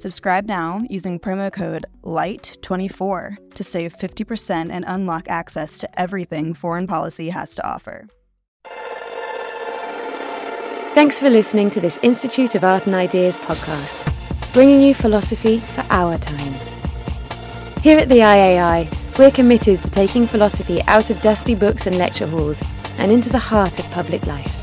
Subscribe 0.00 0.46
now 0.46 0.80
using 0.88 1.20
promo 1.20 1.52
code 1.52 1.84
LIGHT24 2.04 3.52
to 3.52 3.62
save 3.62 3.94
50% 3.94 4.70
and 4.72 4.82
unlock 4.88 5.28
access 5.28 5.76
to 5.76 6.00
everything 6.00 6.54
foreign 6.54 6.86
policy 6.86 7.28
has 7.28 7.54
to 7.56 7.66
offer. 7.68 8.08
Thanks 10.94 11.20
for 11.20 11.28
listening 11.28 11.68
to 11.72 11.82
this 11.82 11.98
Institute 12.02 12.54
of 12.54 12.64
Art 12.64 12.86
and 12.86 12.94
Ideas 12.94 13.36
podcast, 13.36 14.10
bringing 14.54 14.80
you 14.80 14.94
philosophy 14.94 15.58
for 15.58 15.84
our 15.90 16.16
times. 16.16 16.68
Here 17.82 17.98
at 17.98 18.08
the 18.08 18.20
IAI, 18.20 19.18
we're 19.18 19.30
committed 19.30 19.82
to 19.82 19.90
taking 19.90 20.26
philosophy 20.26 20.80
out 20.84 21.10
of 21.10 21.20
dusty 21.20 21.54
books 21.54 21.86
and 21.86 21.98
lecture 21.98 22.26
halls 22.26 22.62
and 22.96 23.12
into 23.12 23.28
the 23.28 23.38
heart 23.38 23.78
of 23.78 23.84
public 23.90 24.26
life. 24.26 24.56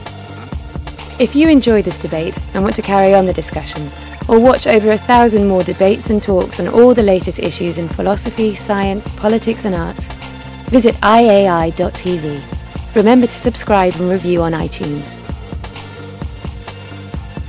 If 1.22 1.36
you 1.36 1.48
enjoy 1.48 1.84
this 1.84 2.00
debate 2.00 2.36
and 2.56 2.64
want 2.64 2.76
to 2.78 2.82
carry 2.82 3.14
on 3.14 3.28
the 3.28 3.34
discussion, 3.34 3.88
or 4.28 4.40
watch 4.40 4.68
over 4.68 4.92
a 4.92 4.98
thousand 4.98 5.48
more 5.48 5.64
debates 5.64 6.10
and 6.10 6.22
talks 6.22 6.60
on 6.60 6.68
all 6.68 6.94
the 6.94 7.04
latest 7.04 7.40
issues 7.40 7.78
in 7.78 7.88
philosophy, 7.88 8.56
science, 8.56 9.12
politics, 9.12 9.66
and 9.66 9.74
arts, 9.74 10.08
visit 10.70 10.96
iai.tv. 10.96 12.42
Remember 12.96 13.28
to 13.28 13.34
subscribe 13.34 13.96
and 13.96 14.10
review 14.10 14.42
on 14.42 14.54
iTunes. 14.54 15.16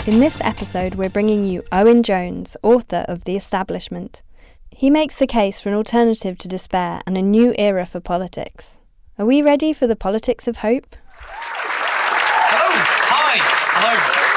In 0.06 0.20
this 0.20 0.40
episode, 0.40 0.94
we're 0.94 1.10
bringing 1.10 1.44
you 1.44 1.62
Owen 1.70 2.02
Jones, 2.02 2.56
author 2.62 3.04
of 3.08 3.24
The 3.24 3.36
Establishment. 3.36 4.22
He 4.70 4.90
makes 4.90 5.16
the 5.16 5.26
case 5.26 5.60
for 5.60 5.68
an 5.68 5.74
alternative 5.74 6.38
to 6.38 6.48
despair 6.48 7.00
and 7.06 7.18
a 7.18 7.22
new 7.22 7.54
era 7.58 7.84
for 7.84 8.00
politics. 8.00 8.78
Are 9.18 9.26
we 9.26 9.42
ready 9.42 9.72
for 9.72 9.86
the 9.86 9.96
politics 9.96 10.46
of 10.46 10.58
hope? 10.58 10.94
Hello. 12.50 12.70
Hi. 13.10 13.38
Hello. 13.40 14.27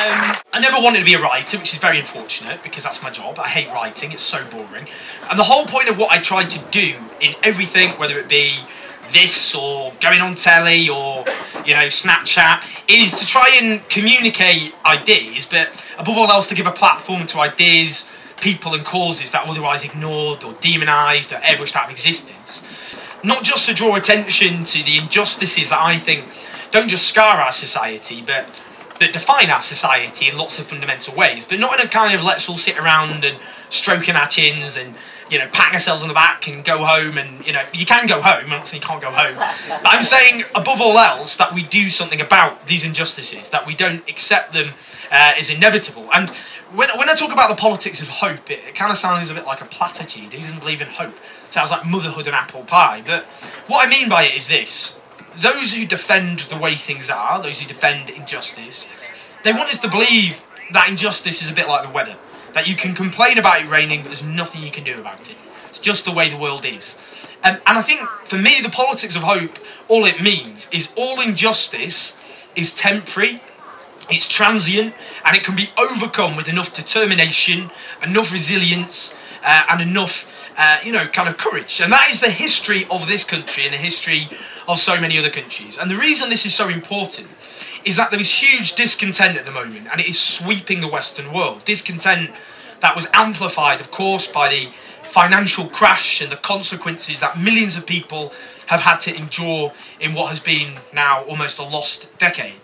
Um, 0.00 0.34
I 0.54 0.60
never 0.60 0.80
wanted 0.80 1.00
to 1.00 1.04
be 1.04 1.12
a 1.12 1.20
writer, 1.20 1.58
which 1.58 1.74
is 1.74 1.78
very 1.78 1.98
unfortunate 1.98 2.62
because 2.62 2.84
that's 2.84 3.02
my 3.02 3.10
job. 3.10 3.38
I 3.38 3.48
hate 3.48 3.68
writing, 3.68 4.12
it's 4.12 4.22
so 4.22 4.42
boring. 4.46 4.86
And 5.28 5.38
the 5.38 5.44
whole 5.44 5.66
point 5.66 5.90
of 5.90 5.98
what 5.98 6.10
I 6.10 6.16
tried 6.22 6.48
to 6.50 6.58
do 6.70 6.96
in 7.20 7.34
everything, 7.42 7.90
whether 7.98 8.18
it 8.18 8.26
be 8.26 8.60
this 9.12 9.54
or 9.54 9.92
going 10.00 10.22
on 10.22 10.36
telly 10.36 10.88
or 10.88 11.26
you 11.66 11.74
know 11.74 11.88
Snapchat 11.88 12.64
is 12.88 13.12
to 13.18 13.26
try 13.26 13.58
and 13.60 13.86
communicate 13.90 14.74
ideas, 14.86 15.44
but 15.44 15.68
above 15.98 16.16
all 16.16 16.30
else 16.30 16.46
to 16.46 16.54
give 16.54 16.66
a 16.66 16.72
platform 16.72 17.26
to 17.26 17.40
ideas, 17.40 18.06
people, 18.40 18.72
and 18.72 18.86
causes 18.86 19.32
that 19.32 19.46
otherwise 19.46 19.84
ignored 19.84 20.44
or 20.44 20.54
demonised 20.62 21.30
or 21.30 21.36
airbrushed 21.36 21.76
out 21.76 21.84
of 21.84 21.90
existence. 21.90 22.62
Not 23.22 23.44
just 23.44 23.66
to 23.66 23.74
draw 23.74 23.96
attention 23.96 24.64
to 24.64 24.82
the 24.82 24.96
injustices 24.96 25.68
that 25.68 25.78
I 25.78 25.98
think 25.98 26.24
don't 26.70 26.88
just 26.88 27.06
scar 27.06 27.36
our 27.36 27.52
society, 27.52 28.22
but 28.22 28.46
that 29.00 29.12
define 29.12 29.50
our 29.50 29.62
society 29.62 30.28
in 30.28 30.36
lots 30.36 30.58
of 30.58 30.66
fundamental 30.66 31.14
ways, 31.14 31.44
but 31.44 31.58
not 31.58 31.78
in 31.80 31.86
a 31.86 31.88
kind 31.88 32.14
of 32.14 32.22
let's 32.22 32.48
all 32.48 32.58
sit 32.58 32.78
around 32.78 33.24
and 33.24 33.38
stroking 33.70 34.14
our 34.14 34.28
chins 34.28 34.76
and 34.76 34.94
you 35.30 35.38
know, 35.38 35.48
patting 35.52 35.74
ourselves 35.74 36.02
on 36.02 36.08
the 36.08 36.14
back 36.14 36.48
and 36.48 36.64
go 36.64 36.84
home 36.84 37.16
and, 37.16 37.46
you 37.46 37.52
know, 37.52 37.62
you 37.72 37.86
can 37.86 38.06
go 38.06 38.20
home, 38.20 38.44
I'm 38.44 38.50
not 38.50 38.66
saying 38.66 38.82
you 38.82 38.88
can't 38.88 39.00
go 39.00 39.12
home. 39.12 39.36
But 39.68 39.86
I'm 39.86 40.02
saying, 40.02 40.44
above 40.54 40.80
all 40.80 40.98
else, 40.98 41.36
that 41.36 41.54
we 41.54 41.62
do 41.62 41.88
something 41.88 42.20
about 42.20 42.66
these 42.66 42.84
injustices, 42.84 43.48
that 43.50 43.64
we 43.64 43.74
don't 43.74 44.06
accept 44.08 44.52
them 44.52 44.72
uh, 45.12 45.34
inevitable. 45.48 46.08
And 46.12 46.30
when, 46.72 46.88
when 46.98 47.08
I 47.08 47.14
talk 47.14 47.32
about 47.32 47.48
the 47.48 47.54
politics 47.54 48.00
of 48.00 48.08
hope, 48.08 48.50
it, 48.50 48.58
it 48.66 48.74
kind 48.74 48.90
of 48.90 48.98
sounds 48.98 49.30
a 49.30 49.34
bit 49.34 49.46
like 49.46 49.60
a 49.60 49.66
platitude. 49.66 50.32
Who 50.32 50.40
doesn't 50.40 50.58
believe 50.58 50.82
in 50.82 50.88
hope? 50.88 51.14
Sounds 51.52 51.70
like 51.70 51.86
motherhood 51.86 52.26
and 52.26 52.34
apple 52.34 52.64
pie. 52.64 53.02
But 53.06 53.24
what 53.68 53.86
I 53.86 53.90
mean 53.90 54.08
by 54.08 54.24
it 54.24 54.36
is 54.36 54.48
this 54.48 54.94
those 55.40 55.72
who 55.72 55.86
defend 55.86 56.40
the 56.40 56.56
way 56.56 56.74
things 56.76 57.10
are, 57.10 57.42
those 57.42 57.60
who 57.60 57.66
defend 57.66 58.10
injustice, 58.10 58.86
they 59.44 59.52
want 59.52 59.70
us 59.70 59.78
to 59.78 59.88
believe 59.88 60.42
that 60.72 60.88
injustice 60.88 61.42
is 61.42 61.48
a 61.48 61.52
bit 61.52 61.68
like 61.68 61.82
the 61.82 61.90
weather 61.90 62.16
that 62.52 62.66
you 62.66 62.76
can 62.76 62.94
complain 62.94 63.38
about 63.38 63.62
it 63.62 63.68
raining, 63.68 64.02
but 64.02 64.08
there's 64.08 64.22
nothing 64.22 64.62
you 64.62 64.70
can 64.70 64.84
do 64.84 64.98
about 64.98 65.28
it. 65.28 65.36
It's 65.68 65.78
just 65.78 66.04
the 66.04 66.12
way 66.12 66.28
the 66.28 66.36
world 66.36 66.64
is. 66.64 66.96
Um, 67.42 67.56
and 67.66 67.78
I 67.78 67.82
think 67.82 68.08
for 68.24 68.36
me, 68.36 68.60
the 68.60 68.68
politics 68.68 69.16
of 69.16 69.22
hope, 69.22 69.58
all 69.88 70.04
it 70.04 70.20
means 70.20 70.68
is 70.72 70.88
all 70.96 71.20
injustice 71.20 72.12
is 72.56 72.70
temporary, 72.72 73.42
it's 74.10 74.26
transient, 74.26 74.94
and 75.24 75.36
it 75.36 75.44
can 75.44 75.54
be 75.54 75.70
overcome 75.78 76.36
with 76.36 76.48
enough 76.48 76.74
determination, 76.74 77.70
enough 78.02 78.32
resilience, 78.32 79.10
uh, 79.44 79.64
and 79.70 79.80
enough, 79.80 80.26
uh, 80.56 80.78
you 80.84 80.92
know, 80.92 81.06
kind 81.08 81.28
of 81.28 81.38
courage. 81.38 81.80
And 81.80 81.92
that 81.92 82.10
is 82.10 82.20
the 82.20 82.30
history 82.30 82.86
of 82.90 83.06
this 83.06 83.24
country 83.24 83.64
and 83.64 83.72
the 83.72 83.78
history 83.78 84.28
of 84.68 84.78
so 84.78 85.00
many 85.00 85.18
other 85.18 85.30
countries. 85.30 85.76
And 85.78 85.90
the 85.90 85.96
reason 85.96 86.30
this 86.30 86.46
is 86.46 86.54
so 86.54 86.68
important 86.68 87.28
is 87.84 87.96
that 87.96 88.10
there 88.10 88.20
is 88.20 88.30
huge 88.30 88.74
discontent 88.74 89.36
at 89.38 89.44
the 89.44 89.50
moment, 89.50 89.88
and 89.90 90.00
it 90.00 90.08
is 90.08 90.20
sweeping 90.20 90.80
the 90.80 90.88
Western 90.88 91.32
world. 91.32 91.64
Discontent 91.64 92.30
that 92.80 92.94
was 92.94 93.06
amplified, 93.12 93.80
of 93.80 93.90
course, 93.90 94.26
by 94.26 94.48
the 94.48 94.68
financial 95.02 95.66
crash 95.66 96.20
and 96.20 96.30
the 96.30 96.36
consequences 96.36 97.20
that 97.20 97.38
millions 97.38 97.76
of 97.76 97.86
people 97.86 98.32
have 98.66 98.80
had 98.80 98.98
to 98.98 99.14
endure 99.14 99.72
in 99.98 100.14
what 100.14 100.28
has 100.28 100.40
been 100.40 100.78
now 100.92 101.24
almost 101.24 101.58
a 101.58 101.62
lost 101.62 102.06
decade. 102.18 102.60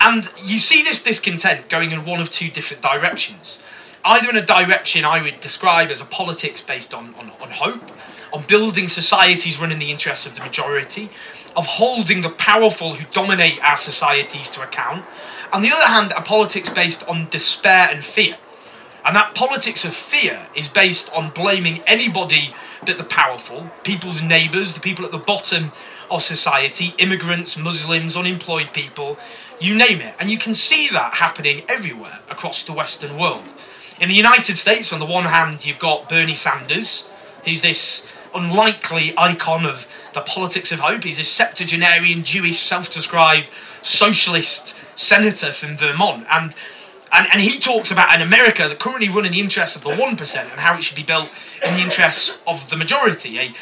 And 0.00 0.28
you 0.42 0.58
see 0.58 0.82
this 0.82 1.00
discontent 1.00 1.68
going 1.68 1.92
in 1.92 2.04
one 2.04 2.20
of 2.20 2.30
two 2.30 2.50
different 2.50 2.82
directions. 2.82 3.58
Either 4.04 4.28
in 4.28 4.36
a 4.36 4.44
direction 4.44 5.04
I 5.04 5.22
would 5.22 5.40
describe 5.40 5.90
as 5.90 6.00
a 6.00 6.04
politics 6.04 6.60
based 6.60 6.92
on, 6.92 7.14
on, 7.14 7.30
on 7.40 7.50
hope, 7.50 7.90
on 8.34 8.42
building 8.46 8.86
societies 8.86 9.58
running 9.58 9.78
the 9.78 9.90
interests 9.90 10.26
of 10.26 10.34
the 10.34 10.40
majority, 10.40 11.08
of 11.56 11.66
holding 11.66 12.20
the 12.20 12.30
powerful 12.30 12.94
who 12.94 13.06
dominate 13.12 13.58
our 13.62 13.76
societies 13.76 14.50
to 14.50 14.62
account. 14.62 15.04
On 15.52 15.62
the 15.62 15.72
other 15.72 15.86
hand, 15.86 16.12
a 16.16 16.20
politics 16.20 16.68
based 16.68 17.02
on 17.04 17.30
despair 17.30 17.88
and 17.90 18.04
fear. 18.04 18.36
And 19.04 19.14
that 19.16 19.34
politics 19.34 19.84
of 19.84 19.94
fear 19.94 20.48
is 20.54 20.66
based 20.66 21.10
on 21.12 21.30
blaming 21.30 21.80
anybody 21.86 22.54
but 22.84 22.98
the 22.98 23.04
powerful, 23.04 23.70
people's 23.84 24.20
neighbours, 24.20 24.74
the 24.74 24.80
people 24.80 25.04
at 25.04 25.12
the 25.12 25.18
bottom 25.18 25.72
of 26.10 26.22
society, 26.22 26.92
immigrants, 26.98 27.56
Muslims, 27.56 28.16
unemployed 28.16 28.72
people, 28.72 29.18
you 29.60 29.74
name 29.74 30.00
it. 30.00 30.14
And 30.18 30.30
you 30.30 30.38
can 30.38 30.54
see 30.54 30.88
that 30.88 31.14
happening 31.14 31.62
everywhere 31.68 32.20
across 32.28 32.62
the 32.62 32.72
Western 32.72 33.16
world. 33.18 33.44
In 34.00 34.08
the 34.08 34.14
United 34.14 34.56
States, 34.58 34.92
on 34.92 34.98
the 34.98 35.06
one 35.06 35.26
hand, 35.26 35.64
you've 35.64 35.78
got 35.78 36.08
Bernie 36.08 36.34
Sanders, 36.34 37.04
who's 37.44 37.62
this 37.62 38.02
unlikely 38.34 39.14
icon 39.16 39.64
of 39.64 39.86
the 40.14 40.20
politics 40.20 40.72
of 40.72 40.80
hope. 40.80 41.04
He's 41.04 41.20
a 41.20 41.24
septuagenarian 41.24 42.24
Jewish 42.24 42.60
self-described 42.60 43.48
socialist 43.82 44.74
senator 44.96 45.52
from 45.52 45.76
Vermont. 45.76 46.26
And, 46.28 46.54
and, 47.12 47.28
and 47.32 47.40
he 47.40 47.60
talks 47.60 47.92
about 47.92 48.12
an 48.12 48.20
America 48.20 48.68
that 48.68 48.80
currently 48.80 49.08
run 49.08 49.26
in 49.26 49.32
the 49.32 49.38
interests 49.38 49.76
of 49.76 49.82
the 49.82 49.90
1% 49.90 50.36
and 50.36 50.60
how 50.60 50.74
it 50.76 50.82
should 50.82 50.96
be 50.96 51.04
built 51.04 51.32
in 51.64 51.74
the 51.76 51.82
interests 51.82 52.36
of 52.48 52.68
the 52.70 52.76
majority. 52.76 53.38
A, 53.38 53.54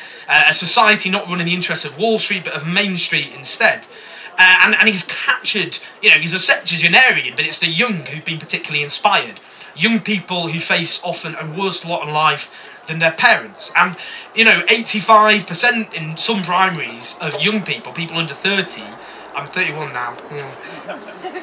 a 0.48 0.54
society 0.54 1.10
not 1.10 1.28
run 1.28 1.40
in 1.40 1.46
the 1.46 1.54
interests 1.54 1.84
of 1.84 1.98
Wall 1.98 2.18
Street 2.18 2.44
but 2.44 2.54
of 2.54 2.66
Main 2.66 2.96
Street 2.96 3.34
instead. 3.34 3.86
Uh, 4.38 4.56
and, 4.62 4.74
and 4.76 4.88
he's 4.88 5.02
captured, 5.02 5.76
you 6.00 6.08
know, 6.08 6.16
he's 6.16 6.32
a 6.32 6.38
septuagenarian, 6.38 7.36
but 7.36 7.44
it's 7.44 7.58
the 7.58 7.68
young 7.68 8.06
who've 8.06 8.24
been 8.24 8.38
particularly 8.38 8.82
inspired. 8.82 9.40
Young 9.74 10.00
people 10.00 10.48
who 10.48 10.60
face 10.60 11.00
often 11.02 11.34
a 11.36 11.46
worse 11.46 11.84
lot 11.84 12.06
in 12.06 12.12
life 12.12 12.50
than 12.86 12.98
their 12.98 13.12
parents. 13.12 13.70
And, 13.76 13.96
you 14.34 14.44
know, 14.44 14.62
85% 14.62 15.94
in 15.94 16.16
some 16.16 16.42
primaries 16.42 17.14
of 17.20 17.40
young 17.40 17.62
people, 17.62 17.92
people 17.92 18.16
under 18.18 18.34
30, 18.34 18.82
I'm 19.34 19.46
31 19.46 19.92
now. 19.92 20.16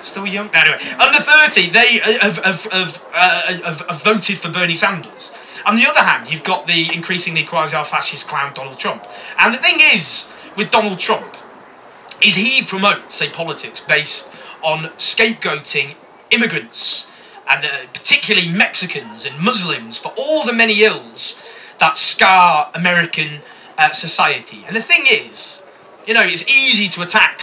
Still 0.03 0.27
young? 0.27 0.49
Anyway, 0.53 0.79
under 0.99 1.19
30, 1.19 1.69
they 1.71 1.99
have, 2.21 2.37
have, 2.37 2.63
have, 2.65 3.03
uh, 3.13 3.53
have, 3.63 3.81
have 3.81 4.03
voted 4.03 4.37
for 4.37 4.49
Bernie 4.49 4.75
Sanders. 4.75 5.31
On 5.65 5.75
the 5.75 5.87
other 5.87 6.01
hand, 6.01 6.29
you've 6.31 6.43
got 6.43 6.67
the 6.67 6.93
increasingly 6.93 7.43
quasi 7.43 7.75
fascist 7.83 8.27
clown 8.27 8.53
Donald 8.53 8.79
Trump. 8.79 9.05
And 9.39 9.53
the 9.53 9.57
thing 9.57 9.79
is, 9.79 10.25
with 10.55 10.71
Donald 10.71 10.99
Trump, 10.99 11.35
is 12.21 12.35
he 12.35 12.61
promotes 12.61 13.21
a 13.21 13.29
politics 13.29 13.81
based 13.81 14.27
on 14.61 14.85
scapegoating 14.97 15.95
immigrants 16.31 17.05
and 17.49 17.65
uh, 17.65 17.69
particularly 17.93 18.47
Mexicans 18.47 19.25
and 19.25 19.39
Muslims 19.39 19.97
for 19.97 20.13
all 20.17 20.45
the 20.45 20.53
many 20.53 20.83
ills 20.83 21.35
that 21.79 21.97
scar 21.97 22.69
American 22.75 23.41
uh, 23.77 23.91
society. 23.91 24.63
And 24.67 24.75
the 24.75 24.81
thing 24.81 25.05
is, 25.09 25.59
you 26.05 26.13
know, 26.13 26.23
it's 26.23 26.47
easy 26.47 26.87
to 26.89 27.01
attack 27.01 27.41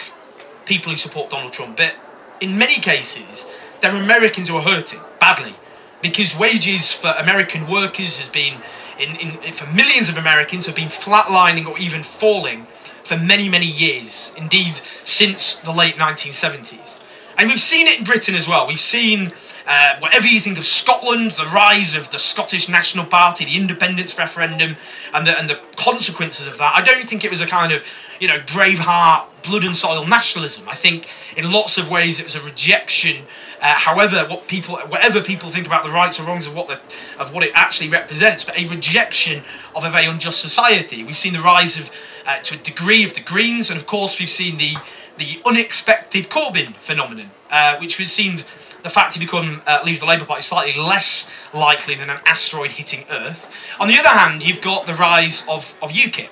people 0.64 0.92
who 0.92 0.98
support 0.98 1.30
Donald 1.30 1.52
Trump, 1.52 1.76
but 1.76 1.94
in 2.40 2.56
many 2.56 2.78
cases, 2.80 3.46
there 3.80 3.92
are 3.92 4.02
Americans 4.02 4.48
who 4.48 4.56
are 4.56 4.62
hurting 4.62 5.00
badly 5.20 5.54
because 6.02 6.36
wages 6.36 6.92
for 6.92 7.08
American 7.18 7.66
workers 7.66 8.18
has 8.18 8.28
been, 8.28 8.60
in, 8.98 9.16
in, 9.16 9.52
for 9.52 9.66
millions 9.66 10.08
of 10.08 10.16
Americans, 10.16 10.66
have 10.66 10.74
been 10.74 10.88
flatlining 10.88 11.66
or 11.66 11.78
even 11.78 12.02
falling 12.02 12.66
for 13.02 13.16
many, 13.16 13.48
many 13.48 13.66
years. 13.66 14.32
Indeed, 14.36 14.80
since 15.04 15.54
the 15.64 15.72
late 15.72 15.96
1970s. 15.96 16.98
And 17.38 17.48
we've 17.48 17.60
seen 17.60 17.86
it 17.86 17.98
in 17.98 18.04
Britain 18.04 18.34
as 18.34 18.48
well. 18.48 18.66
We've 18.66 18.80
seen 18.80 19.32
uh, 19.66 19.98
whatever 19.98 20.26
you 20.26 20.40
think 20.40 20.58
of 20.58 20.64
Scotland, 20.64 21.32
the 21.32 21.46
rise 21.46 21.94
of 21.94 22.10
the 22.10 22.18
Scottish 22.18 22.68
National 22.68 23.04
Party, 23.04 23.44
the 23.44 23.56
independence 23.56 24.16
referendum, 24.16 24.76
and 25.12 25.26
the, 25.26 25.36
and 25.38 25.50
the 25.50 25.60
consequences 25.76 26.46
of 26.46 26.58
that, 26.58 26.74
I 26.76 26.82
don't 26.82 27.08
think 27.08 27.24
it 27.24 27.30
was 27.30 27.40
a 27.40 27.46
kind 27.46 27.72
of, 27.72 27.82
you 28.20 28.28
know, 28.28 28.38
braveheart, 28.38 29.26
blood 29.42 29.64
and 29.64 29.76
soil 29.76 30.06
nationalism. 30.06 30.68
I 30.68 30.74
think 30.74 31.08
in 31.36 31.50
lots 31.50 31.78
of 31.78 31.90
ways 31.90 32.18
it 32.20 32.24
was 32.24 32.34
a 32.34 32.42
rejection. 32.42 33.24
Uh, 33.60 33.74
however, 33.74 34.24
what 34.28 34.46
people, 34.46 34.76
whatever 34.76 35.20
people 35.20 35.50
think 35.50 35.66
about 35.66 35.84
the 35.84 35.90
rights 35.90 36.20
or 36.20 36.22
wrongs 36.22 36.46
of 36.46 36.54
what 36.54 36.68
the, 36.68 36.80
of 37.18 37.32
what 37.32 37.42
it 37.42 37.50
actually 37.54 37.88
represents, 37.88 38.44
but 38.44 38.56
a 38.56 38.68
rejection 38.68 39.42
of 39.74 39.84
a 39.84 39.90
very 39.90 40.06
unjust 40.06 40.40
society. 40.40 41.02
We've 41.02 41.16
seen 41.16 41.32
the 41.32 41.42
rise 41.42 41.76
of, 41.76 41.90
uh, 42.24 42.38
to 42.38 42.54
a 42.54 42.58
degree, 42.58 43.04
of 43.04 43.14
the 43.14 43.20
Greens, 43.20 43.68
and 43.70 43.78
of 43.78 43.86
course 43.86 44.18
we've 44.18 44.28
seen 44.28 44.58
the 44.58 44.76
the 45.18 45.40
unexpected 45.46 46.28
Corbyn 46.28 46.74
phenomenon, 46.76 47.30
uh, 47.50 47.78
which 47.78 47.98
was 47.98 48.12
seen 48.12 48.44
the 48.86 48.90
fact 48.90 49.14
he 49.14 49.20
become 49.20 49.62
uh, 49.66 49.80
of 49.84 50.00
the 50.00 50.06
Labour 50.06 50.24
Party 50.24 50.38
is 50.38 50.46
slightly 50.46 50.80
less 50.80 51.26
likely 51.52 51.96
than 51.96 52.08
an 52.08 52.20
asteroid 52.24 52.70
hitting 52.70 53.04
Earth. 53.10 53.52
On 53.80 53.88
the 53.88 53.98
other 53.98 54.10
hand, 54.10 54.46
you've 54.46 54.60
got 54.60 54.86
the 54.86 54.94
rise 54.94 55.42
of, 55.48 55.74
of 55.82 55.90
UKIP, 55.90 56.28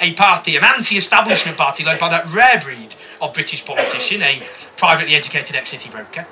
a 0.00 0.14
party, 0.14 0.56
an 0.56 0.64
anti-establishment 0.64 1.58
party 1.58 1.84
led 1.84 2.00
by 2.00 2.08
that 2.08 2.26
rare 2.32 2.58
breed 2.58 2.94
of 3.20 3.34
British 3.34 3.62
politician, 3.66 4.22
a 4.22 4.42
privately 4.78 5.14
educated 5.14 5.54
ex-city 5.54 5.90
broker, 5.90 6.26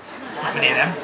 many 0.55 0.69
of 0.69 0.77
them, 0.77 0.97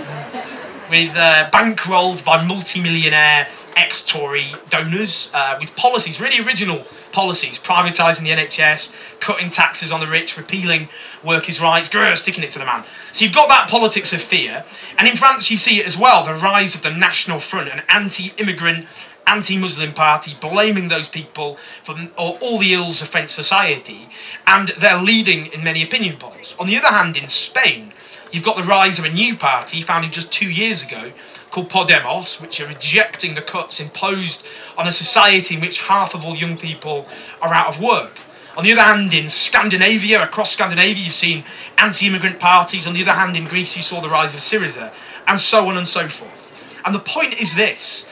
with 0.88 1.14
uh, 1.14 1.50
bankrolled 1.50 2.24
by 2.24 2.42
multi-millionaire 2.42 3.48
ex-Tory 3.76 4.54
donors, 4.70 5.28
uh, 5.34 5.58
with 5.60 5.76
policies, 5.76 6.18
really 6.18 6.40
original 6.40 6.86
policies, 7.16 7.58
privatising 7.58 8.24
the 8.24 8.28
NHS, 8.28 8.90
cutting 9.20 9.48
taxes 9.48 9.90
on 9.90 10.00
the 10.00 10.06
rich, 10.06 10.36
repealing 10.36 10.90
workers' 11.24 11.58
rights, 11.58 11.88
grr, 11.88 12.14
sticking 12.14 12.44
it 12.44 12.50
to 12.50 12.58
the 12.58 12.66
man. 12.66 12.84
So 13.14 13.24
you've 13.24 13.32
got 13.32 13.48
that 13.48 13.70
politics 13.70 14.12
of 14.12 14.20
fear. 14.20 14.66
And 14.98 15.08
in 15.08 15.16
France, 15.16 15.50
you 15.50 15.56
see 15.56 15.80
it 15.80 15.86
as 15.86 15.96
well 15.96 16.26
the 16.26 16.34
rise 16.34 16.74
of 16.74 16.82
the 16.82 16.90
National 16.90 17.38
Front, 17.38 17.70
an 17.70 17.80
anti 17.88 18.34
immigrant, 18.36 18.86
anti 19.26 19.56
Muslim 19.56 19.94
party, 19.94 20.36
blaming 20.38 20.88
those 20.88 21.08
people 21.08 21.56
for 21.82 21.96
all 22.18 22.58
the 22.58 22.74
ills 22.74 23.00
of 23.00 23.08
French 23.08 23.30
society. 23.30 24.10
And 24.46 24.74
they're 24.76 25.00
leading 25.00 25.46
in 25.46 25.64
many 25.64 25.82
opinion 25.82 26.18
polls. 26.18 26.54
On 26.58 26.66
the 26.66 26.76
other 26.76 26.88
hand, 26.88 27.16
in 27.16 27.28
Spain, 27.28 27.94
you've 28.30 28.44
got 28.44 28.56
the 28.56 28.62
rise 28.62 28.98
of 28.98 29.06
a 29.06 29.10
new 29.10 29.36
party 29.36 29.80
founded 29.80 30.12
just 30.12 30.30
two 30.30 30.50
years 30.50 30.82
ago 30.82 31.12
called 31.56 31.70
Podemos, 31.70 32.38
which 32.38 32.60
are 32.60 32.66
rejecting 32.66 33.34
the 33.34 33.40
cuts 33.40 33.80
imposed 33.80 34.42
on 34.76 34.86
a 34.86 34.92
society 34.92 35.54
in 35.54 35.60
which 35.62 35.78
half 35.78 36.14
of 36.14 36.22
all 36.22 36.36
young 36.36 36.58
people 36.58 37.08
are 37.40 37.54
out 37.54 37.68
of 37.68 37.80
work. 37.80 38.18
On 38.58 38.64
the 38.64 38.72
other 38.72 38.82
hand, 38.82 39.14
in 39.14 39.30
Scandinavia, 39.30 40.22
across 40.22 40.52
Scandinavia, 40.52 41.04
you've 41.04 41.14
seen 41.14 41.44
anti 41.78 42.06
immigrant 42.06 42.38
parties. 42.38 42.86
On 42.86 42.92
the 42.92 43.00
other 43.00 43.12
hand, 43.12 43.38
in 43.38 43.46
Greece, 43.46 43.74
you 43.74 43.82
saw 43.82 44.02
the 44.02 44.08
rise 44.10 44.34
of 44.34 44.40
Syriza, 44.40 44.92
and 45.26 45.40
so 45.40 45.66
on 45.68 45.78
and 45.78 45.88
so 45.88 46.08
forth. 46.08 46.52
And 46.84 46.94
the 46.94 47.00
point 47.00 47.40
is 47.40 47.54
this 47.54 48.04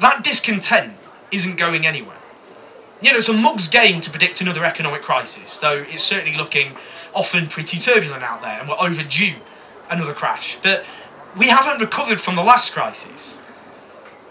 that 0.00 0.22
discontent 0.22 0.98
isn't 1.30 1.56
going 1.56 1.86
anywhere. 1.86 2.18
You 3.00 3.12
know, 3.12 3.18
it's 3.18 3.28
a 3.28 3.32
mug's 3.32 3.68
game 3.68 4.02
to 4.02 4.10
predict 4.10 4.42
another 4.42 4.66
economic 4.66 5.02
crisis, 5.02 5.56
though 5.56 5.86
it's 5.88 6.04
certainly 6.04 6.36
looking 6.36 6.76
often 7.14 7.46
pretty 7.46 7.78
turbulent 7.78 8.22
out 8.22 8.42
there, 8.42 8.60
and 8.60 8.68
we're 8.68 8.78
overdue 8.78 9.36
another 9.88 10.12
crash. 10.12 10.58
But 10.62 10.84
we 11.36 11.48
haven't 11.48 11.80
recovered 11.80 12.20
from 12.20 12.36
the 12.36 12.42
last 12.42 12.72
crisis. 12.72 13.38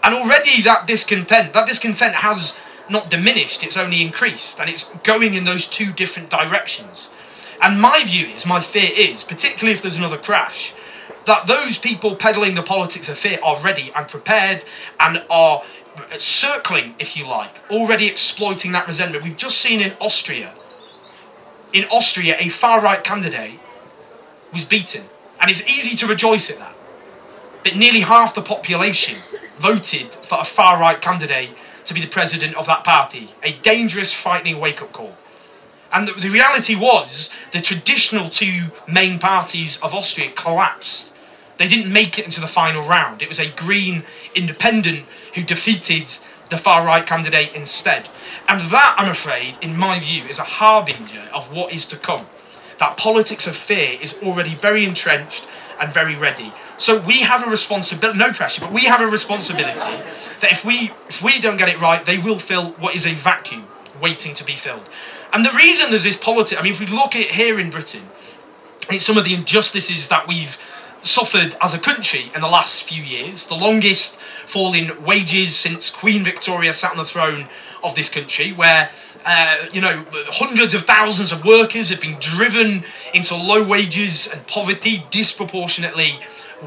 And 0.02 0.14
already 0.14 0.62
that 0.62 0.86
discontent, 0.86 1.52
that 1.52 1.66
discontent 1.66 2.16
has 2.16 2.54
not 2.88 3.10
diminished, 3.10 3.62
it's 3.62 3.76
only 3.76 4.02
increased. 4.02 4.58
And 4.60 4.68
it's 4.68 4.84
going 5.04 5.34
in 5.34 5.44
those 5.44 5.66
two 5.66 5.92
different 5.92 6.30
directions. 6.30 7.08
And 7.60 7.80
my 7.80 8.04
view 8.04 8.26
is, 8.26 8.44
my 8.44 8.60
fear 8.60 8.90
is, 8.94 9.22
particularly 9.22 9.72
if 9.72 9.82
there's 9.82 9.96
another 9.96 10.18
crash, 10.18 10.72
that 11.26 11.46
those 11.46 11.78
people 11.78 12.16
peddling 12.16 12.56
the 12.56 12.62
politics 12.62 13.08
of 13.08 13.18
fear 13.18 13.38
are 13.42 13.60
ready 13.60 13.92
and 13.94 14.08
prepared 14.08 14.64
and 14.98 15.22
are 15.30 15.62
circling, 16.18 16.96
if 16.98 17.16
you 17.16 17.26
like, 17.26 17.54
already 17.70 18.06
exploiting 18.06 18.72
that 18.72 18.88
resentment. 18.88 19.22
We've 19.22 19.36
just 19.36 19.58
seen 19.58 19.80
in 19.80 19.92
Austria, 20.00 20.54
in 21.72 21.84
Austria, 21.84 22.36
a 22.38 22.48
far 22.48 22.80
right 22.80 23.02
candidate 23.02 23.60
was 24.52 24.64
beaten. 24.64 25.04
And 25.40 25.50
it's 25.50 25.62
easy 25.62 25.96
to 25.96 26.06
rejoice 26.06 26.50
at 26.50 26.58
that 26.58 26.71
that 27.64 27.76
nearly 27.76 28.00
half 28.00 28.34
the 28.34 28.42
population 28.42 29.18
voted 29.58 30.14
for 30.14 30.38
a 30.40 30.44
far 30.44 30.78
right 30.78 31.00
candidate 31.00 31.50
to 31.84 31.94
be 31.94 32.00
the 32.00 32.06
president 32.06 32.56
of 32.56 32.66
that 32.66 32.84
party. 32.84 33.34
A 33.42 33.52
dangerous, 33.52 34.12
frightening 34.12 34.58
wake 34.58 34.82
up 34.82 34.92
call. 34.92 35.16
And 35.92 36.08
the, 36.08 36.14
the, 36.14 36.30
reality 36.30 36.74
was 36.74 37.28
the 37.52 37.60
traditional 37.60 38.30
two 38.30 38.70
main 38.88 39.18
parties 39.18 39.78
of 39.82 39.94
Austria 39.94 40.30
collapsed. 40.30 41.10
They 41.58 41.68
didn't 41.68 41.92
make 41.92 42.18
it 42.18 42.24
into 42.24 42.40
the 42.40 42.46
final 42.46 42.86
round. 42.86 43.20
It 43.20 43.28
was 43.28 43.38
a 43.38 43.50
green 43.50 44.04
independent 44.34 45.04
who 45.34 45.42
defeated 45.42 46.16
the 46.48 46.56
far 46.56 46.84
right 46.84 47.06
candidate 47.06 47.52
instead. 47.54 48.08
And 48.48 48.60
that, 48.70 48.94
I'm 48.98 49.10
afraid, 49.10 49.58
in 49.60 49.76
my 49.76 49.98
view, 50.00 50.24
is 50.24 50.38
a 50.38 50.44
harbinger 50.44 51.28
of 51.32 51.52
what 51.52 51.72
is 51.72 51.86
to 51.86 51.96
come. 51.96 52.26
That 52.78 52.96
politics 52.96 53.46
of 53.46 53.56
fear 53.56 53.98
is 54.00 54.14
already 54.22 54.54
very 54.54 54.84
entrenched 54.84 55.46
and 55.78 55.92
very 55.92 56.16
ready. 56.16 56.52
So 56.82 56.98
we 56.98 57.20
have 57.20 57.46
a 57.46 57.48
responsibility, 57.48 58.18
no 58.18 58.32
pressure, 58.32 58.60
but 58.60 58.72
we 58.72 58.86
have 58.86 59.00
a 59.00 59.06
responsibility 59.06 59.78
that 60.40 60.50
if 60.50 60.64
we 60.64 60.90
if 61.08 61.22
we 61.22 61.38
don't 61.38 61.56
get 61.56 61.68
it 61.68 61.80
right, 61.80 62.04
they 62.04 62.18
will 62.18 62.40
fill 62.40 62.72
what 62.72 62.96
is 62.96 63.06
a 63.06 63.14
vacuum 63.14 63.68
waiting 64.00 64.34
to 64.34 64.42
be 64.42 64.56
filled. 64.56 64.88
And 65.32 65.44
the 65.44 65.52
reason 65.52 65.90
there's 65.90 66.02
this 66.02 66.16
politics, 66.16 66.60
I 66.60 66.64
mean, 66.64 66.72
if 66.72 66.80
we 66.80 66.86
look 66.86 67.14
at 67.14 67.26
here 67.26 67.60
in 67.60 67.70
Britain, 67.70 68.08
it's 68.90 69.04
some 69.04 69.16
of 69.16 69.22
the 69.22 69.32
injustices 69.32 70.08
that 70.08 70.26
we've 70.26 70.58
suffered 71.04 71.54
as 71.60 71.72
a 71.72 71.78
country 71.78 72.32
in 72.34 72.40
the 72.40 72.48
last 72.48 72.82
few 72.82 73.04
years, 73.04 73.46
the 73.46 73.54
longest 73.54 74.16
fall 74.44 74.74
in 74.74 75.04
wages 75.04 75.54
since 75.54 75.88
Queen 75.88 76.24
Victoria 76.24 76.72
sat 76.72 76.90
on 76.90 76.96
the 76.96 77.04
throne 77.04 77.48
of 77.84 77.94
this 77.94 78.08
country, 78.08 78.52
where 78.52 78.90
uh, 79.24 79.66
you 79.72 79.80
know, 79.80 80.04
hundreds 80.28 80.74
of 80.74 80.82
thousands 80.82 81.32
of 81.32 81.44
workers 81.44 81.88
have 81.90 82.00
been 82.00 82.18
driven 82.20 82.84
into 83.14 83.34
low 83.34 83.62
wages 83.62 84.26
and 84.26 84.46
poverty 84.46 85.04
disproportionately 85.10 86.18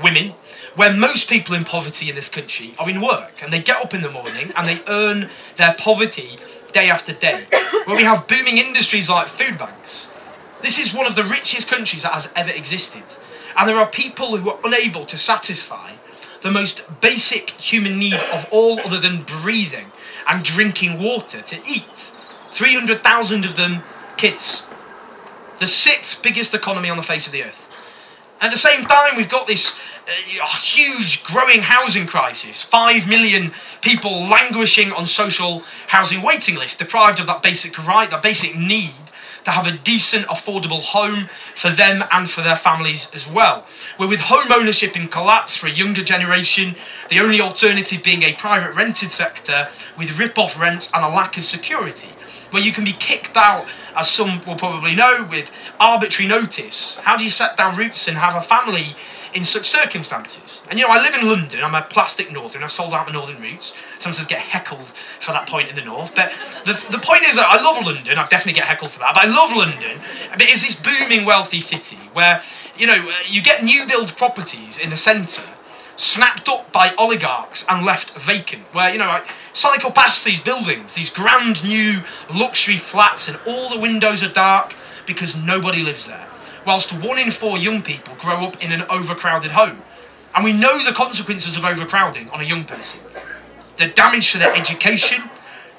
women, 0.01 0.33
where 0.75 0.93
most 0.93 1.29
people 1.29 1.55
in 1.55 1.63
poverty 1.63 2.09
in 2.09 2.15
this 2.15 2.29
country 2.29 2.75
are 2.77 2.89
in 2.89 3.01
work 3.01 3.41
and 3.41 3.51
they 3.51 3.61
get 3.61 3.81
up 3.81 3.93
in 3.93 4.01
the 4.01 4.11
morning 4.11 4.51
and 4.55 4.67
they 4.67 4.81
earn 4.87 5.29
their 5.55 5.73
poverty 5.77 6.37
day 6.73 6.89
after 6.89 7.13
day. 7.13 7.47
where 7.85 7.95
we 7.95 8.03
have 8.03 8.27
booming 8.27 8.57
industries 8.57 9.09
like 9.09 9.27
food 9.27 9.57
banks. 9.57 10.07
This 10.61 10.77
is 10.79 10.93
one 10.93 11.05
of 11.05 11.15
the 11.15 11.23
richest 11.23 11.67
countries 11.67 12.01
that 12.01 12.13
has 12.13 12.29
ever 12.35 12.49
existed. 12.49 13.03
And 13.55 13.69
there 13.69 13.77
are 13.77 13.87
people 13.87 14.37
who 14.37 14.49
are 14.49 14.59
unable 14.63 15.05
to 15.05 15.17
satisfy 15.17 15.93
the 16.41 16.51
most 16.51 16.81
basic 16.99 17.51
human 17.51 17.97
need 17.97 18.15
of 18.33 18.47
all 18.51 18.79
other 18.79 18.99
than 18.99 19.23
breathing 19.23 19.91
and 20.27 20.43
drinking 20.43 21.01
water 21.01 21.41
to 21.41 21.57
eat. 21.67 22.11
300,000 22.55 23.43
of 23.43 23.57
them 23.57 23.83
kids. 24.15 24.63
The 25.59 25.67
sixth 25.67 26.21
biggest 26.21 26.53
economy 26.53 26.89
on 26.89 26.95
the 26.95 27.03
face 27.03 27.25
of 27.25 27.33
the 27.33 27.43
earth. 27.43 27.61
At 28.39 28.51
the 28.51 28.57
same 28.57 28.85
time, 28.85 29.17
we've 29.17 29.29
got 29.29 29.45
this 29.45 29.73
uh, 30.07 30.45
huge 30.61 31.25
growing 31.25 31.63
housing 31.63 32.07
crisis. 32.07 32.61
Five 32.61 33.09
million 33.09 33.51
people 33.81 34.23
languishing 34.23 34.93
on 34.93 35.05
social 35.05 35.63
housing 35.87 36.21
waiting 36.21 36.55
lists, 36.55 36.77
deprived 36.77 37.19
of 37.19 37.27
that 37.27 37.43
basic 37.43 37.77
right, 37.85 38.09
that 38.09 38.21
basic 38.21 38.55
need 38.55 38.93
to 39.43 39.51
have 39.51 39.67
a 39.67 39.73
decent, 39.73 40.25
affordable 40.27 40.81
home 40.81 41.29
for 41.55 41.69
them 41.69 42.05
and 42.09 42.29
for 42.29 42.41
their 42.41 42.55
families 42.55 43.09
as 43.13 43.27
well. 43.27 43.65
We're 43.99 44.07
with 44.07 44.21
home 44.21 44.51
ownership 44.51 44.95
in 44.95 45.09
collapse 45.09 45.57
for 45.57 45.67
a 45.67 45.71
younger 45.71 46.03
generation, 46.03 46.75
the 47.09 47.19
only 47.19 47.41
alternative 47.41 48.01
being 48.01 48.23
a 48.23 48.33
private 48.33 48.75
rented 48.75 49.11
sector 49.11 49.69
with 49.97 50.17
rip-off 50.17 50.59
rents 50.59 50.89
and 50.93 51.03
a 51.03 51.09
lack 51.09 51.37
of 51.37 51.43
security 51.43 52.09
where 52.55 52.63
you 52.63 52.71
can 52.71 52.85
be 52.85 52.93
kicked 52.93 53.35
out, 53.35 53.65
as 53.97 54.09
some 54.09 54.41
will 54.45 54.55
probably 54.55 54.95
know, 54.95 55.27
with 55.29 55.51
arbitrary 55.77 56.29
notice. 56.29 56.95
How 57.01 57.17
do 57.17 57.25
you 57.25 57.29
set 57.29 57.57
down 57.57 57.75
roots 57.75 58.07
and 58.07 58.17
have 58.17 58.33
a 58.33 58.41
family 58.41 58.95
in 59.33 59.43
such 59.43 59.69
circumstances. 59.69 60.61
And 60.69 60.79
you 60.79 60.85
know, 60.85 60.91
I 60.93 61.01
live 61.01 61.13
in 61.13 61.27
London, 61.27 61.61
I'm 61.61 61.75
a 61.75 61.81
plastic 61.81 62.31
northern, 62.31 62.63
I've 62.63 62.71
sold 62.71 62.93
out 62.93 63.05
my 63.05 63.11
northern 63.11 63.41
roots. 63.41 63.73
Sometimes 63.99 64.25
get 64.27 64.39
heckled 64.39 64.93
for 65.19 65.33
that 65.33 65.49
point 65.49 65.67
in 65.67 65.75
the 65.75 65.83
north. 65.83 66.15
But 66.15 66.31
the, 66.63 66.81
the 66.89 66.99
point 66.99 67.23
is 67.23 67.35
that 67.35 67.45
I 67.45 67.61
love 67.61 67.85
London, 67.85 68.17
I 68.17 68.25
definitely 68.27 68.53
get 68.53 68.63
heckled 68.63 68.91
for 68.91 68.99
that, 68.99 69.13
but 69.13 69.25
I 69.25 69.27
love 69.27 69.51
London. 69.51 69.99
But 70.31 70.43
it's 70.43 70.61
this 70.61 70.75
booming, 70.75 71.25
wealthy 71.25 71.59
city 71.59 71.99
where, 72.13 72.41
you 72.77 72.87
know, 72.87 73.11
you 73.27 73.41
get 73.41 73.61
new 73.61 73.85
build 73.85 74.15
properties 74.15 74.77
in 74.77 74.89
the 74.89 74.97
centre 74.97 75.43
snapped 75.97 76.49
up 76.49 76.71
by 76.71 76.93
oligarchs 76.97 77.63
and 77.69 77.85
left 77.85 78.11
vacant. 78.11 78.63
Where, 78.73 78.91
you 78.91 78.97
know, 78.97 79.07
like, 79.07 79.27
cycle 79.53 79.91
past 79.91 80.23
these 80.25 80.39
buildings, 80.39 80.93
these 80.93 81.09
grand 81.09 81.63
new 81.63 82.01
luxury 82.33 82.77
flats, 82.77 83.27
and 83.27 83.37
all 83.45 83.69
the 83.69 83.79
windows 83.79 84.21
are 84.23 84.29
dark 84.29 84.73
because 85.05 85.35
nobody 85.35 85.81
lives 85.81 86.05
there 86.05 86.27
whilst 86.65 86.91
one 86.91 87.19
in 87.19 87.31
four 87.31 87.57
young 87.57 87.81
people 87.81 88.15
grow 88.15 88.45
up 88.45 88.61
in 88.61 88.71
an 88.71 88.81
overcrowded 88.83 89.51
home. 89.51 89.81
And 90.33 90.43
we 90.43 90.51
know 90.51 90.83
the 90.83 90.91
consequences 90.91 91.55
of 91.55 91.63
overcrowding 91.63 92.29
on 92.31 92.41
a 92.41 92.43
young 92.43 92.65
person. 92.65 92.99
The 93.77 93.87
damage 93.87 94.31
to 94.31 94.37
their 94.37 94.53
education, 94.53 95.29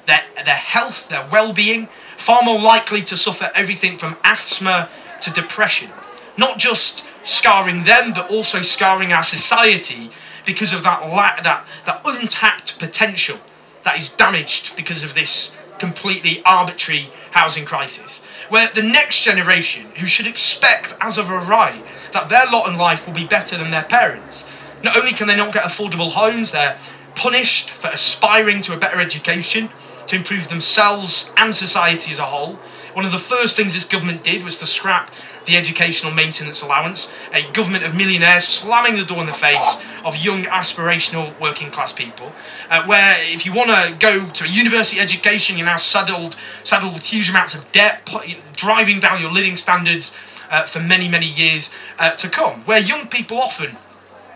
their, 0.05 0.23
their 0.43 0.55
health, 0.55 1.09
their 1.09 1.27
well 1.31 1.53
being, 1.53 1.89
far 2.17 2.41
more 2.41 2.59
likely 2.59 3.03
to 3.03 3.17
suffer 3.17 3.51
everything 3.53 3.97
from 3.97 4.17
asthma 4.23 4.89
to 5.21 5.29
depression. 5.29 5.91
Not 6.37 6.57
just 6.57 7.03
scarring 7.27 7.83
them, 7.83 8.13
but 8.13 8.29
also 8.31 8.61
scarring 8.61 9.13
our 9.13 9.23
society 9.23 10.09
because 10.45 10.73
of 10.73 10.81
that, 10.83 11.01
that, 11.43 11.67
that 11.85 12.01
untapped 12.05 12.79
potential 12.79 13.39
that 13.83 13.97
is 13.97 14.09
damaged 14.09 14.75
because 14.75 15.03
of 15.03 15.13
this 15.13 15.51
completely 15.77 16.41
arbitrary 16.45 17.11
housing 17.31 17.65
crisis 17.65 18.21
where 18.49 18.69
the 18.73 18.81
next 18.81 19.23
generation, 19.23 19.87
who 19.97 20.07
should 20.07 20.27
expect 20.27 20.93
as 21.01 21.17
of 21.17 21.29
a 21.29 21.37
right 21.37 21.83
that 22.13 22.29
their 22.29 22.45
lot 22.45 22.69
in 22.69 22.77
life 22.77 23.05
will 23.05 23.13
be 23.13 23.25
better 23.25 23.57
than 23.57 23.71
their 23.71 23.83
parents, 23.83 24.43
not 24.83 24.95
only 24.95 25.13
can 25.13 25.27
they 25.27 25.35
not 25.35 25.53
get 25.53 25.63
affordable 25.63 26.11
homes, 26.11 26.51
they're 26.51 26.79
punished 27.15 27.71
for 27.71 27.89
aspiring 27.89 28.61
to 28.61 28.73
a 28.73 28.77
better 28.77 29.01
education, 29.01 29.69
to 30.07 30.15
improve 30.15 30.47
themselves 30.47 31.25
and 31.35 31.53
society 31.53 32.11
as 32.11 32.19
a 32.19 32.25
whole. 32.25 32.59
One 32.93 33.05
of 33.05 33.11
the 33.11 33.19
first 33.19 33.57
things 33.57 33.73
this 33.73 33.83
government 33.83 34.23
did 34.23 34.43
was 34.43 34.55
to 34.57 34.65
scrap 34.65 35.11
the 35.47 35.57
educational 35.57 36.13
maintenance 36.13 36.61
allowance, 36.61 37.07
a 37.33 37.49
government 37.53 37.83
of 37.83 37.95
millionaires 37.95 38.43
slamming 38.43 38.95
the 38.95 39.05
door 39.05 39.21
in 39.21 39.25
the 39.25 39.33
face 39.33 39.77
of 40.05 40.15
young 40.17 40.43
aspirational 40.43 41.37
working 41.39 41.71
class 41.71 41.91
people. 41.91 42.33
Uh, 42.69 42.85
where 42.85 43.15
if 43.19 43.45
you 43.45 43.53
want 43.53 43.69
to 43.69 43.95
go 43.97 44.29
to 44.29 44.43
a 44.43 44.47
university 44.47 44.99
education, 44.99 45.57
you're 45.57 45.65
now 45.65 45.77
saddled 45.77 46.35
saddled 46.63 46.93
with 46.93 47.03
huge 47.03 47.29
amounts 47.29 47.55
of 47.55 47.71
debt, 47.71 48.07
driving 48.55 48.99
down 48.99 49.19
your 49.19 49.31
living 49.31 49.55
standards 49.55 50.11
uh, 50.51 50.63
for 50.65 50.79
many 50.79 51.07
many 51.07 51.25
years 51.25 51.69
uh, 51.97 52.11
to 52.11 52.29
come. 52.29 52.61
Where 52.65 52.79
young 52.79 53.07
people 53.07 53.39
often 53.39 53.77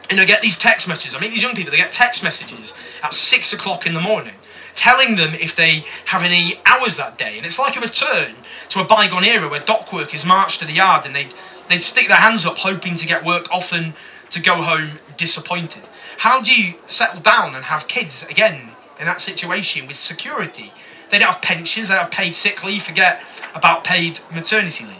you 0.10 0.18
know, 0.18 0.26
get 0.26 0.42
these 0.42 0.58
text 0.58 0.90
messages. 0.90 1.16
I 1.16 1.20
mean, 1.20 1.32
these 1.32 1.42
young 1.42 1.56
people, 1.56 1.72
they 1.72 1.78
get 1.78 1.94
text 1.94 2.22
messages 2.22 2.74
at 3.02 3.14
six 3.14 3.54
o'clock 3.54 3.86
in 3.86 3.94
the 3.94 4.02
morning 4.02 4.34
telling 4.76 5.16
them 5.16 5.34
if 5.36 5.56
they 5.56 5.86
have 6.06 6.24
any 6.24 6.60
hours 6.66 6.98
that 6.98 7.18
day. 7.18 7.38
And 7.38 7.46
it's 7.46 7.60
like 7.60 7.76
a 7.76 7.80
return 7.80 8.36
to 8.70 8.82
a 8.82 8.84
bygone 8.84 9.24
era 9.24 9.48
where 9.50 9.60
dock 9.60 9.92
workers 9.92 10.26
marched 10.26 10.60
to 10.60 10.66
the 10.66 10.74
yard 10.74 11.06
and 11.06 11.16
they'd, 11.16 11.34
they'd 11.70 11.84
stick 11.84 12.08
their 12.08 12.18
hands 12.18 12.46
up 12.46 12.58
hoping 12.60 12.96
to 12.96 13.06
get 13.06 13.24
work, 13.24 13.48
often 13.52 13.94
to 14.32 14.40
go 14.40 14.62
home 14.62 15.00
disappointed. 15.18 15.84
How 16.20 16.42
do 16.42 16.54
you 16.54 16.76
settle 16.88 17.22
down 17.22 17.56
and 17.56 17.66
have 17.66 17.88
kids 17.88 18.24
again 18.30 18.72
in 19.00 19.06
that 19.06 19.22
situation 19.22 19.88
with 19.88 19.98
security? 19.98 20.74
They 21.10 21.20
don't 21.20 21.34
have 21.34 21.42
pensions, 21.42 21.90
they 21.90 21.96
don't 21.96 22.04
have 22.04 22.12
paid 22.12 22.34
sick 22.34 22.64
leave, 22.64 22.84
forget 22.84 23.22
about 23.54 23.84
paid 23.84 24.20
maternity 24.34 24.86
leave. 24.86 24.96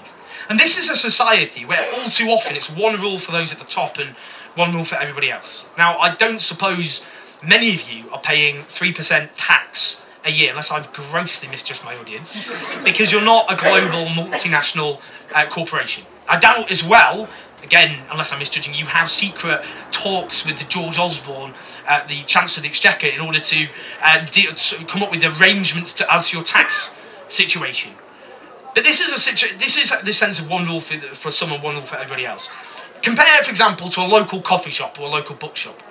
And 0.50 0.60
this 0.60 0.78
is 0.78 0.90
a 0.90 0.96
society 0.96 1.64
where 1.64 1.86
all 1.94 2.10
too 2.10 2.28
often 2.28 2.56
it's 2.56 2.70
one 2.70 3.00
rule 3.00 3.20
for 3.20 3.32
those 3.32 3.52
at 3.52 3.60
the 3.60 3.66
top 3.66 3.98
and 3.98 4.16
one 4.56 4.74
rule 4.74 4.84
for 4.84 4.96
everybody 4.96 5.32
else. 5.32 5.64
Now, 5.78 5.98
I 6.00 6.14
don't 6.14 6.42
suppose 6.42 7.02
many 7.42 7.74
of 7.74 7.90
you 7.90 8.10
are 8.12 8.22
paying 8.22 8.64
3% 8.64 9.30
tax 9.36 9.98
a 10.24 10.32
year, 10.32 10.52
unless 10.52 10.70
I've 10.70 10.92
grossly 10.94 11.48
misjudged 11.48 11.84
my 11.84 11.96
audience, 11.98 12.40
because 12.84 13.12
you're 13.12 13.22
not 13.24 13.52
a 13.52 13.56
global 13.56 14.06
multinational 14.06 15.02
uh, 15.34 15.48
corporation. 15.48 16.04
I 16.28 16.38
doubt 16.38 16.72
as 16.72 16.84
well, 16.84 17.28
again, 17.64 18.04
unless 18.12 18.32
I'm 18.32 18.40
misjudging, 18.40 18.74
you 18.74 18.86
have 18.86 19.10
secret 19.10 19.66
talks 19.92 20.46
with 20.46 20.58
the 20.58 20.64
George 20.66 20.98
Osborne, 20.98 21.54
uh, 21.88 22.06
the 22.08 22.24
Chancellor 22.24 22.60
of 22.60 22.64
the 22.64 22.70
Exchequer, 22.70 23.08
in 23.08 23.20
order 23.20 23.40
to, 23.40 23.68
uh, 24.04 24.24
de- 24.32 24.54
come 24.88 25.04
up 25.04 25.12
with 25.12 25.24
arrangements 25.24 25.92
to 25.94 26.14
as 26.14 26.32
your 26.32 26.44
tax 26.44 26.90
situation. 27.28 27.92
But 28.74 28.84
this 28.84 29.02
is 29.02 29.12
a 29.12 29.20
situ- 29.20 29.58
this 29.58 29.76
is 29.76 29.92
the 30.04 30.14
sense 30.14 30.40
of 30.40 30.48
one 30.50 30.66
rule 30.66 30.80
for, 30.80 30.98
for 31.14 31.32
someone, 31.32 31.62
one 31.62 31.76
rule 31.76 31.84
for 31.84 31.96
everybody 31.96 32.26
else. 32.26 32.48
Compare, 33.02 33.44
for 33.44 33.50
example, 33.50 33.90
to 33.90 34.02
a 34.02 34.08
local 34.08 34.42
coffee 34.42 34.70
shop 34.70 35.00
or 35.00 35.08
a 35.08 35.10
local 35.10 35.36
bookshop. 35.36 35.82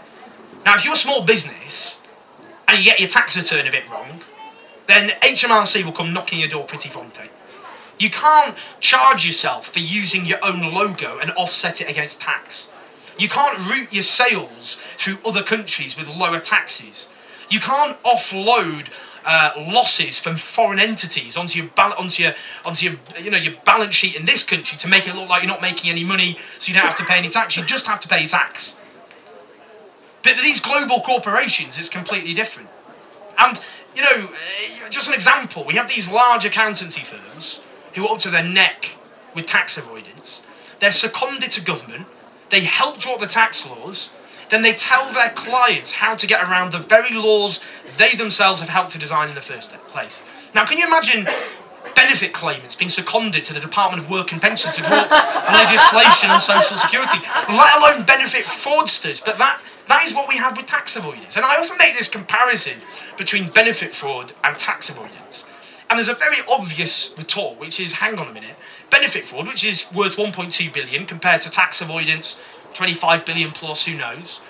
Now, 0.64 0.74
if 0.76 0.84
you're 0.84 0.94
a 0.94 0.96
small 0.96 1.22
business 1.22 1.98
and 2.68 2.78
you 2.78 2.84
get 2.84 3.00
your 3.00 3.08
tax 3.08 3.36
return 3.36 3.66
a 3.66 3.70
bit 3.70 3.88
wrong, 3.90 4.20
then 4.86 5.10
HMRC 5.20 5.84
will 5.84 5.92
come 5.92 6.12
knocking 6.12 6.40
your 6.40 6.48
door 6.48 6.64
pretty 6.64 6.88
pronto. 6.88 7.22
You 7.98 8.10
can't 8.10 8.56
charge 8.80 9.26
yourself 9.26 9.68
for 9.68 9.78
using 9.78 10.24
your 10.24 10.38
own 10.44 10.72
logo 10.72 11.18
and 11.18 11.30
offset 11.32 11.80
it 11.80 11.88
against 11.88 12.18
tax. 12.18 12.66
You 13.18 13.28
can't 13.28 13.58
route 13.58 13.92
your 13.92 14.02
sales 14.02 14.78
through 14.96 15.18
other 15.24 15.42
countries 15.42 15.96
with 15.96 16.08
lower 16.08 16.40
taxes. 16.40 17.08
You 17.50 17.60
can't 17.60 18.02
offload 18.02 18.88
uh, 19.24 19.50
losses 19.58 20.18
from 20.18 20.36
foreign 20.36 20.80
entities 20.80 21.36
onto 21.36 21.58
your 21.58 21.68
bal- 21.74 21.94
onto 21.98 22.22
your 22.22 22.34
onto 22.64 22.86
your 22.86 22.96
you 23.20 23.30
know 23.30 23.36
your 23.36 23.54
balance 23.64 23.94
sheet 23.94 24.16
in 24.16 24.24
this 24.24 24.42
country 24.42 24.78
to 24.78 24.88
make 24.88 25.06
it 25.06 25.14
look 25.14 25.28
like 25.28 25.42
you're 25.42 25.52
not 25.52 25.60
making 25.60 25.90
any 25.90 26.04
money, 26.04 26.38
so 26.58 26.68
you 26.68 26.74
don't 26.74 26.86
have 26.86 26.96
to 26.96 27.04
pay 27.04 27.18
any 27.18 27.28
tax. 27.28 27.56
You 27.56 27.64
just 27.64 27.86
have 27.86 28.00
to 28.00 28.08
pay 28.08 28.26
tax. 28.26 28.74
But 30.22 30.36
these 30.36 30.60
global 30.60 31.00
corporations, 31.00 31.78
it's 31.78 31.88
completely 31.88 32.34
different. 32.34 32.68
And, 33.38 33.58
you 33.96 34.02
know, 34.02 34.28
uh, 34.28 34.88
just 34.90 35.08
an 35.08 35.14
example, 35.14 35.64
we 35.64 35.74
have 35.74 35.88
these 35.88 36.08
large 36.08 36.44
accountancy 36.44 37.02
firms 37.02 37.60
who 37.94 38.06
are 38.06 38.14
up 38.14 38.18
to 38.20 38.30
their 38.30 38.44
neck 38.44 38.96
with 39.34 39.46
tax 39.46 39.76
avoidance. 39.76 40.42
They're 40.78 40.92
seconded 40.92 41.50
to 41.52 41.60
government, 41.60 42.06
they 42.50 42.60
help 42.60 42.98
draw 42.98 43.16
the 43.16 43.26
tax 43.26 43.64
laws, 43.64 44.10
then 44.50 44.62
they 44.62 44.72
tell 44.72 45.12
their 45.12 45.30
clients 45.30 45.92
how 45.92 46.16
to 46.16 46.26
get 46.26 46.42
around 46.42 46.72
the 46.72 46.78
very 46.78 47.12
laws 47.12 47.60
they 47.96 48.14
themselves 48.14 48.60
have 48.60 48.68
helped 48.68 48.90
to 48.92 48.98
design 48.98 49.28
in 49.28 49.34
the 49.34 49.40
first 49.40 49.70
place. 49.86 50.22
Now, 50.54 50.66
can 50.66 50.78
you 50.78 50.86
imagine 50.86 51.28
benefit 51.94 52.32
claimants 52.32 52.74
being 52.74 52.90
seconded 52.90 53.44
to 53.44 53.54
the 53.54 53.60
Department 53.60 54.02
of 54.02 54.10
Work 54.10 54.32
and 54.32 54.40
Pensions 54.40 54.74
to 54.74 54.82
draw 54.82 55.06
legislation 55.52 56.30
on 56.30 56.40
Social 56.40 56.76
Security, 56.76 57.18
let 57.48 57.76
alone 57.78 58.04
benefit 58.04 58.46
fraudsters? 58.46 59.24
But 59.24 59.38
that 59.38 59.60
that 59.90 60.04
is 60.04 60.14
what 60.14 60.28
we 60.28 60.36
have 60.36 60.56
with 60.56 60.66
tax 60.66 60.94
avoidance. 60.94 61.36
And 61.36 61.44
I 61.44 61.56
often 61.56 61.76
make 61.76 61.98
this 61.98 62.08
comparison 62.08 62.78
between 63.18 63.50
benefit 63.50 63.92
fraud 63.92 64.32
and 64.44 64.56
tax 64.56 64.88
avoidance. 64.88 65.44
And 65.88 65.98
there's 65.98 66.08
a 66.08 66.14
very 66.14 66.36
obvious 66.48 67.10
retort, 67.18 67.58
which 67.58 67.80
is 67.80 67.94
hang 67.94 68.16
on 68.16 68.28
a 68.28 68.32
minute, 68.32 68.54
benefit 68.88 69.26
fraud, 69.26 69.48
which 69.48 69.64
is 69.64 69.86
worth 69.92 70.14
1.2 70.14 70.72
billion 70.72 71.06
compared 71.06 71.40
to 71.40 71.50
tax 71.50 71.80
avoidance, 71.80 72.36
25 72.72 73.26
billion 73.26 73.50
plus, 73.50 73.84
who 73.84 73.96
knows. 73.96 74.40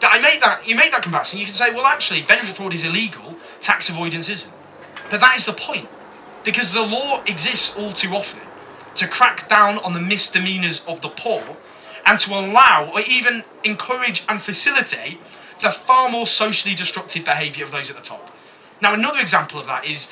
That 0.00 0.12
I 0.12 0.20
make 0.20 0.40
that 0.40 0.66
you 0.66 0.74
make 0.74 0.90
that 0.90 1.02
comparison, 1.02 1.38
you 1.38 1.46
can 1.46 1.54
say, 1.54 1.72
well 1.72 1.86
actually, 1.86 2.22
benefit 2.22 2.56
fraud 2.56 2.74
is 2.74 2.82
illegal, 2.82 3.36
tax 3.60 3.88
avoidance 3.88 4.28
isn't. 4.28 4.52
But 5.10 5.20
that 5.20 5.36
is 5.36 5.44
the 5.44 5.52
point. 5.52 5.88
Because 6.42 6.72
the 6.72 6.82
law 6.82 7.22
exists 7.22 7.72
all 7.76 7.92
too 7.92 8.16
often 8.16 8.40
to 8.96 9.06
crack 9.06 9.48
down 9.48 9.78
on 9.78 9.92
the 9.92 10.00
misdemeanors 10.00 10.80
of 10.88 11.02
the 11.02 11.08
poor 11.08 11.56
and 12.08 12.18
to 12.18 12.32
allow 12.32 12.90
or 12.94 13.00
even 13.02 13.44
encourage 13.64 14.24
and 14.30 14.40
facilitate 14.40 15.18
the 15.60 15.70
far 15.70 16.08
more 16.08 16.26
socially 16.26 16.74
destructive 16.74 17.22
behaviour 17.22 17.62
of 17.62 17.70
those 17.70 17.90
at 17.90 17.96
the 17.96 18.02
top. 18.02 18.34
Now, 18.80 18.94
another 18.94 19.20
example 19.20 19.60
of 19.60 19.66
that 19.66 19.84
is 19.84 20.08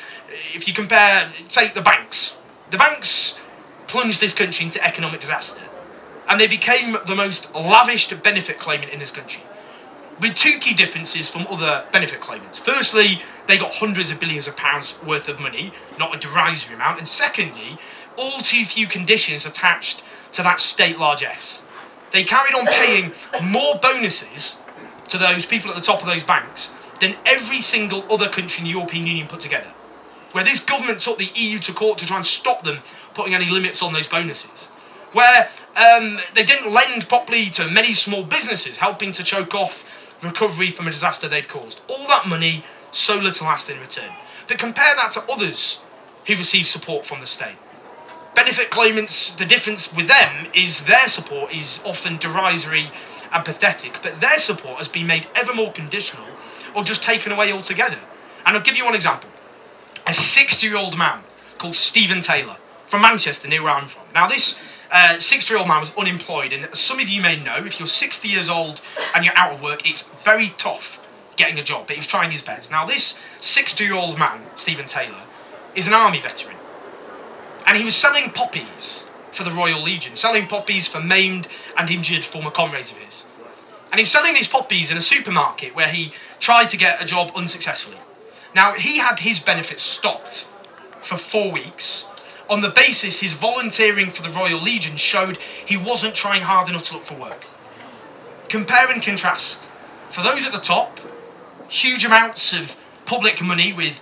if 0.52 0.68
you 0.68 0.74
compare, 0.74 1.32
say, 1.48 1.70
the 1.72 1.80
banks. 1.80 2.36
The 2.70 2.76
banks 2.76 3.38
plunged 3.86 4.20
this 4.20 4.34
country 4.34 4.66
into 4.66 4.84
economic 4.84 5.20
disaster, 5.20 5.60
and 6.28 6.38
they 6.38 6.46
became 6.46 6.98
the 7.06 7.14
most 7.14 7.52
lavished 7.54 8.22
benefit 8.22 8.58
claimant 8.58 8.92
in 8.92 8.98
this 8.98 9.10
country. 9.10 9.42
With 10.20 10.34
two 10.34 10.58
key 10.58 10.74
differences 10.74 11.30
from 11.30 11.46
other 11.48 11.86
benefit 11.92 12.20
claimants. 12.20 12.58
Firstly, 12.58 13.22
they 13.46 13.56
got 13.56 13.74
hundreds 13.74 14.10
of 14.10 14.20
billions 14.20 14.46
of 14.46 14.56
pounds 14.56 14.94
worth 15.06 15.28
of 15.28 15.40
money, 15.40 15.72
not 15.98 16.14
a 16.14 16.18
derisory 16.18 16.74
amount. 16.74 16.98
And 16.98 17.08
secondly, 17.08 17.78
all 18.16 18.42
too 18.42 18.64
few 18.64 18.86
conditions 18.86 19.46
attached 19.46 20.02
to 20.32 20.42
that 20.42 20.60
state 20.60 20.98
largesse. 20.98 21.62
They 22.12 22.24
carried 22.24 22.54
on 22.54 22.66
paying 22.66 23.12
more 23.42 23.76
bonuses 23.76 24.56
to 25.08 25.18
those 25.18 25.46
people 25.46 25.70
at 25.70 25.76
the 25.76 25.82
top 25.82 26.00
of 26.00 26.06
those 26.06 26.24
banks 26.24 26.70
than 27.00 27.16
every 27.24 27.60
single 27.60 28.10
other 28.12 28.28
country 28.28 28.58
in 28.58 28.64
the 28.64 28.70
European 28.70 29.06
Union 29.06 29.26
put 29.26 29.40
together. 29.40 29.72
Where 30.32 30.44
this 30.44 30.60
government 30.60 31.00
took 31.00 31.18
the 31.18 31.30
EU 31.34 31.58
to 31.60 31.72
court 31.72 31.98
to 31.98 32.06
try 32.06 32.16
and 32.16 32.26
stop 32.26 32.62
them 32.62 32.78
putting 33.14 33.34
any 33.34 33.50
limits 33.50 33.82
on 33.82 33.92
those 33.92 34.08
bonuses. 34.08 34.68
Where 35.12 35.48
um, 35.76 36.18
they 36.34 36.44
didn't 36.44 36.72
lend 36.72 37.08
properly 37.08 37.48
to 37.50 37.68
many 37.68 37.94
small 37.94 38.22
businesses, 38.22 38.76
helping 38.76 39.12
to 39.12 39.22
choke 39.22 39.54
off 39.54 39.84
recovery 40.22 40.70
from 40.70 40.88
a 40.88 40.90
disaster 40.90 41.28
they'd 41.28 41.48
caused. 41.48 41.80
All 41.88 42.06
that 42.08 42.26
money, 42.26 42.64
so 42.92 43.16
little 43.16 43.46
asked 43.46 43.70
in 43.70 43.80
return. 43.80 44.10
But 44.46 44.58
compare 44.58 44.94
that 44.94 45.12
to 45.12 45.22
others 45.30 45.78
who 46.26 46.34
receive 46.36 46.66
support 46.66 47.06
from 47.06 47.20
the 47.20 47.26
state 47.26 47.56
benefit 48.36 48.70
claimants, 48.70 49.32
the 49.32 49.46
difference 49.46 49.92
with 49.92 50.06
them 50.06 50.46
is 50.54 50.82
their 50.82 51.08
support 51.08 51.52
is 51.52 51.80
often 51.84 52.18
derisory 52.18 52.92
and 53.32 53.44
pathetic, 53.44 54.00
but 54.02 54.20
their 54.20 54.38
support 54.38 54.76
has 54.76 54.88
been 54.88 55.06
made 55.06 55.26
ever 55.34 55.52
more 55.54 55.72
conditional 55.72 56.26
or 56.74 56.84
just 56.84 57.02
taken 57.02 57.32
away 57.32 57.50
altogether. 57.50 57.98
And 58.44 58.56
I'll 58.56 58.62
give 58.62 58.76
you 58.76 58.84
one 58.84 58.94
example. 58.94 59.30
A 60.06 60.12
60 60.12 60.64
year 60.66 60.76
old 60.76 60.96
man 60.96 61.24
called 61.58 61.74
Stephen 61.74 62.20
Taylor 62.20 62.58
from 62.86 63.00
Manchester, 63.00 63.48
near 63.48 63.62
where 63.62 63.72
I'm 63.72 63.88
from. 63.88 64.02
Now, 64.14 64.28
this 64.28 64.54
60 65.18 65.34
uh, 65.34 65.52
year 65.52 65.58
old 65.58 65.68
man 65.68 65.80
was 65.80 65.92
unemployed, 65.98 66.52
and 66.52 66.68
some 66.76 67.00
of 67.00 67.08
you 67.08 67.22
may 67.22 67.42
know, 67.42 67.64
if 67.64 67.80
you're 67.80 67.88
60 67.88 68.28
years 68.28 68.48
old 68.48 68.80
and 69.14 69.24
you're 69.24 69.36
out 69.36 69.52
of 69.54 69.62
work, 69.62 69.88
it's 69.88 70.02
very 70.22 70.54
tough 70.58 71.00
getting 71.36 71.58
a 71.58 71.64
job, 71.64 71.86
but 71.86 71.96
he 71.96 72.00
was 72.00 72.06
trying 72.06 72.30
his 72.30 72.42
best. 72.42 72.70
Now, 72.70 72.86
this 72.86 73.16
60 73.40 73.82
year 73.82 73.94
old 73.94 74.18
man, 74.18 74.42
Stephen 74.56 74.86
Taylor, 74.86 75.22
is 75.74 75.86
an 75.86 75.94
army 75.94 76.20
veteran, 76.20 76.55
and 77.66 77.76
he 77.76 77.84
was 77.84 77.96
selling 77.96 78.30
poppies 78.30 79.04
for 79.32 79.44
the 79.44 79.50
Royal 79.50 79.82
Legion, 79.82 80.16
selling 80.16 80.46
poppies 80.46 80.86
for 80.86 81.00
maimed 81.00 81.48
and 81.76 81.90
injured 81.90 82.24
former 82.24 82.50
comrades 82.50 82.90
of 82.90 82.96
his. 82.96 83.24
And 83.90 83.98
he 83.98 84.02
was 84.02 84.10
selling 84.10 84.34
these 84.34 84.48
poppies 84.48 84.90
in 84.90 84.96
a 84.96 85.02
supermarket 85.02 85.74
where 85.74 85.88
he 85.88 86.12
tried 86.40 86.68
to 86.70 86.76
get 86.76 87.02
a 87.02 87.04
job 87.04 87.30
unsuccessfully. 87.34 87.98
Now, 88.54 88.74
he 88.74 88.98
had 88.98 89.20
his 89.20 89.40
benefits 89.40 89.82
stopped 89.82 90.46
for 91.02 91.16
four 91.16 91.52
weeks 91.52 92.06
on 92.48 92.60
the 92.60 92.68
basis 92.68 93.20
his 93.20 93.32
volunteering 93.32 94.10
for 94.10 94.22
the 94.22 94.30
Royal 94.30 94.60
Legion 94.60 94.96
showed 94.96 95.38
he 95.64 95.76
wasn't 95.76 96.14
trying 96.14 96.42
hard 96.42 96.68
enough 96.68 96.84
to 96.84 96.94
look 96.94 97.04
for 97.04 97.14
work. 97.14 97.44
Compare 98.48 98.90
and 98.90 99.02
contrast. 99.02 99.60
For 100.08 100.22
those 100.22 100.46
at 100.46 100.52
the 100.52 100.58
top, 100.60 101.00
huge 101.68 102.04
amounts 102.04 102.52
of 102.52 102.76
public 103.04 103.42
money 103.42 103.72
with 103.72 104.00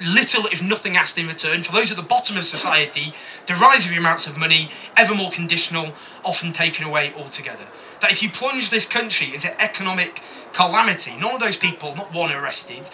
little, 0.00 0.46
if 0.46 0.62
nothing, 0.62 0.96
asked 0.96 1.18
in 1.18 1.28
return. 1.28 1.62
For 1.62 1.72
those 1.72 1.90
at 1.90 1.96
the 1.96 2.02
bottom 2.02 2.36
of 2.36 2.44
society, 2.44 3.14
derisory 3.46 3.96
amounts 3.96 4.26
of 4.26 4.36
money, 4.36 4.70
ever 4.96 5.14
more 5.14 5.30
conditional, 5.30 5.94
often 6.24 6.52
taken 6.52 6.84
away 6.84 7.12
altogether. 7.16 7.66
That 8.00 8.12
if 8.12 8.22
you 8.22 8.30
plunge 8.30 8.70
this 8.70 8.86
country 8.86 9.32
into 9.32 9.60
economic 9.62 10.22
calamity, 10.52 11.14
none 11.16 11.34
of 11.34 11.40
those 11.40 11.56
people, 11.56 11.94
not 11.94 12.12
one 12.12 12.32
arrested, 12.32 12.90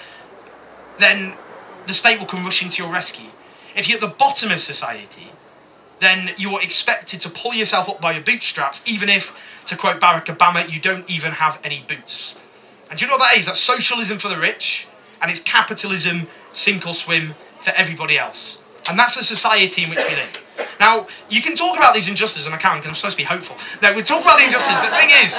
then 0.99 1.35
the 1.87 1.95
state 1.95 2.19
will 2.19 2.27
come 2.27 2.45
rushing 2.45 2.69
to 2.71 2.83
your 2.83 2.93
rescue. 2.93 3.31
If 3.75 3.89
you're 3.89 3.97
at 3.97 4.01
the 4.01 4.09
bottom 4.09 4.51
of 4.51 4.61
society, 4.61 5.33
then 6.01 6.31
you're 6.37 6.63
expected 6.63 7.21
to 7.21 7.31
pull 7.31 7.55
yourself 7.55 7.89
up 7.89 8.01
by 8.01 8.13
your 8.13 8.23
bootstraps, 8.23 8.81
even 8.85 9.09
if, 9.09 9.35
to 9.67 9.77
quote 9.77 10.01
Barack 10.01 10.27
Obama, 10.27 10.69
you 10.69 10.81
don't 10.81 11.09
even 11.09 11.33
have 11.33 11.59
any 11.63 11.85
boots. 11.87 12.35
And 12.89 12.99
do 12.99 13.05
you 13.05 13.11
know 13.11 13.17
what 13.17 13.31
that 13.31 13.39
is? 13.39 13.47
That's 13.47 13.61
socialism 13.61 14.19
for 14.19 14.29
the 14.29 14.39
rich, 14.39 14.89
and 15.21 15.31
it's 15.31 15.41
capitalism, 15.41 16.27
sink 16.53 16.87
or 16.87 16.95
swim, 16.95 17.35
for 17.63 17.71
everybody 17.71 18.19
else. 18.19 18.59
And 18.89 18.99
that's 18.99 19.17
the 19.17 19.23
society 19.23 19.85
in 19.85 19.91
which 19.91 19.99
we 19.99 20.17
live. 20.17 20.43
Now, 20.79 21.07
you 21.29 21.43
can 21.43 21.57
talk 21.57 21.77
about 21.77 21.95
these 21.95 22.09
injustices, 22.09 22.47
and 22.47 22.55
I 22.55 22.59
can, 22.59 22.79
because 22.79 22.89
I'm 22.89 22.95
supposed 22.95 23.17
to 23.17 23.23
be 23.23 23.25
hopeful. 23.25 23.57
No, 23.83 23.93
we 23.93 24.03
talk 24.03 24.23
about 24.23 24.39
the 24.39 24.45
injustices, 24.45 24.79
but 24.79 24.91
the 24.91 24.97
thing 24.97 25.11
is, 25.23 25.37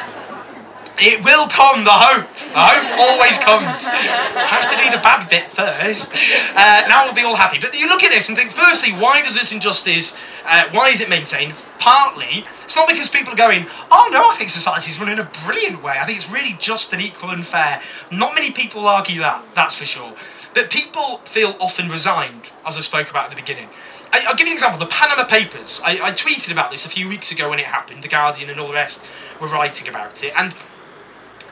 it 0.99 1.23
will 1.23 1.47
come, 1.47 1.83
the 1.83 1.91
hope. 1.91 2.27
The 2.53 2.59
hope 2.59 2.99
always 2.99 3.37
comes. 3.39 3.83
Have 3.85 4.69
to 4.69 4.77
do 4.77 4.91
the 4.91 5.01
bad 5.01 5.27
bit 5.29 5.49
first. 5.49 6.07
Uh, 6.55 6.85
now 6.87 7.05
we'll 7.05 7.15
be 7.15 7.21
all 7.21 7.35
happy. 7.35 7.57
But 7.59 7.73
you 7.73 7.87
look 7.87 8.03
at 8.03 8.11
this 8.11 8.27
and 8.27 8.37
think, 8.37 8.51
firstly, 8.51 8.91
why 8.91 9.21
does 9.23 9.33
this 9.33 9.51
injustice, 9.51 10.13
uh, 10.45 10.65
why 10.71 10.89
is 10.89 11.01
it 11.01 11.09
maintained? 11.09 11.53
Partly, 11.79 12.45
it's 12.63 12.75
not 12.75 12.87
because 12.87 13.09
people 13.09 13.33
are 13.33 13.37
going, 13.37 13.65
oh 13.89 14.09
no, 14.11 14.29
I 14.29 14.35
think 14.35 14.51
society's 14.51 14.99
run 14.99 15.09
in 15.09 15.17
a 15.17 15.29
brilliant 15.43 15.81
way. 15.81 15.97
I 15.99 16.05
think 16.05 16.19
it's 16.19 16.29
really 16.29 16.55
just 16.59 16.93
and 16.93 17.01
equal 17.01 17.31
and 17.31 17.45
fair. 17.45 17.81
Not 18.11 18.35
many 18.35 18.51
people 18.51 18.87
argue 18.87 19.21
that, 19.21 19.43
that's 19.55 19.73
for 19.73 19.85
sure. 19.85 20.13
But 20.53 20.69
people 20.69 21.17
feel 21.25 21.55
often 21.59 21.89
resigned, 21.89 22.51
as 22.65 22.77
I 22.77 22.81
spoke 22.81 23.09
about 23.09 23.25
at 23.25 23.29
the 23.29 23.35
beginning. 23.35 23.69
I, 24.11 24.27
will 24.27 24.35
give 24.35 24.47
you 24.47 24.53
an 24.53 24.57
example. 24.57 24.79
The 24.79 24.87
Panama 24.87 25.23
Papers. 25.23 25.79
I, 25.83 25.99
I 26.01 26.11
tweeted 26.11 26.51
about 26.51 26.71
this 26.71 26.85
a 26.85 26.89
few 26.89 27.07
weeks 27.07 27.31
ago 27.31 27.49
when 27.49 27.59
it 27.59 27.65
happened. 27.65 28.03
The 28.03 28.09
Guardian 28.09 28.49
and 28.49 28.59
all 28.59 28.67
the 28.67 28.73
rest 28.73 28.99
were 29.39 29.47
writing 29.47 29.87
about 29.87 30.23
it. 30.23 30.33
And 30.35 30.53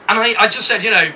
and 0.08 0.18
I, 0.18 0.34
I 0.38 0.48
just 0.48 0.66
said, 0.66 0.82
you 0.82 0.90
know, 0.90 1.12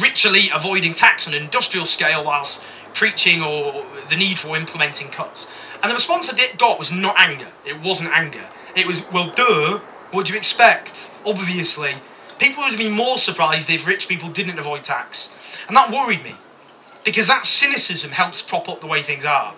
rich 0.00 0.24
elite 0.24 0.50
avoiding 0.52 0.92
tax 0.92 1.28
on 1.28 1.34
an 1.34 1.42
industrial 1.42 1.86
scale 1.86 2.24
whilst 2.24 2.58
preaching 2.94 3.40
or 3.40 3.86
the 4.10 4.16
need 4.16 4.40
for 4.40 4.56
implementing 4.56 5.08
cuts. 5.08 5.46
And 5.82 5.90
the 5.90 5.94
response 5.94 6.28
I 6.28 6.52
got 6.56 6.78
was 6.78 6.90
not 6.90 7.14
anger. 7.18 7.48
It 7.64 7.80
wasn't 7.80 8.10
anger. 8.10 8.48
It 8.74 8.86
was, 8.86 9.02
well, 9.12 9.30
duh, 9.30 9.80
what 10.10 10.26
do 10.26 10.32
you 10.32 10.38
expect? 10.38 11.10
Obviously. 11.24 11.94
People 12.38 12.64
would 12.64 12.76
be 12.76 12.90
more 12.90 13.18
surprised 13.18 13.70
if 13.70 13.86
rich 13.86 14.08
people 14.08 14.28
didn't 14.28 14.58
avoid 14.58 14.82
tax. 14.82 15.28
And 15.68 15.76
that 15.76 15.90
worried 15.90 16.24
me. 16.24 16.34
Because 17.04 17.26
that 17.26 17.46
cynicism 17.46 18.12
helps 18.12 18.42
prop 18.42 18.68
up 18.68 18.80
the 18.80 18.86
way 18.86 19.02
things 19.02 19.24
are. 19.24 19.54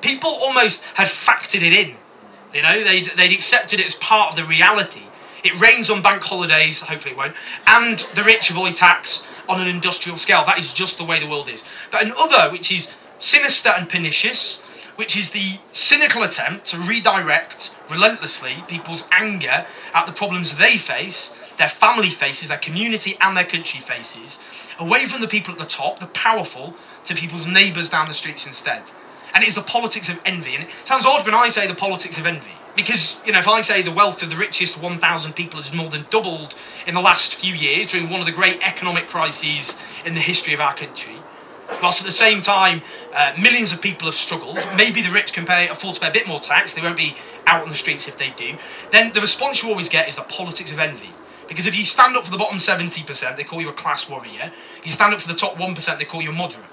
People 0.00 0.30
almost 0.30 0.80
had 0.94 1.08
factored 1.08 1.62
it 1.62 1.72
in. 1.72 1.96
You 2.54 2.62
know, 2.62 2.82
they'd, 2.82 3.10
they'd 3.16 3.32
accepted 3.32 3.80
it 3.80 3.86
as 3.86 3.94
part 3.96 4.30
of 4.30 4.36
the 4.36 4.44
reality. 4.44 5.02
It 5.44 5.58
rains 5.60 5.90
on 5.90 6.02
bank 6.02 6.22
holidays, 6.22 6.80
hopefully 6.80 7.12
it 7.12 7.18
won't, 7.18 7.34
and 7.66 8.04
the 8.14 8.24
rich 8.24 8.50
avoid 8.50 8.74
tax 8.74 9.22
on 9.48 9.60
an 9.60 9.68
industrial 9.68 10.18
scale. 10.18 10.44
That 10.44 10.58
is 10.58 10.72
just 10.72 10.98
the 10.98 11.04
way 11.04 11.20
the 11.20 11.28
world 11.28 11.48
is. 11.48 11.62
But 11.90 12.04
another, 12.04 12.50
which 12.50 12.72
is 12.72 12.88
sinister 13.18 13.68
and 13.68 13.88
pernicious, 13.88 14.56
which 14.96 15.16
is 15.16 15.30
the 15.30 15.58
cynical 15.72 16.22
attempt 16.22 16.66
to 16.66 16.78
redirect 16.78 17.70
relentlessly 17.90 18.64
people's 18.66 19.04
anger 19.12 19.66
at 19.94 20.06
the 20.06 20.12
problems 20.12 20.56
they 20.56 20.76
face, 20.76 21.30
their 21.58 21.68
family 21.68 22.10
faces, 22.10 22.48
their 22.48 22.58
community, 22.58 23.16
and 23.20 23.36
their 23.36 23.44
country 23.44 23.80
faces, 23.80 24.38
away 24.78 25.06
from 25.06 25.20
the 25.20 25.28
people 25.28 25.52
at 25.52 25.58
the 25.58 25.64
top, 25.64 26.00
the 26.00 26.06
powerful, 26.06 26.74
to 27.04 27.14
people's 27.14 27.46
neighbours 27.46 27.88
down 27.88 28.08
the 28.08 28.14
streets 28.14 28.46
instead. 28.46 28.82
And 29.34 29.44
it 29.44 29.48
is 29.48 29.54
the 29.54 29.62
politics 29.62 30.08
of 30.08 30.20
envy. 30.24 30.54
And 30.54 30.64
it 30.64 30.70
sounds 30.84 31.06
odd 31.06 31.24
when 31.24 31.34
I 31.34 31.48
say 31.48 31.66
the 31.66 31.74
politics 31.74 32.18
of 32.18 32.26
envy 32.26 32.52
because 32.76 33.16
you 33.24 33.32
know 33.32 33.38
if 33.38 33.48
I 33.48 33.62
say 33.62 33.82
the 33.82 33.90
wealth 33.90 34.22
of 34.22 34.30
the 34.30 34.36
richest 34.36 34.78
1,000 34.78 35.32
people 35.32 35.60
has 35.60 35.72
more 35.72 35.88
than 35.88 36.06
doubled 36.10 36.54
in 36.86 36.94
the 36.94 37.00
last 37.00 37.34
few 37.34 37.54
years 37.54 37.86
during 37.86 38.10
one 38.10 38.20
of 38.20 38.26
the 38.26 38.32
great 38.32 38.62
economic 38.62 39.08
crises 39.08 39.74
in 40.04 40.14
the 40.14 40.20
history 40.20 40.52
of 40.52 40.60
our 40.60 40.76
country, 40.76 41.16
whilst 41.82 42.00
at 42.00 42.06
the 42.06 42.12
same 42.12 42.42
time 42.42 42.82
uh, 43.14 43.32
millions 43.40 43.72
of 43.72 43.80
people 43.80 44.06
have 44.06 44.14
struggled, 44.14 44.58
maybe 44.76 45.00
the 45.00 45.10
rich 45.10 45.32
can 45.32 45.46
pay 45.46 45.68
afford 45.68 45.94
to 45.94 46.00
pay 46.00 46.08
a 46.08 46.12
bit 46.12 46.28
more 46.28 46.38
tax, 46.38 46.72
they 46.72 46.82
won't 46.82 46.98
be 46.98 47.16
out 47.46 47.62
on 47.62 47.70
the 47.70 47.74
streets 47.74 48.06
if 48.06 48.18
they 48.18 48.30
do. 48.36 48.56
Then 48.92 49.12
the 49.12 49.20
response 49.20 49.62
you 49.62 49.70
always 49.70 49.88
get 49.88 50.06
is 50.06 50.14
the 50.14 50.22
politics 50.22 50.70
of 50.70 50.78
envy. 50.78 51.10
Because 51.48 51.66
if 51.66 51.76
you 51.76 51.84
stand 51.84 52.16
up 52.16 52.24
for 52.24 52.30
the 52.30 52.38
bottom 52.38 52.58
70%, 52.58 53.36
they 53.36 53.44
call 53.44 53.60
you 53.60 53.68
a 53.68 53.72
class 53.72 54.08
warrior. 54.08 54.52
You 54.84 54.90
stand 54.90 55.14
up 55.14 55.20
for 55.20 55.28
the 55.28 55.34
top 55.34 55.56
1%, 55.56 55.98
they 55.98 56.04
call 56.04 56.22
you 56.22 56.30
a 56.30 56.32
moderate. 56.32 56.66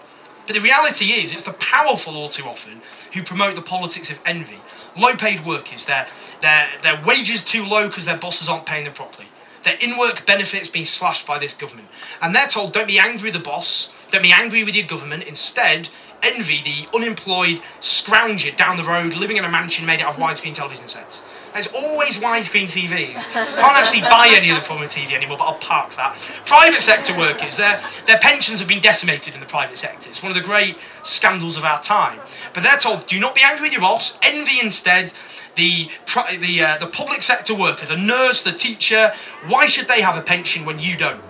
But 0.46 0.54
the 0.54 0.62
reality 0.62 1.06
is, 1.12 1.32
it's 1.32 1.44
the 1.44 1.54
powerful 1.54 2.16
all 2.16 2.30
too 2.30 2.44
often 2.44 2.82
who 3.14 3.24
promote 3.24 3.56
the 3.56 3.62
politics 3.62 4.10
of 4.10 4.20
envy 4.26 4.60
low 4.98 5.16
paid 5.16 5.46
workers, 5.46 5.86
their, 5.86 6.08
their, 6.42 6.68
their 6.82 7.02
wages 7.04 7.44
too 7.44 7.66
low 7.66 7.88
because 7.88 8.06
their 8.06 8.18
bosses 8.18 8.48
aren't 8.48 8.66
paying 8.66 8.86
them 8.86 8.94
properly, 8.94 9.28
their 9.64 9.76
in 9.80 9.98
work 9.98 10.26
benefits 10.26 10.70
being 10.70 10.86
slashed 10.86 11.26
by 11.26 11.40
this 11.40 11.54
government. 11.54 11.88
And 12.22 12.36
they're 12.36 12.48
told, 12.48 12.74
don't 12.74 12.88
be 12.88 13.00
angry 13.00 13.32
with 13.32 13.34
the 13.34 13.40
boss, 13.40 13.90
don't 14.12 14.22
be 14.22 14.32
angry 14.32 14.64
with 14.64 14.76
your 14.76 14.86
government, 14.86 15.24
instead, 15.24 15.90
envy 16.22 16.62
the 16.64 16.88
unemployed 16.96 17.62
scrounger 17.82 18.56
down 18.56 18.78
the 18.78 18.84
road 18.84 19.14
living 19.14 19.38
in 19.38 19.44
a 19.44 19.50
mansion 19.50 19.86
made 19.86 20.02
out 20.02 20.10
of 20.10 20.16
hmm. 20.16 20.24
widescreen 20.24 20.54
television 20.54 20.88
sets. 20.88 21.22
There's 21.54 21.68
always 21.68 22.18
widescreen 22.18 22.66
TVs. 22.66 23.24
Can't 23.32 23.78
actually 23.78 24.02
buy 24.02 24.32
any 24.32 24.50
other 24.50 24.62
form 24.62 24.82
of 24.82 24.90
TV 24.90 25.12
anymore, 25.12 25.38
but 25.38 25.46
I'll 25.46 25.60
park 25.60 25.96
that. 25.96 26.18
Private 26.46 26.82
sector 26.82 27.16
workers, 27.16 27.58
their, 27.58 27.82
their 28.08 28.18
pensions 28.18 28.60
have 28.60 28.68
been 28.68 28.82
decimated 28.82 29.36
in 29.36 29.40
the 29.40 29.46
private 29.46 29.78
sector. 29.78 30.10
It's 30.10 30.24
one 30.24 30.32
of 30.32 30.36
the 30.36 30.44
great 30.44 30.78
scandals 31.04 31.56
of 31.56 31.64
our 31.64 31.82
time. 31.82 32.20
But 32.54 32.64
they're 32.64 32.78
told, 32.78 33.06
do 33.06 33.20
not 33.20 33.36
be 33.36 33.42
angry 33.42 33.64
with 33.64 33.72
your 33.72 33.82
boss, 33.82 34.18
envy 34.24 34.60
instead 34.60 35.14
the 35.56 35.90
the 36.40 36.62
uh, 36.62 36.78
the 36.80 36.88
public 36.88 37.22
sector 37.22 37.54
worker, 37.54 37.86
the 37.86 37.96
nurse, 37.96 38.42
the 38.42 38.54
teacher. 38.54 39.14
Why 39.46 39.68
should 39.68 39.88
they 39.88 40.02
have 40.02 40.18
a 40.18 40.22
pension 40.22 40.66
when 40.66 40.80
you 40.80 40.98
don't? 40.98 41.22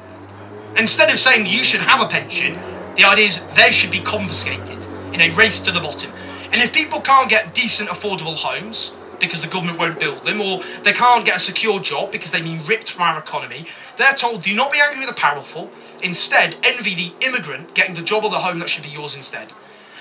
Instead 0.78 1.12
of 1.12 1.20
saying 1.20 1.46
you 1.46 1.64
should 1.64 1.82
have 1.82 2.00
a 2.00 2.08
pension, 2.08 2.58
the 2.96 3.04
idea 3.04 3.28
is 3.28 3.40
they 3.56 3.72
should 3.72 3.92
be 3.92 4.00
confiscated 4.00 4.80
in 5.14 5.20
a 5.20 5.30
race 5.36 5.60
to 5.60 5.74
the 5.74 5.82
bottom. 5.82 6.12
And 6.52 6.62
if 6.62 6.72
people 6.72 7.02
can't 7.02 7.30
get 7.30 7.54
decent, 7.54 7.90
affordable 7.90 8.36
homes, 8.36 8.92
because 9.20 9.42
the 9.42 9.48
government 9.48 9.80
won't 9.80 10.00
build 10.00 10.24
them, 10.24 10.42
or 10.42 10.62
they 10.84 10.94
can't 10.94 11.26
get 11.26 11.38
a 11.38 11.40
secure 11.40 11.80
job 11.80 12.12
because 12.12 12.32
they've 12.32 12.44
been 12.44 12.66
ripped 12.66 12.92
from 12.92 13.04
our 13.04 13.18
economy. 13.20 13.66
They're 13.98 14.14
told, 14.14 14.42
do 14.44 14.54
not 14.54 14.72
be 14.72 14.80
angry 14.80 15.00
with 15.00 15.10
the 15.10 15.20
powerful. 15.20 15.72
Instead, 16.02 16.56
envy 16.64 16.94
the 16.96 17.14
immigrant 17.26 17.74
getting 17.74 17.96
the 17.96 18.02
job 18.02 18.24
or 18.24 18.30
the 18.30 18.40
home 18.40 18.60
that 18.60 18.70
should 18.70 18.84
be 18.84 18.90
yours 18.90 19.16
instead. 19.16 19.54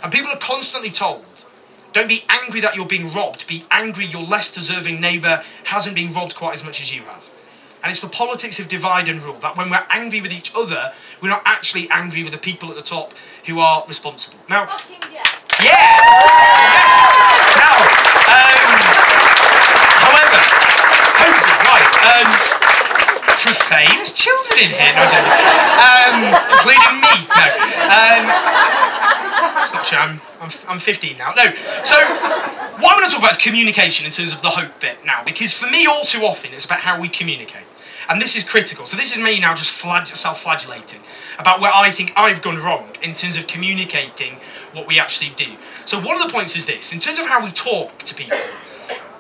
And 0.03 0.12
people 0.12 0.31
are 0.31 0.38
constantly 0.38 0.90
told, 0.90 1.25
don't 1.92 2.09
be 2.09 2.25
angry 2.29 2.61
that 2.61 2.75
you're 2.75 2.87
being 2.87 3.12
robbed. 3.12 3.46
Be 3.46 3.64
angry 3.70 4.07
your 4.07 4.22
less 4.22 4.51
deserving 4.51 5.01
neighbour 5.01 5.44
hasn't 5.64 5.94
been 5.94 6.12
robbed 6.12 6.35
quite 6.35 6.55
as 6.55 6.64
much 6.64 6.81
as 6.81 6.94
you 6.94 7.03
have. 7.03 7.29
And 7.83 7.90
it's 7.90 8.01
the 8.01 8.09
politics 8.09 8.61
of 8.61 8.68
divide 8.68 9.09
and 9.09 9.20
rule 9.22 9.38
that 9.40 9.57
when 9.57 9.68
we're 9.68 9.85
angry 9.90 10.20
with 10.20 10.33
each 10.33 10.53
other, 10.55 10.92
we're 11.20 11.29
not 11.29 11.42
actually 11.44 11.90
angry 11.90 12.22
with 12.22 12.33
the 12.33 12.38
people 12.38 12.70
at 12.70 12.77
the 12.77 12.83
top 12.83 13.12
who 13.46 13.59
are 13.59 13.85
responsible. 13.88 14.38
Now, 14.48 14.68
yeah. 14.88 14.98
yeah. 15.12 15.25
Yes. 15.62 15.83
Now, 17.59 17.77
um, 18.31 18.72
However, 20.03 20.40
hopefully, 21.20 21.59
right, 21.66 21.92
um, 22.03 22.29
profane, 23.38 23.91
there's 23.97 24.12
children 24.12 24.59
in 24.59 24.71
here, 24.71 24.95
no, 24.95 25.07
um, 25.07 26.35
including 26.51 26.99
me, 27.03 27.27
no. 27.31 27.47
Um, 27.91 28.23
it's 29.65 29.73
not 29.75 29.93
I'm, 29.95 30.21
I'm, 30.41 30.51
I'm 30.69 30.79
15 30.79 31.17
now. 31.19 31.33
No, 31.35 31.53
so 31.85 31.97
what 32.79 32.95
I 32.95 33.01
want 33.01 33.05
to 33.05 33.11
talk 33.11 33.19
about 33.19 33.33
is 33.33 33.37
communication 33.37 34.07
in 34.07 34.12
terms 34.12 34.33
of 34.33 34.43
the 34.43 34.51
hope 34.51 34.81
bit 34.81 35.05
now, 35.05 35.23
because 35.25 35.53
for 35.53 35.67
me, 35.67 35.87
all 35.87 36.05
too 36.05 36.23
often, 36.25 36.53
it's 36.53 36.65
about 36.65 36.81
how 36.81 37.01
we 37.01 37.09
communicate. 37.09 37.65
And 38.09 38.21
this 38.21 38.35
is 38.35 38.43
critical. 38.43 38.87
So 38.87 38.97
this 38.97 39.12
is 39.12 39.19
me 39.19 39.38
now 39.41 39.55
just 39.55 39.71
flag- 39.71 40.09
self-flagellating 40.09 41.01
about 41.38 41.61
where 41.61 41.73
I 41.73 41.91
think 41.91 42.12
I've 42.17 42.43
gone 42.43 42.59
wrong 42.59 42.91
in 43.01 43.15
terms 43.15 43.37
of 43.37 43.47
communicating 43.47 44.37
what 44.73 44.87
we 44.87 44.99
actually 44.99 45.31
do. 45.31 45.57
So 45.87 46.01
one 46.01 46.21
of 46.21 46.27
the 46.27 46.33
points 46.33 46.57
is 46.57 46.67
this: 46.67 46.93
in 46.93 46.99
terms 46.99 47.19
of 47.19 47.27
how 47.27 47.43
we 47.43 47.51
talk 47.53 48.03
to 48.03 48.15
people. 48.15 48.38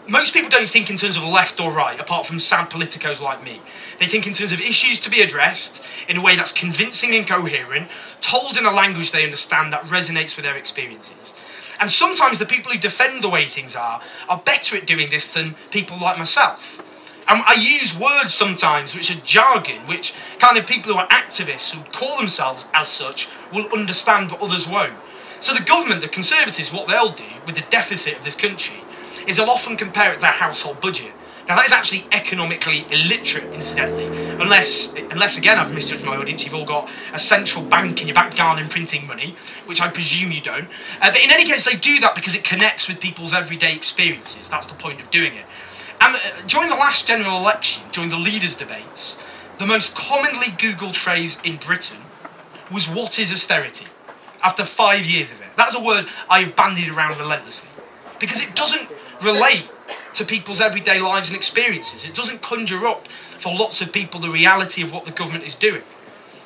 Most 0.08 0.34
people 0.34 0.50
don't 0.50 0.68
think 0.68 0.90
in 0.90 0.96
terms 0.96 1.16
of 1.16 1.22
left 1.22 1.60
or 1.60 1.70
right, 1.70 1.98
apart 1.98 2.26
from 2.26 2.40
sad 2.40 2.70
politicos 2.70 3.20
like 3.20 3.42
me. 3.44 3.60
They 4.00 4.08
think 4.08 4.26
in 4.26 4.32
terms 4.32 4.50
of 4.50 4.60
issues 4.60 4.98
to 5.00 5.10
be 5.10 5.20
addressed 5.20 5.80
in 6.08 6.16
a 6.16 6.20
way 6.20 6.34
that's 6.34 6.50
convincing 6.50 7.14
and 7.14 7.26
coherent, 7.26 7.88
told 8.20 8.56
in 8.56 8.66
a 8.66 8.72
language 8.72 9.12
they 9.12 9.22
understand 9.22 9.72
that 9.72 9.84
resonates 9.84 10.34
with 10.34 10.44
their 10.44 10.56
experiences. 10.56 11.32
And 11.78 11.88
sometimes 11.88 12.38
the 12.38 12.46
people 12.46 12.72
who 12.72 12.78
defend 12.78 13.22
the 13.22 13.28
way 13.28 13.46
things 13.46 13.76
are 13.76 14.02
are 14.28 14.38
better 14.38 14.76
at 14.76 14.86
doing 14.86 15.08
this 15.08 15.30
than 15.30 15.54
people 15.70 16.00
like 16.00 16.18
myself. 16.18 16.82
And 17.28 17.42
I 17.46 17.54
use 17.54 17.96
words 17.96 18.34
sometimes 18.34 18.96
which 18.96 19.10
are 19.10 19.20
jargon, 19.24 19.86
which 19.86 20.12
kind 20.40 20.58
of 20.58 20.66
people 20.66 20.92
who 20.92 20.98
are 20.98 21.08
activists 21.08 21.70
who 21.70 21.82
call 21.92 22.16
themselves 22.16 22.64
as 22.74 22.88
such 22.88 23.28
will 23.52 23.72
understand, 23.72 24.30
but 24.30 24.42
others 24.42 24.66
won't. 24.66 24.94
So 25.38 25.54
the 25.54 25.60
government, 25.60 26.00
the 26.00 26.08
Conservatives, 26.08 26.72
what 26.72 26.88
they'll 26.88 27.12
do 27.12 27.24
with 27.46 27.54
the 27.54 27.64
deficit 27.70 28.18
of 28.18 28.24
this 28.24 28.34
country 28.34 28.82
is 29.26 29.36
they'll 29.36 29.50
often 29.50 29.76
compare 29.76 30.12
it 30.12 30.20
to 30.20 30.26
a 30.26 30.30
household 30.30 30.80
budget. 30.80 31.12
Now 31.48 31.56
that 31.56 31.66
is 31.66 31.72
actually 31.72 32.06
economically 32.12 32.86
illiterate, 32.90 33.52
incidentally, 33.52 34.06
unless, 34.40 34.92
unless 35.10 35.36
again 35.36 35.58
I've 35.58 35.72
misjudged 35.72 36.04
my 36.04 36.16
audience. 36.16 36.44
You've 36.44 36.54
all 36.54 36.64
got 36.64 36.88
a 37.12 37.18
central 37.18 37.64
bank 37.64 38.00
in 38.00 38.08
your 38.08 38.14
back 38.14 38.36
garden 38.36 38.68
printing 38.68 39.06
money, 39.06 39.34
which 39.66 39.80
I 39.80 39.88
presume 39.88 40.30
you 40.30 40.40
don't. 40.40 40.68
Uh, 41.00 41.10
but 41.10 41.20
in 41.20 41.30
any 41.30 41.44
case, 41.44 41.64
they 41.64 41.74
do 41.74 41.98
that 42.00 42.14
because 42.14 42.34
it 42.34 42.44
connects 42.44 42.88
with 42.88 43.00
people's 43.00 43.32
everyday 43.32 43.74
experiences. 43.74 44.48
That's 44.48 44.66
the 44.66 44.74
point 44.74 45.00
of 45.00 45.10
doing 45.10 45.34
it. 45.34 45.44
And 46.00 46.16
uh, 46.16 46.20
during 46.46 46.68
the 46.68 46.76
last 46.76 47.06
general 47.06 47.38
election, 47.38 47.82
during 47.90 48.10
the 48.10 48.16
leaders' 48.18 48.54
debates, 48.54 49.16
the 49.58 49.66
most 49.66 49.94
commonly 49.94 50.48
Googled 50.48 50.94
phrase 50.94 51.38
in 51.42 51.56
Britain 51.56 51.98
was 52.70 52.88
"What 52.88 53.18
is 53.18 53.32
austerity?" 53.32 53.86
After 54.44 54.64
five 54.64 55.06
years 55.06 55.30
of 55.30 55.40
it, 55.40 55.48
that's 55.56 55.74
a 55.74 55.80
word 55.80 56.06
I've 56.28 56.54
bandied 56.56 56.88
around 56.88 57.18
relentlessly 57.18 57.68
because 58.18 58.40
it 58.40 58.54
doesn't 58.54 58.88
relate 59.24 59.68
to 60.14 60.24
people's 60.24 60.60
everyday 60.60 61.00
lives 61.00 61.28
and 61.28 61.36
experiences. 61.36 62.04
It 62.04 62.14
doesn't 62.14 62.42
conjure 62.42 62.86
up 62.86 63.08
for 63.38 63.54
lots 63.54 63.80
of 63.80 63.92
people 63.92 64.20
the 64.20 64.28
reality 64.28 64.82
of 64.82 64.92
what 64.92 65.04
the 65.04 65.10
government 65.10 65.44
is 65.44 65.54
doing. 65.54 65.82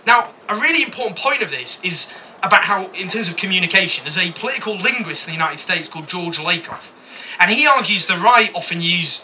Now, 0.06 0.30
a 0.48 0.54
really 0.54 0.82
important 0.82 1.18
point 1.18 1.42
of 1.42 1.50
this 1.50 1.78
is 1.82 2.06
about 2.42 2.64
how, 2.64 2.92
in 2.92 3.08
terms 3.08 3.28
of 3.28 3.36
communication, 3.36 4.04
there's 4.04 4.16
a 4.16 4.30
political 4.32 4.76
linguist 4.76 5.26
in 5.26 5.32
the 5.32 5.38
United 5.38 5.58
States 5.58 5.88
called 5.88 6.08
George 6.08 6.38
Lakoff, 6.38 6.92
and 7.40 7.50
he 7.50 7.66
argues 7.66 8.06
the 8.06 8.16
right 8.16 8.50
often 8.54 8.80
use 8.80 9.22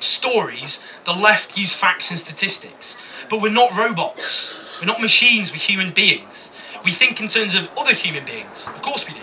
stories, 0.00 0.78
the 1.04 1.12
left 1.12 1.56
use 1.56 1.74
facts 1.74 2.10
and 2.10 2.18
statistics. 2.18 2.96
But 3.28 3.40
we're 3.40 3.52
not 3.52 3.74
robots. 3.74 4.54
We're 4.80 4.86
not 4.86 5.00
machines, 5.00 5.50
we're 5.50 5.58
human 5.58 5.90
beings. 5.90 6.50
We 6.84 6.92
think 6.92 7.20
in 7.20 7.28
terms 7.28 7.54
of 7.54 7.68
other 7.76 7.94
human 7.94 8.24
beings. 8.24 8.66
Of 8.66 8.82
course 8.82 9.06
we 9.06 9.14
do. 9.14 9.20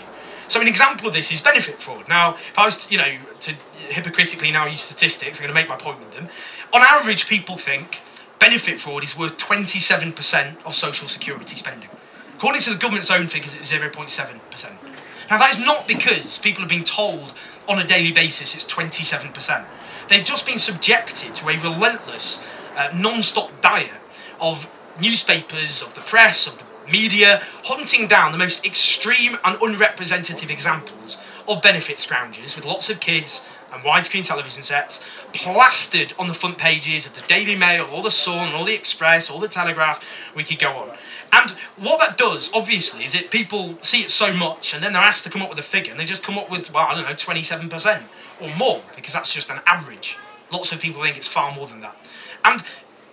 So 0.54 0.62
an 0.62 0.68
example 0.68 1.08
of 1.08 1.14
this 1.14 1.32
is 1.32 1.42
benefit 1.42 1.82
fraud. 1.82 2.08
Now, 2.08 2.36
if 2.36 2.60
I 2.60 2.66
was, 2.66 2.76
to, 2.76 2.92
you 2.92 3.00
know, 3.00 3.18
to 3.40 3.56
hypocritically 3.90 4.52
now 4.52 4.68
use 4.68 4.84
statistics, 4.84 5.40
I'm 5.40 5.48
going 5.48 5.48
to 5.48 5.60
make 5.60 5.68
my 5.68 5.78
point 5.78 6.00
with 6.00 6.14
them. 6.14 6.30
On 6.72 6.80
average, 6.80 7.28
people 7.28 7.58
think 7.58 8.02
benefit 8.38 8.80
fraud 8.80 9.04
is 9.04 9.18
worth 9.18 9.36
27% 9.40 10.64
of 10.64 10.76
social 10.76 11.08
security 11.08 11.56
spending. 11.56 11.90
According 12.36 12.62
to 12.62 12.70
the 12.70 12.76
government's 12.76 13.10
own 13.10 13.26
figures, 13.26 13.56
it's 13.56 13.72
0.7%. 13.72 14.70
Now, 15.32 15.40
that 15.40 15.58
is 15.58 15.66
not 15.66 15.88
because 15.88 16.38
people 16.38 16.64
are 16.64 16.68
being 16.68 16.84
told 16.84 17.34
on 17.68 17.80
a 17.80 17.88
daily 17.88 18.12
basis 18.12 18.54
it's 18.54 18.64
27%. 18.66 19.66
They've 20.08 20.24
just 20.24 20.46
been 20.46 20.60
subjected 20.60 21.34
to 21.34 21.50
a 21.50 21.58
relentless, 21.58 22.38
uh, 22.76 22.92
non 22.94 23.24
stop 23.24 23.60
diet 23.62 23.90
of 24.40 24.70
newspapers, 25.02 25.82
of 25.82 25.96
the 25.96 26.02
press, 26.02 26.46
of 26.46 26.60
the 26.60 26.66
media 26.92 27.44
hunting 27.64 28.08
down 28.08 28.32
the 28.32 28.38
most 28.38 28.66
extreme 28.66 29.38
and 29.44 29.58
unrepresentative 29.62 30.50
examples 30.50 31.18
of 31.48 31.62
benefit 31.62 31.98
scroungers 31.98 32.56
with 32.56 32.66
lots 32.66 32.90
of 32.90 33.00
kids 33.00 33.42
and 33.74 33.84
widescreen 33.84 34.26
television 34.26 34.62
sets 34.62 35.00
plastered 35.34 36.14
on 36.20 36.28
the 36.28 36.34
front 36.34 36.58
pages 36.58 37.06
of 37.06 37.16
the 37.16 37.22
Daily 37.22 37.56
Mail, 37.56 37.90
or 37.92 38.04
the 38.04 38.12
Sun, 38.12 38.54
or 38.54 38.66
the 38.66 38.74
Express, 38.74 39.30
or 39.30 39.40
the 39.40 39.48
Telegraph. 39.48 40.04
We 40.36 40.44
could 40.44 40.60
go 40.60 40.70
on. 40.70 40.92
And 41.32 41.52
what 41.78 42.00
that 42.00 42.18
does, 42.18 42.52
obviously, 42.54 43.04
is 43.04 43.14
that 43.14 43.32
people 43.32 43.80
see 43.82 44.04
it 44.04 44.12
so 44.12 44.32
much 44.32 44.74
and 44.74 44.84
then 44.84 44.94
they're 44.94 45.02
asked 45.02 45.24
to 45.24 45.32
come 45.32 45.42
up 45.42 45.50
with 45.50 45.58
a 45.58 45.64
figure 45.64 45.92
and 45.92 46.00
they 46.00 46.06
just 46.06 46.22
come 46.22 46.38
up 46.38 46.52
with, 46.52 46.72
well, 46.72 46.86
I 46.88 46.94
don't 46.94 47.04
know, 47.04 47.16
27% 47.16 48.04
or 48.40 48.56
more 48.56 48.84
because 48.96 49.14
that's 49.14 49.34
just 49.34 49.50
an 49.50 49.60
average. 49.66 50.18
Lots 50.52 50.72
of 50.72 50.80
people 50.80 51.02
think 51.02 51.18
it's 51.18 51.28
far 51.28 51.54
more 51.56 51.66
than 51.66 51.82
that. 51.82 51.98
And 52.46 52.64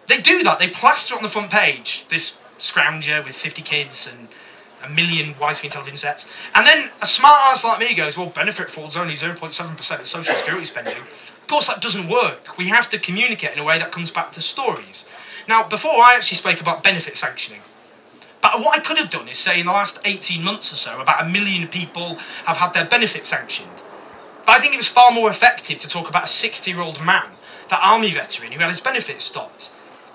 they 0.08 0.20
do 0.20 0.42
that, 0.42 0.58
they 0.58 0.68
plaster 0.68 1.14
on 1.14 1.22
the 1.22 1.28
front 1.28 1.50
page 1.50 2.04
this 2.10 2.36
scrounger 2.60 3.24
with 3.24 3.34
50 3.34 3.62
kids 3.62 4.08
and 4.10 4.28
a 4.82 4.88
million 4.88 5.34
widescreen 5.34 5.70
television 5.70 5.98
sets. 5.98 6.26
And 6.54 6.66
then 6.66 6.90
a 7.02 7.06
smart 7.06 7.40
ass 7.44 7.64
like 7.64 7.78
me 7.80 7.94
goes, 7.94 8.16
well, 8.16 8.28
benefit 8.28 8.70
fraud's 8.70 8.96
only 8.96 9.14
0.7% 9.14 10.00
of 10.00 10.06
social 10.06 10.34
security 10.34 10.64
spending. 10.64 10.96
Of 10.96 11.46
course, 11.48 11.66
that 11.66 11.82
doesn't 11.82 12.08
work. 12.08 12.56
We 12.56 12.68
have 12.68 12.88
to 12.90 12.98
communicate 12.98 13.52
in 13.52 13.58
a 13.58 13.64
way 13.64 13.78
that 13.78 13.92
comes 13.92 14.10
back 14.10 14.32
to 14.32 14.40
stories. 14.40 15.04
Now, 15.48 15.66
before 15.66 15.92
I 15.92 16.14
actually 16.14 16.38
spoke 16.38 16.60
about 16.60 16.82
benefit 16.82 17.16
sanctioning, 17.16 17.60
but 18.40 18.60
what 18.60 18.76
I 18.76 18.80
could 18.80 18.98
have 18.98 19.10
done 19.10 19.28
is 19.28 19.38
say 19.38 19.60
in 19.60 19.66
the 19.66 19.72
last 19.72 19.98
18 20.04 20.42
months 20.42 20.72
or 20.72 20.76
so, 20.76 21.00
about 21.00 21.24
a 21.24 21.28
million 21.28 21.68
people 21.68 22.16
have 22.46 22.56
had 22.56 22.72
their 22.72 22.86
benefit 22.86 23.26
sanctioned. 23.26 23.70
But 24.46 24.52
I 24.52 24.60
think 24.60 24.74
it 24.74 24.78
was 24.78 24.88
far 24.88 25.10
more 25.10 25.30
effective 25.30 25.78
to 25.78 25.88
talk 25.88 26.08
about 26.08 26.24
a 26.24 26.28
60 26.28 26.70
year 26.70 26.80
old 26.80 27.04
man, 27.04 27.32
that 27.68 27.80
army 27.82 28.12
veteran 28.12 28.52
who 28.52 28.60
had 28.60 28.70
his 28.70 28.80
benefits 28.80 29.24
stopped. 29.24 29.70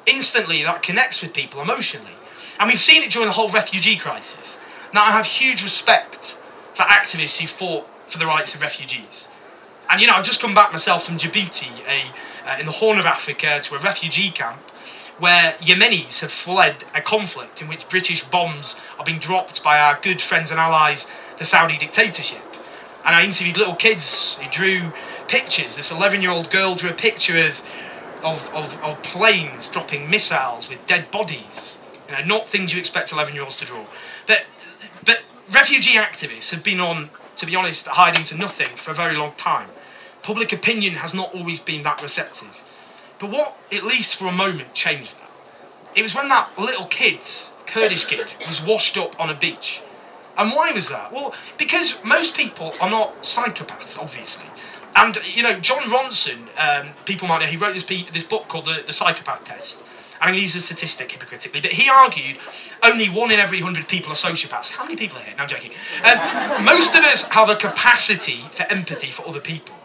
Instantly, 0.05 0.63
that 0.63 0.84
connects 0.84 1.21
with 1.21 1.34
people 1.34 1.62
emotionally. 1.62 2.12
And 2.59 2.69
we've 2.69 2.79
seen 2.79 3.03
it 3.03 3.11
during 3.11 3.27
the 3.27 3.33
whole 3.33 3.49
refugee 3.49 3.97
crisis. 3.97 4.59
Now, 4.93 5.03
I 5.03 5.11
have 5.11 5.25
huge 5.25 5.63
respect 5.63 6.37
for 6.73 6.83
activists 6.83 7.37
who 7.37 7.47
fought 7.47 7.87
for 8.07 8.17
the 8.17 8.25
rights 8.25 8.53
of 8.53 8.61
refugees. 8.61 9.27
And 9.89 10.01
you 10.01 10.07
know, 10.07 10.13
I've 10.13 10.25
just 10.25 10.39
come 10.39 10.53
back 10.53 10.71
myself 10.71 11.05
from 11.05 11.17
Djibouti, 11.17 11.85
a, 11.87 12.11
uh, 12.49 12.57
in 12.59 12.65
the 12.65 12.71
Horn 12.71 12.97
of 12.97 13.05
Africa, 13.05 13.59
to 13.63 13.75
a 13.75 13.79
refugee 13.79 14.29
camp 14.29 14.59
where 15.17 15.53
Yemenis 15.61 16.19
have 16.19 16.31
fled 16.31 16.83
a 16.93 17.01
conflict 17.01 17.61
in 17.61 17.67
which 17.67 17.87
British 17.87 18.23
bombs 18.23 18.75
are 18.99 19.05
being 19.05 19.19
dropped 19.19 19.63
by 19.63 19.79
our 19.79 19.97
good 20.01 20.21
friends 20.21 20.51
and 20.51 20.59
allies, 20.59 21.07
the 21.37 21.45
Saudi 21.45 21.77
dictatorship. 21.77 22.41
And 23.05 23.15
I 23.15 23.23
interviewed 23.23 23.57
little 23.57 23.75
kids 23.75 24.33
who 24.41 24.49
drew 24.49 24.91
pictures. 25.27 25.75
This 25.75 25.91
11 25.91 26.21
year 26.21 26.31
old 26.31 26.49
girl 26.51 26.75
drew 26.75 26.89
a 26.89 26.93
picture 26.93 27.37
of, 27.37 27.61
of, 28.23 28.53
of, 28.53 28.81
of 28.81 29.01
planes 29.03 29.67
dropping 29.67 30.09
missiles 30.09 30.67
with 30.67 30.85
dead 30.85 31.11
bodies. 31.11 31.74
You 32.07 32.13
know, 32.13 32.23
not 32.25 32.49
things 32.49 32.73
you 32.73 32.79
expect 32.79 33.11
11 33.11 33.33
year 33.33 33.43
olds 33.43 33.57
to 33.57 33.65
draw. 33.65 33.85
But, 34.27 34.43
but 35.03 35.19
refugee 35.51 35.95
activists 35.95 36.51
have 36.51 36.63
been 36.63 36.79
on, 36.79 37.09
to 37.37 37.45
be 37.45 37.55
honest, 37.55 37.87
hiding 37.87 38.25
to 38.25 38.35
nothing 38.35 38.75
for 38.75 38.91
a 38.91 38.93
very 38.93 39.15
long 39.15 39.33
time. 39.33 39.69
Public 40.21 40.51
opinion 40.51 40.95
has 40.95 41.13
not 41.13 41.33
always 41.33 41.59
been 41.59 41.83
that 41.83 42.01
receptive. 42.01 42.61
But 43.19 43.31
what, 43.31 43.57
at 43.71 43.83
least 43.83 44.15
for 44.15 44.27
a 44.27 44.31
moment, 44.31 44.73
changed 44.73 45.15
that? 45.15 45.31
It 45.95 46.01
was 46.01 46.13
when 46.13 46.27
that 46.29 46.57
little 46.59 46.85
kid, 46.85 47.19
Kurdish 47.65 48.05
kid, 48.05 48.33
was 48.47 48.61
washed 48.61 48.97
up 48.97 49.19
on 49.19 49.29
a 49.29 49.35
beach. 49.35 49.81
And 50.37 50.51
why 50.51 50.71
was 50.71 50.89
that? 50.89 51.13
Well, 51.13 51.33
because 51.57 51.95
most 52.03 52.35
people 52.35 52.73
are 52.81 52.89
not 52.89 53.23
psychopaths, 53.23 53.97
obviously. 53.97 54.43
And, 54.95 55.17
you 55.33 55.43
know, 55.43 55.59
Jon 55.59 55.83
Ronson, 55.83 56.47
um, 56.57 56.89
people 57.05 57.27
might 57.27 57.39
know, 57.39 57.47
he 57.47 57.57
wrote 57.57 57.73
this, 57.73 57.83
this 57.83 58.23
book 58.23 58.47
called 58.47 58.65
The, 58.65 58.83
the 58.85 58.93
Psychopath 58.93 59.43
Test. 59.43 59.77
I 60.21 60.32
mean, 60.32 60.41
he's 60.41 60.56
a 60.56 60.62
statistic 60.62 61.12
hypocritically, 61.12 61.62
but 61.62 61.73
he 61.73 61.89
argued 61.89 62.38
only 62.82 63.10
one 63.10 63.32
in 63.32 63.39
every 63.39 63.60
hundred 63.60 63.88
people 63.88 64.12
are 64.12 64.15
sociopaths. 64.15 64.69
How 64.69 64.84
many 64.84 64.95
people 64.95 65.17
are 65.17 65.21
here? 65.21 65.36
No, 65.38 65.43
I'm 65.43 65.49
joking. 65.49 65.71
Um, 66.04 66.65
most 66.65 66.95
of 66.95 67.04
us 67.04 67.23
have 67.23 67.49
a 67.49 67.56
capacity 67.56 68.45
for 68.51 68.63
empathy 68.63 69.12
for 69.12 69.28
other 69.28 69.41
people. 69.41 69.75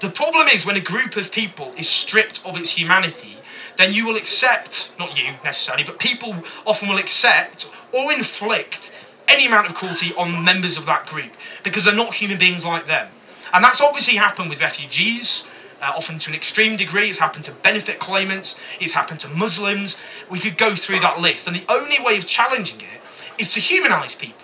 The 0.00 0.10
problem 0.10 0.48
is 0.48 0.64
when 0.64 0.76
a 0.76 0.80
group 0.80 1.16
of 1.16 1.30
people 1.30 1.74
is 1.76 1.88
stripped 1.88 2.40
of 2.44 2.56
its 2.56 2.70
humanity, 2.70 3.36
then 3.76 3.92
you 3.92 4.06
will 4.06 4.16
accept, 4.16 4.90
not 4.98 5.16
you 5.16 5.34
necessarily, 5.44 5.84
but 5.84 5.98
people 5.98 6.44
often 6.66 6.88
will 6.88 6.98
accept 6.98 7.68
or 7.92 8.12
inflict 8.12 8.92
any 9.28 9.46
amount 9.46 9.66
of 9.66 9.74
cruelty 9.74 10.12
on 10.14 10.44
members 10.44 10.76
of 10.76 10.86
that 10.86 11.06
group 11.06 11.32
because 11.62 11.84
they're 11.84 11.94
not 11.94 12.14
human 12.14 12.38
beings 12.38 12.64
like 12.64 12.86
them. 12.86 13.08
And 13.52 13.64
that's 13.64 13.80
obviously 13.80 14.16
happened 14.16 14.50
with 14.50 14.60
refugees, 14.60 15.44
uh, 15.80 15.92
often 15.96 16.18
to 16.20 16.30
an 16.30 16.36
extreme 16.36 16.76
degree. 16.76 17.08
It's 17.08 17.18
happened 17.18 17.44
to 17.46 17.52
benefit 17.52 17.98
claimants, 17.98 18.54
it's 18.80 18.92
happened 18.92 19.20
to 19.20 19.28
Muslims. 19.28 19.96
We 20.28 20.40
could 20.40 20.56
go 20.56 20.74
through 20.74 21.00
that 21.00 21.20
list. 21.20 21.46
And 21.46 21.56
the 21.56 21.64
only 21.68 21.98
way 22.00 22.16
of 22.16 22.26
challenging 22.26 22.80
it 22.80 23.00
is 23.40 23.52
to 23.52 23.60
humanise 23.60 24.14
people. 24.14 24.36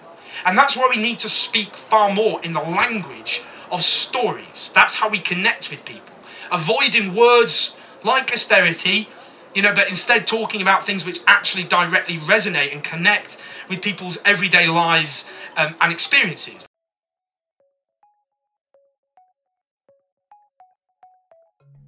And 0.45 0.57
that's 0.57 0.77
why 0.77 0.89
we 0.89 1.01
need 1.01 1.19
to 1.21 1.29
speak 1.29 1.77
far 1.77 2.13
more 2.13 2.43
in 2.43 2.53
the 2.53 2.61
language 2.61 3.43
of 3.71 3.85
stories. 3.85 4.71
That's 4.75 4.95
how 4.95 5.09
we 5.09 5.19
connect 5.19 5.71
with 5.71 5.85
people. 5.85 6.15
Avoiding 6.51 7.15
words 7.15 7.73
like 8.05 8.33
austerity, 8.33 9.09
you 9.55 9.63
know, 9.63 9.75
but 9.75 9.89
instead 9.89 10.27
talking 10.27 10.63
about 10.63 10.87
things 10.87 11.05
which 11.05 11.19
actually 11.27 11.65
directly 11.65 12.19
resonate 12.19 12.73
and 12.73 12.85
connect 12.85 13.37
with 13.69 13.83
people's 13.83 14.19
everyday 14.25 14.69
lives 14.69 15.25
um, 15.57 15.75
and 15.81 15.93
experiences. 15.93 16.67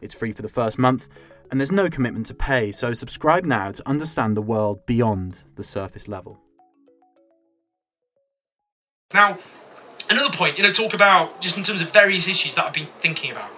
It's 0.00 0.14
free 0.14 0.32
for 0.32 0.42
the 0.42 0.48
first 0.48 0.78
month, 0.78 1.08
and 1.50 1.60
there's 1.60 1.72
no 1.72 1.88
commitment 1.88 2.26
to 2.26 2.34
pay, 2.34 2.70
so 2.70 2.92
subscribe 2.92 3.44
now 3.44 3.72
to 3.72 3.88
understand 3.88 4.36
the 4.36 4.42
world 4.42 4.84
beyond 4.86 5.44
the 5.56 5.64
surface 5.64 6.08
level. 6.08 6.40
Now, 9.14 9.38
another 10.10 10.36
point, 10.36 10.58
you 10.58 10.62
know, 10.62 10.72
talk 10.72 10.92
about 10.92 11.40
just 11.40 11.56
in 11.56 11.64
terms 11.64 11.80
of 11.80 11.90
various 11.90 12.28
issues 12.28 12.54
that 12.54 12.66
I've 12.66 12.74
been 12.74 12.88
thinking 13.00 13.30
about. 13.30 13.50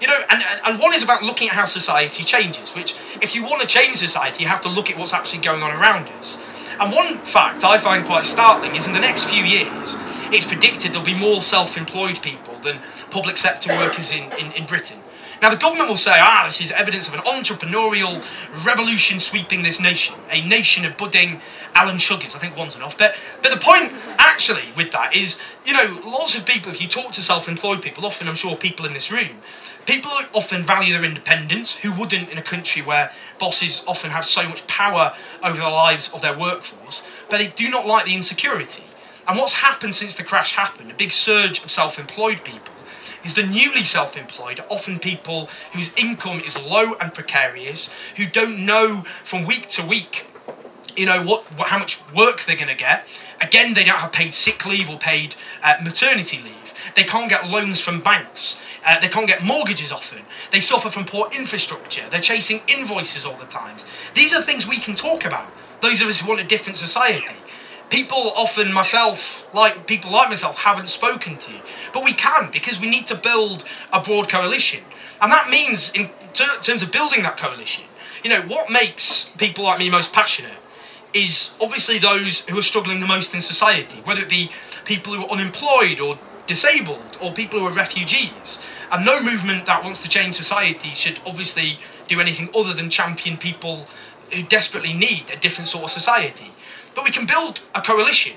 You 0.00 0.08
know, 0.08 0.20
and, 0.28 0.42
and 0.64 0.78
one 0.78 0.92
is 0.92 1.02
about 1.02 1.22
looking 1.22 1.48
at 1.48 1.54
how 1.54 1.64
society 1.64 2.22
changes, 2.22 2.70
which, 2.74 2.94
if 3.22 3.34
you 3.34 3.42
want 3.42 3.62
to 3.62 3.66
change 3.66 3.96
society, 3.96 4.42
you 4.42 4.48
have 4.48 4.60
to 4.62 4.68
look 4.68 4.90
at 4.90 4.98
what's 4.98 5.12
actually 5.12 5.40
going 5.40 5.62
on 5.62 5.70
around 5.70 6.08
us. 6.20 6.36
And 6.78 6.92
one 6.92 7.18
fact 7.18 7.64
I 7.64 7.78
find 7.78 8.04
quite 8.04 8.26
startling 8.26 8.76
is 8.76 8.86
in 8.86 8.92
the 8.92 9.00
next 9.00 9.30
few 9.30 9.42
years, 9.42 9.96
it's 10.30 10.44
predicted 10.44 10.92
there'll 10.92 11.04
be 11.04 11.18
more 11.18 11.40
self 11.40 11.78
employed 11.78 12.20
people 12.20 12.58
than 12.62 12.80
public 13.10 13.38
sector 13.38 13.70
workers 13.70 14.12
in, 14.12 14.30
in, 14.32 14.52
in 14.52 14.66
Britain. 14.66 14.98
Now, 15.42 15.50
the 15.50 15.56
government 15.56 15.88
will 15.88 15.96
say, 15.96 16.16
ah, 16.18 16.44
this 16.46 16.60
is 16.60 16.70
evidence 16.70 17.08
of 17.08 17.14
an 17.14 17.20
entrepreneurial 17.20 18.24
revolution 18.64 19.20
sweeping 19.20 19.62
this 19.62 19.78
nation, 19.78 20.14
a 20.30 20.46
nation 20.46 20.84
of 20.84 20.96
budding 20.96 21.40
Alan 21.74 21.98
Sugars. 21.98 22.34
I 22.34 22.38
think 22.38 22.56
one's 22.56 22.74
enough. 22.74 22.96
But, 22.96 23.16
but 23.42 23.50
the 23.50 23.58
point, 23.58 23.92
actually, 24.18 24.64
with 24.76 24.92
that 24.92 25.14
is, 25.14 25.36
you 25.64 25.74
know, 25.74 26.00
lots 26.04 26.34
of 26.34 26.46
people, 26.46 26.72
if 26.72 26.80
you 26.80 26.88
talk 26.88 27.12
to 27.12 27.22
self 27.22 27.48
employed 27.48 27.82
people, 27.82 28.06
often 28.06 28.28
I'm 28.28 28.34
sure 28.34 28.56
people 28.56 28.86
in 28.86 28.94
this 28.94 29.10
room, 29.10 29.42
people 29.84 30.10
often 30.32 30.62
value 30.62 30.94
their 30.94 31.04
independence. 31.04 31.74
Who 31.74 31.92
wouldn't 31.92 32.30
in 32.30 32.38
a 32.38 32.42
country 32.42 32.80
where 32.80 33.12
bosses 33.38 33.82
often 33.86 34.10
have 34.12 34.24
so 34.24 34.48
much 34.48 34.66
power 34.66 35.14
over 35.42 35.60
the 35.60 35.68
lives 35.68 36.10
of 36.14 36.22
their 36.22 36.36
workforce? 36.36 37.02
But 37.28 37.38
they 37.38 37.48
do 37.48 37.68
not 37.68 37.86
like 37.86 38.06
the 38.06 38.14
insecurity. 38.14 38.84
And 39.28 39.38
what's 39.38 39.54
happened 39.54 39.94
since 39.94 40.14
the 40.14 40.22
crash 40.22 40.52
happened, 40.52 40.90
a 40.90 40.94
big 40.94 41.12
surge 41.12 41.62
of 41.62 41.70
self 41.70 41.98
employed 41.98 42.44
people, 42.44 42.72
is 43.26 43.34
the 43.34 43.42
newly 43.42 43.84
self 43.84 44.16
employed 44.16 44.64
often 44.70 44.98
people 44.98 45.50
whose 45.72 45.90
income 45.96 46.40
is 46.40 46.56
low 46.56 46.94
and 46.94 47.12
precarious, 47.12 47.90
who 48.16 48.24
don't 48.26 48.64
know 48.64 49.04
from 49.24 49.44
week 49.44 49.68
to 49.70 49.84
week 49.84 50.26
you 50.96 51.04
know 51.04 51.22
what, 51.22 51.44
what 51.56 51.68
how 51.68 51.78
much 51.78 52.00
work 52.14 52.44
they're 52.44 52.56
going 52.56 52.68
to 52.68 52.74
get. 52.74 53.06
Again 53.40 53.74
they 53.74 53.84
don't 53.84 53.98
have 53.98 54.12
paid 54.12 54.32
sick 54.32 54.64
leave 54.64 54.88
or 54.88 54.98
paid 54.98 55.34
uh, 55.62 55.74
maternity 55.82 56.38
leave. 56.38 56.72
They 56.94 57.04
can't 57.04 57.28
get 57.28 57.46
loans 57.48 57.80
from 57.80 58.00
banks. 58.00 58.56
Uh, 58.84 58.98
they 59.00 59.08
can't 59.08 59.26
get 59.26 59.42
mortgages 59.42 59.90
often. 59.90 60.20
They 60.52 60.60
suffer 60.60 60.90
from 60.90 61.04
poor 61.04 61.28
infrastructure. 61.32 62.04
They're 62.08 62.20
chasing 62.20 62.62
invoices 62.68 63.26
all 63.26 63.36
the 63.36 63.46
time. 63.46 63.76
These 64.14 64.32
are 64.32 64.40
things 64.40 64.66
we 64.66 64.78
can 64.78 64.94
talk 64.94 65.24
about. 65.24 65.52
Those 65.82 66.00
of 66.00 66.08
us 66.08 66.20
who 66.20 66.28
want 66.28 66.40
a 66.40 66.44
different 66.44 66.78
society 66.78 67.36
people 67.90 68.32
often 68.34 68.72
myself 68.72 69.46
like 69.54 69.86
people 69.86 70.10
like 70.10 70.28
myself 70.28 70.56
haven't 70.58 70.88
spoken 70.88 71.36
to 71.36 71.52
you. 71.52 71.60
but 71.92 72.02
we 72.04 72.12
can 72.12 72.50
because 72.50 72.80
we 72.80 72.90
need 72.90 73.06
to 73.06 73.14
build 73.14 73.64
a 73.92 74.00
broad 74.00 74.28
coalition. 74.28 74.82
And 75.20 75.30
that 75.32 75.48
means 75.48 75.90
in 75.94 76.10
ter- 76.34 76.60
terms 76.60 76.82
of 76.82 76.90
building 76.90 77.22
that 77.22 77.36
coalition 77.36 77.84
you 78.24 78.30
know 78.30 78.42
what 78.42 78.70
makes 78.70 79.30
people 79.38 79.64
like 79.64 79.78
me 79.78 79.88
most 79.88 80.12
passionate 80.12 80.58
is 81.14 81.50
obviously 81.60 81.98
those 81.98 82.40
who 82.40 82.58
are 82.58 82.62
struggling 82.62 83.00
the 83.00 83.06
most 83.06 83.34
in 83.34 83.40
society 83.40 84.00
whether 84.04 84.20
it 84.20 84.28
be 84.28 84.50
people 84.84 85.14
who 85.14 85.22
are 85.24 85.30
unemployed 85.30 86.00
or 86.00 86.18
disabled 86.46 87.16
or 87.20 87.32
people 87.32 87.60
who 87.60 87.66
are 87.66 87.72
refugees. 87.72 88.58
And 88.90 89.04
no 89.04 89.20
movement 89.20 89.66
that 89.66 89.82
wants 89.82 90.00
to 90.02 90.08
change 90.08 90.34
society 90.34 90.94
should 90.94 91.18
obviously 91.26 91.80
do 92.08 92.20
anything 92.20 92.48
other 92.54 92.72
than 92.72 92.88
champion 92.88 93.36
people 93.36 93.86
who 94.32 94.42
desperately 94.42 94.92
need 94.92 95.24
a 95.32 95.36
different 95.36 95.68
sort 95.68 95.84
of 95.84 95.90
society 95.90 96.52
but 96.96 97.04
we 97.04 97.12
can 97.12 97.26
build 97.26 97.60
a 97.74 97.80
coalition 97.80 98.32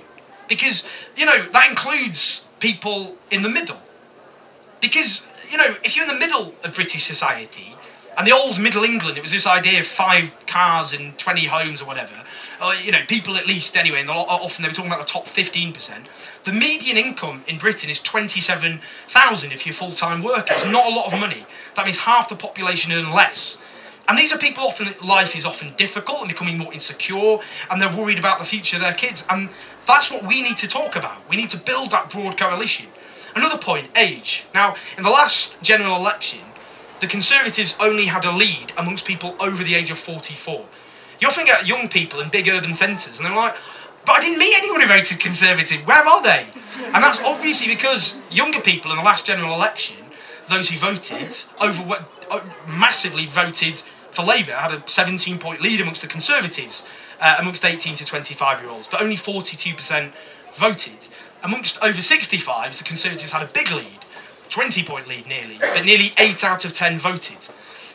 because, 0.47 0.83
you 1.15 1.25
know, 1.25 1.47
that 1.49 1.69
includes 1.69 2.41
people 2.59 3.15
in 3.31 3.41
the 3.41 3.49
middle. 3.49 3.79
Because, 4.81 5.25
you 5.49 5.57
know, 5.57 5.77
if 5.83 5.95
you're 5.95 6.05
in 6.05 6.11
the 6.13 6.19
middle 6.19 6.53
of 6.63 6.75
British 6.75 7.05
society, 7.05 7.75
and 8.19 8.27
the 8.27 8.33
old 8.33 8.59
Middle 8.59 8.83
England, 8.83 9.17
it 9.17 9.21
was 9.21 9.31
this 9.31 9.47
idea 9.47 9.79
of 9.79 9.87
five 9.87 10.33
cars 10.45 10.91
and 10.91 11.17
20 11.17 11.45
homes 11.45 11.81
or 11.81 11.85
whatever. 11.85 12.11
Uh, 12.59 12.71
you 12.71 12.91
know, 12.91 12.99
people 13.07 13.37
at 13.37 13.47
least 13.47 13.77
anyway, 13.77 14.01
and 14.01 14.09
often 14.09 14.61
they 14.61 14.67
were 14.67 14.75
talking 14.75 14.91
about 14.91 15.07
the 15.07 15.11
top 15.11 15.25
15%. 15.25 16.05
The 16.43 16.51
median 16.51 16.97
income 16.97 17.45
in 17.47 17.57
Britain 17.57 17.89
is 17.89 17.97
27,000 17.99 19.51
if 19.53 19.65
you're 19.65 19.71
full 19.71 19.93
time 19.93 20.21
worker. 20.21 20.53
It's 20.53 20.65
not 20.65 20.91
a 20.91 20.93
lot 20.93 21.13
of 21.13 21.17
money. 21.17 21.45
That 21.75 21.85
means 21.85 21.99
half 21.99 22.27
the 22.27 22.35
population 22.35 22.91
earn 22.91 23.13
less. 23.13 23.55
And 24.09 24.17
these 24.17 24.33
are 24.33 24.39
people 24.39 24.63
often, 24.63 24.95
life 25.03 25.35
is 25.35 25.45
often 25.45 25.75
difficult 25.77 26.21
and 26.21 26.27
becoming 26.27 26.57
more 26.57 26.73
insecure 26.73 27.37
and 27.69 27.79
they're 27.79 27.95
worried 27.95 28.17
about 28.17 28.39
the 28.39 28.45
future 28.45 28.77
of 28.77 28.81
their 28.81 28.93
kids. 28.93 29.23
And 29.29 29.49
that's 29.85 30.09
what 30.09 30.23
we 30.25 30.41
need 30.41 30.57
to 30.57 30.67
talk 30.67 30.95
about. 30.95 31.29
We 31.29 31.37
need 31.37 31.51
to 31.51 31.57
build 31.57 31.91
that 31.91 32.09
broad 32.09 32.35
coalition. 32.35 32.87
Another 33.35 33.59
point 33.59 33.91
age. 33.95 34.45
Now, 34.51 34.75
in 34.97 35.03
the 35.03 35.11
last 35.11 35.61
general 35.61 35.95
election, 35.95 36.39
the 37.01 37.07
Conservatives 37.07 37.75
only 37.79 38.05
had 38.07 38.25
a 38.25 38.31
lead 38.31 38.73
amongst 38.75 39.05
people 39.05 39.35
over 39.39 39.63
the 39.63 39.75
age 39.75 39.91
of 39.91 39.99
44. 39.99 40.65
You 41.21 41.27
often 41.27 41.45
get 41.45 41.67
young 41.67 41.87
people 41.87 42.19
in 42.19 42.29
big 42.29 42.47
urban 42.49 42.73
centres 42.73 43.17
and 43.17 43.25
they're 43.27 43.35
like, 43.35 43.55
but 44.07 44.13
I 44.13 44.21
didn't 44.21 44.39
meet 44.39 44.57
anyone 44.57 44.81
who 44.81 44.87
voted 44.87 45.19
Conservative. 45.19 45.85
Where 45.85 46.07
are 46.07 46.23
they? 46.23 46.47
And 46.85 47.03
that's 47.03 47.19
obviously 47.19 47.67
because 47.67 48.15
younger 48.31 48.59
people 48.59 48.89
in 48.89 48.97
the 48.97 49.03
last 49.03 49.27
general 49.27 49.53
election, 49.53 49.97
those 50.49 50.69
who 50.69 50.77
voted, 50.77 51.35
over 51.61 52.03
uh, 52.31 52.41
massively 52.67 53.27
voted 53.27 53.83
for 54.11 54.23
Labour 54.23 54.53
had 54.53 54.71
a 54.71 54.83
17 54.85 55.39
point 55.39 55.61
lead 55.61 55.81
amongst 55.81 56.01
the 56.01 56.07
Conservatives, 56.07 56.83
uh, 57.19 57.35
amongst 57.39 57.65
18 57.65 57.95
to 57.95 58.05
25 58.05 58.61
year 58.61 58.69
olds, 58.69 58.87
but 58.87 59.01
only 59.01 59.15
42% 59.15 60.11
voted. 60.55 60.97
Amongst 61.43 61.77
over 61.81 61.99
65s, 61.99 62.77
the 62.77 62.83
Conservatives 62.83 63.31
had 63.31 63.41
a 63.41 63.47
big 63.47 63.71
lead, 63.71 63.99
20 64.49 64.83
point 64.83 65.07
lead 65.07 65.27
nearly, 65.27 65.57
but 65.59 65.85
nearly 65.85 66.13
8 66.17 66.43
out 66.43 66.65
of 66.65 66.73
10 66.73 66.97
voted. 66.99 67.37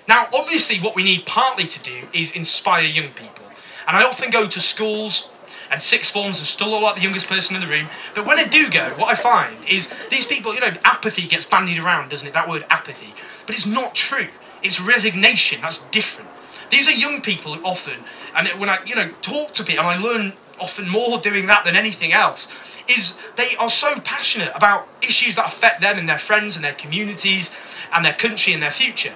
Now, 0.08 0.28
obviously, 0.32 0.78
what 0.80 0.94
we 0.94 1.02
need 1.02 1.24
partly 1.26 1.66
to 1.66 1.78
do 1.80 2.08
is 2.12 2.30
inspire 2.30 2.84
young 2.84 3.10
people. 3.10 3.44
And 3.86 3.96
I 3.96 4.02
often 4.02 4.30
go 4.30 4.46
to 4.46 4.60
schools 4.60 5.28
and 5.70 5.80
sixth 5.80 6.12
forms 6.12 6.38
and 6.38 6.46
still 6.46 6.68
look 6.68 6.82
like 6.82 6.94
the 6.96 7.02
youngest 7.02 7.26
person 7.26 7.56
in 7.56 7.62
the 7.62 7.68
room. 7.68 7.88
But 8.14 8.26
when 8.26 8.38
I 8.38 8.44
do 8.44 8.70
go, 8.70 8.90
what 8.96 9.08
I 9.08 9.14
find 9.14 9.56
is 9.68 9.88
these 10.10 10.26
people, 10.26 10.54
you 10.54 10.60
know, 10.60 10.72
apathy 10.84 11.26
gets 11.26 11.44
bandied 11.44 11.78
around, 11.78 12.10
doesn't 12.10 12.26
it? 12.26 12.32
That 12.32 12.48
word 12.48 12.64
apathy. 12.70 13.14
But 13.46 13.56
it's 13.56 13.66
not 13.66 13.94
true. 13.94 14.28
It's 14.64 14.80
resignation. 14.80 15.60
That's 15.60 15.78
different. 15.92 16.30
These 16.70 16.88
are 16.88 16.92
young 16.92 17.20
people 17.20 17.56
often, 17.64 18.00
and 18.34 18.48
when 18.58 18.68
I, 18.68 18.82
you 18.84 18.96
know, 18.96 19.10
talk 19.22 19.52
to 19.54 19.62
people, 19.62 19.84
and 19.84 19.90
I 19.90 20.02
learn 20.02 20.32
often 20.58 20.88
more 20.88 21.18
doing 21.18 21.46
that 21.46 21.64
than 21.64 21.76
anything 21.76 22.12
else, 22.12 22.48
is 22.88 23.14
they 23.36 23.54
are 23.56 23.68
so 23.68 24.00
passionate 24.00 24.52
about 24.54 24.88
issues 25.02 25.36
that 25.36 25.46
affect 25.46 25.80
them 25.80 25.98
and 25.98 26.08
their 26.08 26.18
friends 26.18 26.56
and 26.56 26.64
their 26.64 26.74
communities 26.74 27.50
and 27.92 28.04
their 28.04 28.14
country 28.14 28.52
and 28.52 28.62
their 28.62 28.70
future. 28.70 29.14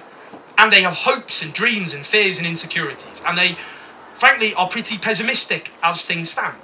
And 0.57 0.71
they 0.71 0.81
have 0.81 0.93
hopes 0.93 1.41
and 1.41 1.53
dreams 1.53 1.93
and 1.93 2.05
fears 2.05 2.37
and 2.37 2.45
insecurities. 2.45 3.21
And 3.25 3.37
they, 3.37 3.57
frankly, 4.15 4.53
are 4.53 4.67
pretty 4.67 4.97
pessimistic 4.97 5.71
as 5.81 6.05
things 6.05 6.31
stand. 6.31 6.57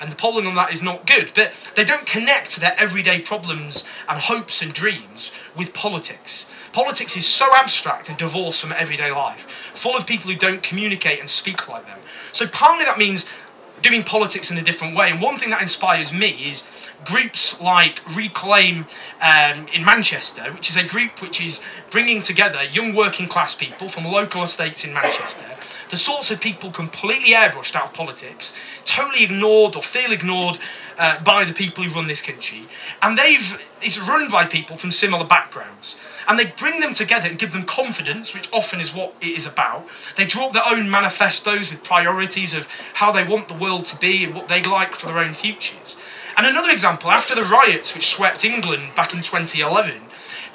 And 0.00 0.10
the 0.10 0.16
polling 0.16 0.46
on 0.46 0.54
that 0.54 0.72
is 0.72 0.82
not 0.82 1.06
good. 1.06 1.32
But 1.34 1.52
they 1.76 1.84
don't 1.84 2.06
connect 2.06 2.56
their 2.56 2.78
everyday 2.78 3.20
problems 3.20 3.84
and 4.08 4.18
hopes 4.20 4.62
and 4.62 4.72
dreams 4.72 5.30
with 5.56 5.72
politics. 5.72 6.46
Politics 6.74 7.16
is 7.16 7.24
so 7.24 7.46
abstract 7.54 8.08
and 8.08 8.18
divorced 8.18 8.60
from 8.60 8.72
everyday 8.72 9.12
life, 9.12 9.46
full 9.74 9.96
of 9.96 10.08
people 10.08 10.28
who 10.28 10.36
don't 10.36 10.60
communicate 10.60 11.20
and 11.20 11.30
speak 11.30 11.68
like 11.68 11.86
them. 11.86 12.00
So 12.32 12.48
partly 12.48 12.84
that 12.84 12.98
means 12.98 13.24
doing 13.80 14.02
politics 14.02 14.50
in 14.50 14.58
a 14.58 14.62
different 14.62 14.96
way. 14.96 15.08
And 15.08 15.22
one 15.22 15.38
thing 15.38 15.50
that 15.50 15.62
inspires 15.62 16.12
me 16.12 16.30
is 16.30 16.64
groups 17.04 17.60
like 17.60 18.02
Reclaim 18.12 18.86
um, 19.22 19.68
in 19.68 19.84
Manchester, 19.84 20.52
which 20.52 20.68
is 20.68 20.74
a 20.74 20.82
group 20.82 21.22
which 21.22 21.40
is 21.40 21.60
bringing 21.92 22.22
together 22.22 22.64
young 22.64 22.92
working 22.92 23.28
class 23.28 23.54
people 23.54 23.88
from 23.88 24.04
local 24.04 24.42
estates 24.42 24.84
in 24.84 24.92
Manchester, 24.92 25.54
the 25.90 25.96
sorts 25.96 26.32
of 26.32 26.40
people 26.40 26.72
completely 26.72 27.34
airbrushed 27.34 27.76
out 27.76 27.84
of 27.84 27.94
politics, 27.94 28.52
totally 28.84 29.22
ignored 29.22 29.76
or 29.76 29.82
feel 29.82 30.10
ignored 30.10 30.58
uh, 30.98 31.22
by 31.22 31.44
the 31.44 31.52
people 31.52 31.84
who 31.84 31.94
run 31.94 32.08
this 32.08 32.20
country, 32.20 32.66
and 33.00 33.16
they've 33.16 33.64
it's 33.80 33.96
run 33.96 34.28
by 34.28 34.44
people 34.44 34.76
from 34.76 34.90
similar 34.90 35.24
backgrounds 35.24 35.94
and 36.26 36.38
they 36.38 36.46
bring 36.46 36.80
them 36.80 36.94
together 36.94 37.28
and 37.28 37.38
give 37.38 37.52
them 37.52 37.64
confidence, 37.64 38.34
which 38.34 38.48
often 38.52 38.80
is 38.80 38.94
what 38.94 39.14
it 39.20 39.28
is 39.28 39.46
about. 39.46 39.86
They 40.16 40.24
draw 40.24 40.46
up 40.46 40.52
their 40.52 40.66
own 40.66 40.90
manifestos 40.90 41.70
with 41.70 41.82
priorities 41.82 42.52
of 42.54 42.66
how 42.94 43.12
they 43.12 43.24
want 43.24 43.48
the 43.48 43.54
world 43.54 43.86
to 43.86 43.96
be 43.96 44.24
and 44.24 44.34
what 44.34 44.48
they'd 44.48 44.66
like 44.66 44.94
for 44.94 45.06
their 45.06 45.18
own 45.18 45.32
futures. 45.32 45.96
And 46.36 46.46
another 46.46 46.70
example, 46.70 47.10
after 47.10 47.34
the 47.34 47.44
riots 47.44 47.94
which 47.94 48.08
swept 48.08 48.44
England 48.44 48.94
back 48.96 49.14
in 49.14 49.20
2011, 49.20 50.02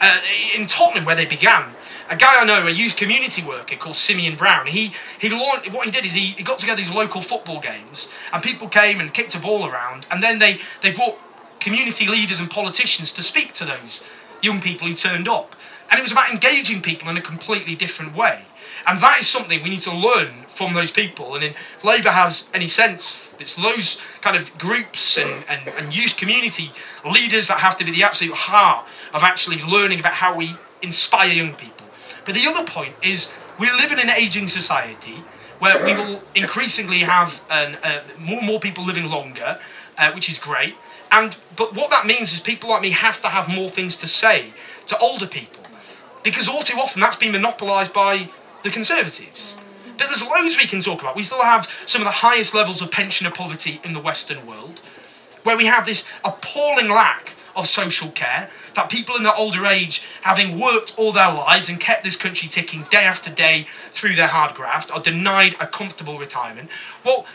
uh, 0.01 0.19
in 0.55 0.67
Tottenham, 0.67 1.05
where 1.05 1.15
they 1.15 1.25
began, 1.25 1.73
a 2.09 2.15
guy 2.15 2.41
I 2.41 2.45
know, 2.45 2.67
a 2.67 2.71
youth 2.71 2.95
community 2.95 3.43
worker 3.43 3.75
called 3.75 3.95
Symeon 3.95 4.37
Brown. 4.37 4.67
He 4.67 4.93
he 5.19 5.29
launched, 5.29 5.71
what 5.71 5.85
he 5.85 5.91
did 5.91 6.05
is 6.05 6.13
he, 6.13 6.27
he 6.27 6.43
got 6.43 6.57
together 6.57 6.81
these 6.81 6.89
local 6.89 7.21
football 7.21 7.59
games, 7.59 8.07
and 8.33 8.41
people 8.41 8.67
came 8.67 8.99
and 8.99 9.13
kicked 9.13 9.35
a 9.35 9.39
ball 9.39 9.69
around, 9.69 10.07
and 10.09 10.23
then 10.23 10.39
they 10.39 10.59
they 10.81 10.91
brought 10.91 11.17
community 11.59 12.07
leaders 12.07 12.39
and 12.39 12.49
politicians 12.49 13.11
to 13.13 13.21
speak 13.21 13.53
to 13.53 13.65
those 13.65 14.01
young 14.41 14.61
people 14.61 14.87
who 14.87 14.93
turned 14.93 15.27
up, 15.27 15.55
and 15.89 15.99
it 15.99 16.03
was 16.03 16.11
about 16.11 16.29
engaging 16.31 16.81
people 16.81 17.09
in 17.09 17.17
a 17.17 17.21
completely 17.21 17.75
different 17.75 18.15
way. 18.15 18.43
And 18.85 18.99
that 19.01 19.19
is 19.19 19.27
something 19.27 19.61
we 19.61 19.69
need 19.69 19.81
to 19.81 19.93
learn 19.93 20.45
from 20.49 20.73
those 20.73 20.91
people. 20.91 21.35
And 21.35 21.43
if 21.43 21.55
Labour 21.83 22.11
has 22.11 22.45
any 22.53 22.67
sense, 22.67 23.29
it's 23.39 23.53
those 23.53 23.97
kind 24.21 24.35
of 24.35 24.55
groups 24.57 25.17
and, 25.17 25.43
and, 25.47 25.67
and 25.69 25.95
youth 25.95 26.15
community 26.15 26.71
leaders 27.05 27.47
that 27.47 27.59
have 27.59 27.77
to 27.77 27.85
be 27.85 27.91
the 27.91 28.03
absolute 28.03 28.35
heart 28.35 28.85
of 29.13 29.23
actually 29.23 29.61
learning 29.61 29.99
about 29.99 30.13
how 30.13 30.35
we 30.35 30.55
inspire 30.81 31.31
young 31.31 31.53
people. 31.53 31.87
But 32.25 32.35
the 32.35 32.47
other 32.47 32.63
point 32.65 32.95
is 33.01 33.27
we 33.57 33.71
live 33.71 33.91
in 33.91 33.99
an 33.99 34.09
ageing 34.09 34.47
society 34.47 35.23
where 35.59 35.83
we 35.83 35.93
will 35.93 36.23
increasingly 36.35 36.99
have 36.99 37.41
an, 37.49 37.77
uh, 37.83 38.01
more 38.17 38.37
and 38.37 38.47
more 38.47 38.59
people 38.59 38.85
living 38.85 39.09
longer, 39.09 39.59
uh, 39.97 40.11
which 40.13 40.29
is 40.29 40.37
great. 40.37 40.75
And 41.11 41.35
but 41.55 41.73
what 41.73 41.89
that 41.89 42.05
means 42.05 42.31
is 42.33 42.39
people 42.39 42.69
like 42.69 42.81
me 42.81 42.91
have 42.91 43.21
to 43.21 43.29
have 43.29 43.49
more 43.49 43.69
things 43.69 43.97
to 43.97 44.07
say 44.07 44.53
to 44.87 44.97
older 44.99 45.27
people, 45.27 45.58
because 46.23 46.47
all 46.47 46.63
too 46.63 46.79
often 46.79 47.01
that's 47.01 47.15
been 47.15 47.31
monopolised 47.31 47.93
by 47.93 48.29
the 48.63 48.69
Conservatives. 48.69 49.55
But 49.97 50.09
there's 50.09 50.21
loads 50.21 50.57
we 50.57 50.65
can 50.65 50.81
talk 50.81 51.01
about. 51.01 51.15
We 51.15 51.23
still 51.23 51.43
have 51.43 51.67
some 51.85 52.01
of 52.01 52.05
the 52.05 52.11
highest 52.11 52.53
levels 52.53 52.81
of 52.81 52.91
pensioner 52.91 53.31
poverty 53.31 53.81
in 53.83 53.93
the 53.93 53.99
Western 53.99 54.45
world, 54.45 54.81
where 55.43 55.57
we 55.57 55.65
have 55.65 55.85
this 55.85 56.03
appalling 56.23 56.87
lack 56.87 57.33
of 57.55 57.67
social 57.67 58.09
care, 58.11 58.49
that 58.75 58.89
people 58.89 59.15
in 59.17 59.23
their 59.23 59.35
older 59.35 59.65
age, 59.65 60.01
having 60.21 60.59
worked 60.59 60.97
all 60.97 61.11
their 61.11 61.33
lives 61.33 61.67
and 61.67 61.79
kept 61.79 62.03
this 62.03 62.15
country 62.15 62.47
ticking 62.47 62.83
day 62.83 63.03
after 63.03 63.29
day 63.29 63.67
through 63.91 64.15
their 64.15 64.27
hard 64.27 64.55
graft, 64.55 64.89
are 64.91 65.01
denied 65.01 65.55
a 65.59 65.67
comfortable 65.67 66.17
retirement. 66.17 66.69
Well, 67.03 67.25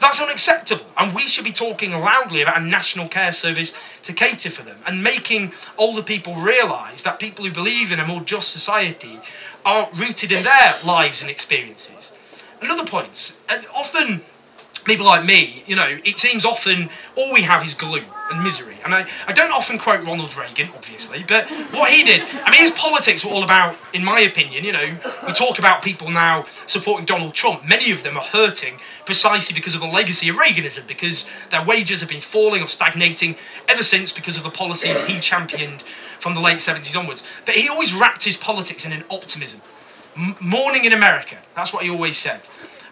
that's 0.00 0.20
unacceptable, 0.20 0.86
and 0.96 1.14
we 1.14 1.22
should 1.28 1.44
be 1.44 1.52
talking 1.52 1.92
loudly 1.92 2.42
about 2.42 2.58
a 2.58 2.64
national 2.64 3.08
care 3.08 3.32
service 3.32 3.72
to 4.02 4.12
cater 4.12 4.50
for 4.50 4.62
them 4.62 4.78
and 4.86 5.02
making 5.02 5.52
older 5.76 6.02
people 6.02 6.34
realise 6.34 7.02
that 7.02 7.18
people 7.18 7.44
who 7.44 7.52
believe 7.52 7.92
in 7.92 8.00
a 8.00 8.06
more 8.06 8.20
just 8.20 8.50
society 8.50 9.20
are 9.64 9.90
rooted 9.94 10.32
in 10.32 10.42
their 10.42 10.76
lives 10.82 11.20
and 11.20 11.30
experiences. 11.30 12.12
Another 12.62 12.84
point, 12.84 13.32
and 13.48 13.66
often 13.74 14.22
people 14.84 15.06
like 15.06 15.24
me, 15.24 15.62
you 15.66 15.76
know, 15.76 15.98
it 16.04 16.18
seems 16.18 16.44
often 16.44 16.90
all 17.16 17.32
we 17.32 17.42
have 17.42 17.64
is 17.64 17.74
gloom 17.74 18.04
and 18.30 18.42
misery. 18.42 18.78
And 18.84 18.94
I, 18.94 19.06
I 19.26 19.32
don't 19.32 19.52
often 19.52 19.78
quote 19.78 20.04
Ronald 20.04 20.36
Reagan, 20.36 20.70
obviously, 20.74 21.24
but 21.26 21.46
what 21.72 21.90
he 21.90 22.02
did, 22.02 22.22
I 22.22 22.50
mean, 22.50 22.60
his 22.60 22.70
politics 22.72 23.24
were 23.24 23.30
all 23.30 23.42
about, 23.42 23.76
in 23.92 24.04
my 24.04 24.20
opinion, 24.20 24.64
you 24.64 24.72
know, 24.72 24.96
we 25.26 25.32
talk 25.32 25.58
about 25.58 25.82
people 25.82 26.10
now 26.10 26.46
supporting 26.66 27.04
Donald 27.06 27.34
Trump. 27.34 27.66
Many 27.66 27.90
of 27.90 28.02
them 28.02 28.16
are 28.16 28.22
hurting 28.22 28.78
precisely 29.04 29.54
because 29.54 29.74
of 29.74 29.80
the 29.80 29.86
legacy 29.86 30.28
of 30.28 30.36
Reaganism, 30.36 30.86
because 30.86 31.24
their 31.50 31.64
wages 31.64 32.00
have 32.00 32.08
been 32.08 32.20
falling 32.20 32.62
or 32.62 32.68
stagnating 32.68 33.36
ever 33.68 33.82
since 33.82 34.12
because 34.12 34.36
of 34.36 34.42
the 34.42 34.50
policies 34.50 35.00
he 35.06 35.20
championed 35.20 35.82
from 36.20 36.34
the 36.34 36.40
late 36.40 36.58
70s 36.58 36.96
onwards. 36.96 37.22
But 37.44 37.56
he 37.56 37.68
always 37.68 37.92
wrapped 37.92 38.24
his 38.24 38.36
politics 38.36 38.84
in 38.84 38.92
an 38.92 39.04
optimism. 39.10 39.60
M- 40.16 40.36
morning 40.40 40.84
in 40.84 40.92
America, 40.92 41.38
that's 41.54 41.72
what 41.72 41.82
he 41.82 41.90
always 41.90 42.16
said. 42.16 42.40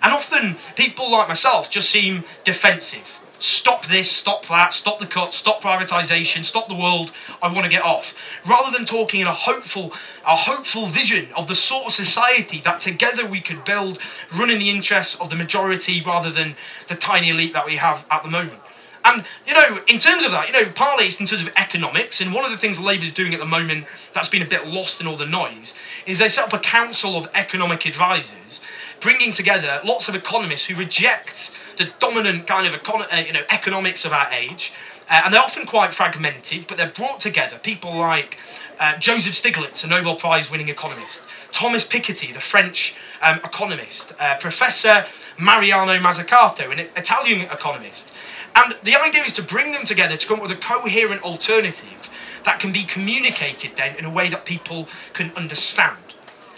And 0.02 0.12
often 0.12 0.56
people 0.76 1.10
like 1.10 1.28
myself 1.28 1.70
just 1.70 1.90
seem 1.90 2.24
defensive. 2.44 3.18
Stop 3.40 3.86
this, 3.86 4.10
stop 4.10 4.46
that, 4.46 4.74
stop 4.74 4.98
the 4.98 5.06
cut, 5.06 5.32
stop 5.32 5.62
privatisation, 5.62 6.44
stop 6.44 6.66
the 6.66 6.74
world, 6.74 7.12
I 7.40 7.52
want 7.52 7.64
to 7.64 7.68
get 7.68 7.82
off. 7.82 8.12
Rather 8.44 8.76
than 8.76 8.84
talking 8.84 9.20
in 9.20 9.28
a 9.28 9.32
hopeful, 9.32 9.92
a 10.26 10.34
hopeful 10.34 10.86
vision 10.86 11.28
of 11.36 11.46
the 11.46 11.54
sort 11.54 11.86
of 11.86 11.92
society 11.92 12.60
that 12.62 12.80
together 12.80 13.24
we 13.24 13.40
could 13.40 13.64
build, 13.64 14.00
running 14.34 14.58
the 14.58 14.70
interests 14.70 15.16
of 15.20 15.30
the 15.30 15.36
majority 15.36 16.02
rather 16.04 16.32
than 16.32 16.56
the 16.88 16.96
tiny 16.96 17.28
elite 17.28 17.52
that 17.52 17.64
we 17.64 17.76
have 17.76 18.04
at 18.10 18.24
the 18.24 18.30
moment. 18.30 18.60
And, 19.04 19.24
you 19.46 19.54
know, 19.54 19.80
in 19.86 19.98
terms 19.98 20.24
of 20.24 20.32
that, 20.32 20.48
you 20.48 20.52
know, 20.52 20.70
partly 20.74 21.06
it's 21.06 21.20
in 21.20 21.26
terms 21.26 21.42
of 21.42 21.52
economics, 21.56 22.20
and 22.20 22.34
one 22.34 22.44
of 22.44 22.50
the 22.50 22.56
things 22.56 22.78
Labour's 22.80 23.12
doing 23.12 23.32
at 23.32 23.40
the 23.40 23.46
moment 23.46 23.86
that's 24.12 24.28
been 24.28 24.42
a 24.42 24.46
bit 24.46 24.66
lost 24.66 25.00
in 25.00 25.06
all 25.06 25.16
the 25.16 25.24
noise 25.24 25.74
is 26.06 26.18
they 26.18 26.28
set 26.28 26.44
up 26.44 26.52
a 26.52 26.58
council 26.58 27.16
of 27.16 27.28
economic 27.34 27.86
advisors, 27.86 28.60
bringing 29.00 29.32
together 29.32 29.80
lots 29.84 30.08
of 30.08 30.14
economists 30.14 30.66
who 30.66 30.74
reject 30.74 31.50
the 31.76 31.90
dominant 31.98 32.46
kind 32.46 32.66
of 32.66 32.80
econ- 32.80 33.12
uh, 33.12 33.16
you 33.16 33.32
know, 33.32 33.44
economics 33.50 34.04
of 34.04 34.12
our 34.12 34.30
age. 34.32 34.72
Uh, 35.08 35.22
and 35.24 35.32
they're 35.32 35.40
often 35.40 35.64
quite 35.64 35.94
fragmented, 35.94 36.66
but 36.66 36.76
they're 36.76 36.90
brought 36.90 37.20
together. 37.20 37.58
People 37.58 37.96
like 37.96 38.38
uh, 38.78 38.96
Joseph 38.98 39.34
Stiglitz, 39.34 39.82
a 39.84 39.86
Nobel 39.86 40.16
Prize 40.16 40.50
winning 40.50 40.68
economist, 40.68 41.22
Thomas 41.50 41.84
Piketty, 41.86 42.32
the 42.34 42.40
French 42.40 42.94
um, 43.22 43.36
economist, 43.42 44.12
uh, 44.20 44.36
Professor 44.38 45.06
Mariana 45.38 45.98
Mazzucato, 45.98 46.70
an 46.70 46.80
Italian 46.96 47.42
economist. 47.42 48.12
And 48.54 48.76
the 48.82 48.96
idea 48.96 49.24
is 49.24 49.32
to 49.34 49.42
bring 49.42 49.72
them 49.72 49.84
together 49.84 50.16
to 50.16 50.26
come 50.26 50.36
up 50.36 50.42
with 50.42 50.52
a 50.52 50.60
coherent 50.60 51.22
alternative 51.22 52.10
that 52.44 52.60
can 52.60 52.72
be 52.72 52.84
communicated 52.84 53.72
then 53.76 53.96
in 53.96 54.04
a 54.04 54.10
way 54.10 54.28
that 54.28 54.44
people 54.44 54.88
can 55.12 55.30
understand. 55.36 55.96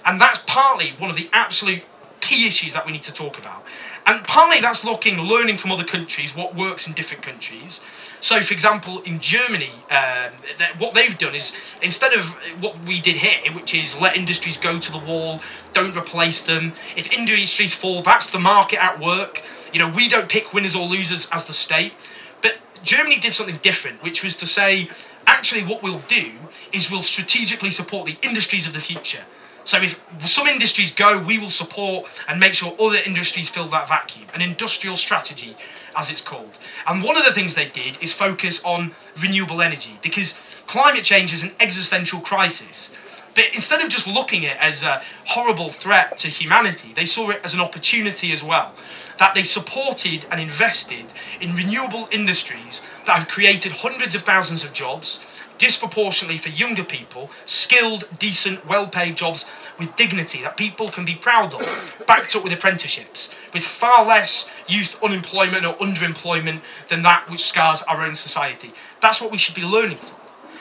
And 0.05 0.21
that's 0.21 0.41
partly 0.47 0.95
one 0.99 1.11
of 1.11 1.17
the 1.17 1.29
absolute 1.33 1.83
key 2.21 2.47
issues 2.47 2.73
that 2.73 2.87
we 2.87 2.93
need 2.93 3.03
to 3.05 3.13
talk 3.13 3.39
about. 3.39 3.65
And 4.07 4.25
partly 4.25 4.61
that's 4.61 4.85
looking, 4.85 5.19
learning 5.19 5.57
from 5.57 5.73
other 5.73 5.85
countries, 5.85 6.35
what 6.35 6.55
works 6.55 6.87
in 6.87 6.93
different 6.93 7.23
countries. 7.23 7.81
So, 8.21 8.43
for 8.43 8.53
example, 8.53 9.01
in 9.03 9.19
Germany, 9.19 9.73
um, 9.91 10.33
what 10.79 10.95
they've 10.95 11.17
done 11.17 11.35
is 11.35 11.53
instead 11.81 12.13
of 12.13 12.27
what 12.61 12.79
we 12.81 13.01
did 13.01 13.17
here, 13.17 13.53
which 13.53 13.75
is 13.75 13.95
let 13.95 14.17
industries 14.17 14.57
go 14.57 14.79
to 14.79 14.93
the 14.93 14.99
wall, 14.99 15.41
don't 15.73 15.97
replace 15.97 16.43
them. 16.43 16.75
If 16.97 17.11
industries 17.13 17.75
fall, 17.75 18.03
that's 18.03 18.27
the 18.27 18.39
market 18.39 18.83
at 18.83 19.01
work. 19.01 19.43
You 19.73 19.79
know, 19.79 19.89
we 19.89 20.09
don't 20.09 20.29
pick 20.29 20.53
winners 20.53 20.77
or 20.77 20.87
losers 20.87 21.27
as 21.33 21.45
the 21.47 21.55
state. 21.55 21.95
But 22.43 22.59
Germany 22.83 23.19
did 23.19 23.33
something 23.33 23.59
different, 23.63 24.03
which 24.03 24.23
was 24.23 24.37
to 24.37 24.47
say, 24.47 24.89
actually, 25.27 25.65
what 25.65 25.83
we'll 25.83 26.03
do 26.09 26.33
is 26.73 26.91
we'll 26.91 27.03
strategically 27.03 27.71
support 27.71 28.07
the 28.07 28.19
industries 28.23 28.67
of 28.67 28.73
the 28.73 28.81
future. 28.81 29.25
So 29.65 29.81
if 29.81 30.01
some 30.27 30.47
industries 30.47 30.91
go, 30.91 31.19
we 31.19 31.39
will 31.39 31.51
support 31.51 32.09
and 32.27 32.41
make 32.41 32.55
sure 32.55 32.75
other 32.81 32.99
industries 32.99 33.49
fill 33.49 33.69
that 33.69 33.89
vacuum. 33.89 34.27
An 34.35 34.41
industrial 34.41 34.97
strategy, 34.97 35.57
as 35.97 36.11
it's 36.11 36.21
called. 36.21 36.59
And 36.87 37.03
one 37.03 37.17
of 37.17 37.25
the 37.25 37.33
things 37.33 37.55
they 37.55 37.69
did 37.69 37.97
is 38.03 38.13
focus 38.13 38.61
on 38.65 38.93
renewable 39.21 39.61
energy 39.61 39.99
because 40.03 40.35
climate 40.67 41.05
change 41.05 41.33
is 41.33 41.43
an 41.43 41.53
existential 41.61 42.21
crisis. 42.21 42.91
But 43.35 43.45
instead 43.55 43.81
of 43.81 43.89
just 43.89 44.07
looking 44.07 44.45
at 44.45 44.57
it 44.57 44.63
as 44.63 44.83
a 44.83 45.03
horrible 45.27 45.71
threat 45.71 46.19
to 46.19 46.29
humanity, 46.29 46.93
they 46.95 47.07
saw 47.07 47.31
it 47.31 47.41
as 47.45 47.55
an 47.55 47.61
opportunity 47.61 48.33
as 48.33 48.43
well. 48.43 48.75
That 49.19 49.35
they 49.35 49.45
supported 49.45 50.27
and 50.31 50.41
invested 50.41 51.07
in 51.41 51.55
renewable 51.55 52.09
industries 52.11 52.81
that 53.07 53.19
have 53.19 53.29
created 53.29 53.73
hundreds 53.73 54.15
of 54.15 54.23
thousands 54.23 54.65
of 54.65 54.73
jobs, 54.73 55.21
disproportionately 55.61 56.39
for 56.39 56.49
younger 56.49 56.83
people, 56.83 57.31
skilled, 57.45 58.05
decent, 58.19 58.67
well 58.67 58.89
paid 58.89 59.15
jobs 59.15 59.45
with 59.79 59.95
dignity 59.95 60.41
that 60.41 60.57
people 60.57 60.89
can 60.89 61.05
be 61.05 61.15
proud 61.15 61.53
of, 61.53 62.03
backed 62.07 62.35
up 62.35 62.43
with 62.43 62.53
apprenticeships, 62.53 63.29
with 63.53 63.63
far 63.63 64.05
less 64.07 64.47
youth 64.67 64.97
unemployment 65.03 65.67
or 65.67 65.75
underemployment 65.75 66.63
than 66.89 67.03
that 67.03 67.29
which 67.31 67.45
scars 67.45 67.83
our 67.83 68.03
own 68.03 68.17
society. 68.17 68.73
That's 69.03 69.21
what 69.21 69.31
we 69.31 69.37
should 69.37 69.55
be 69.55 69.63
learning 69.63 69.99
from. 69.99 70.17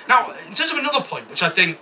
Now, 0.09 0.35
in 0.45 0.53
terms 0.53 0.71
of 0.71 0.77
another 0.77 1.01
point, 1.01 1.29
which 1.29 1.43
I 1.43 1.49
think 1.49 1.79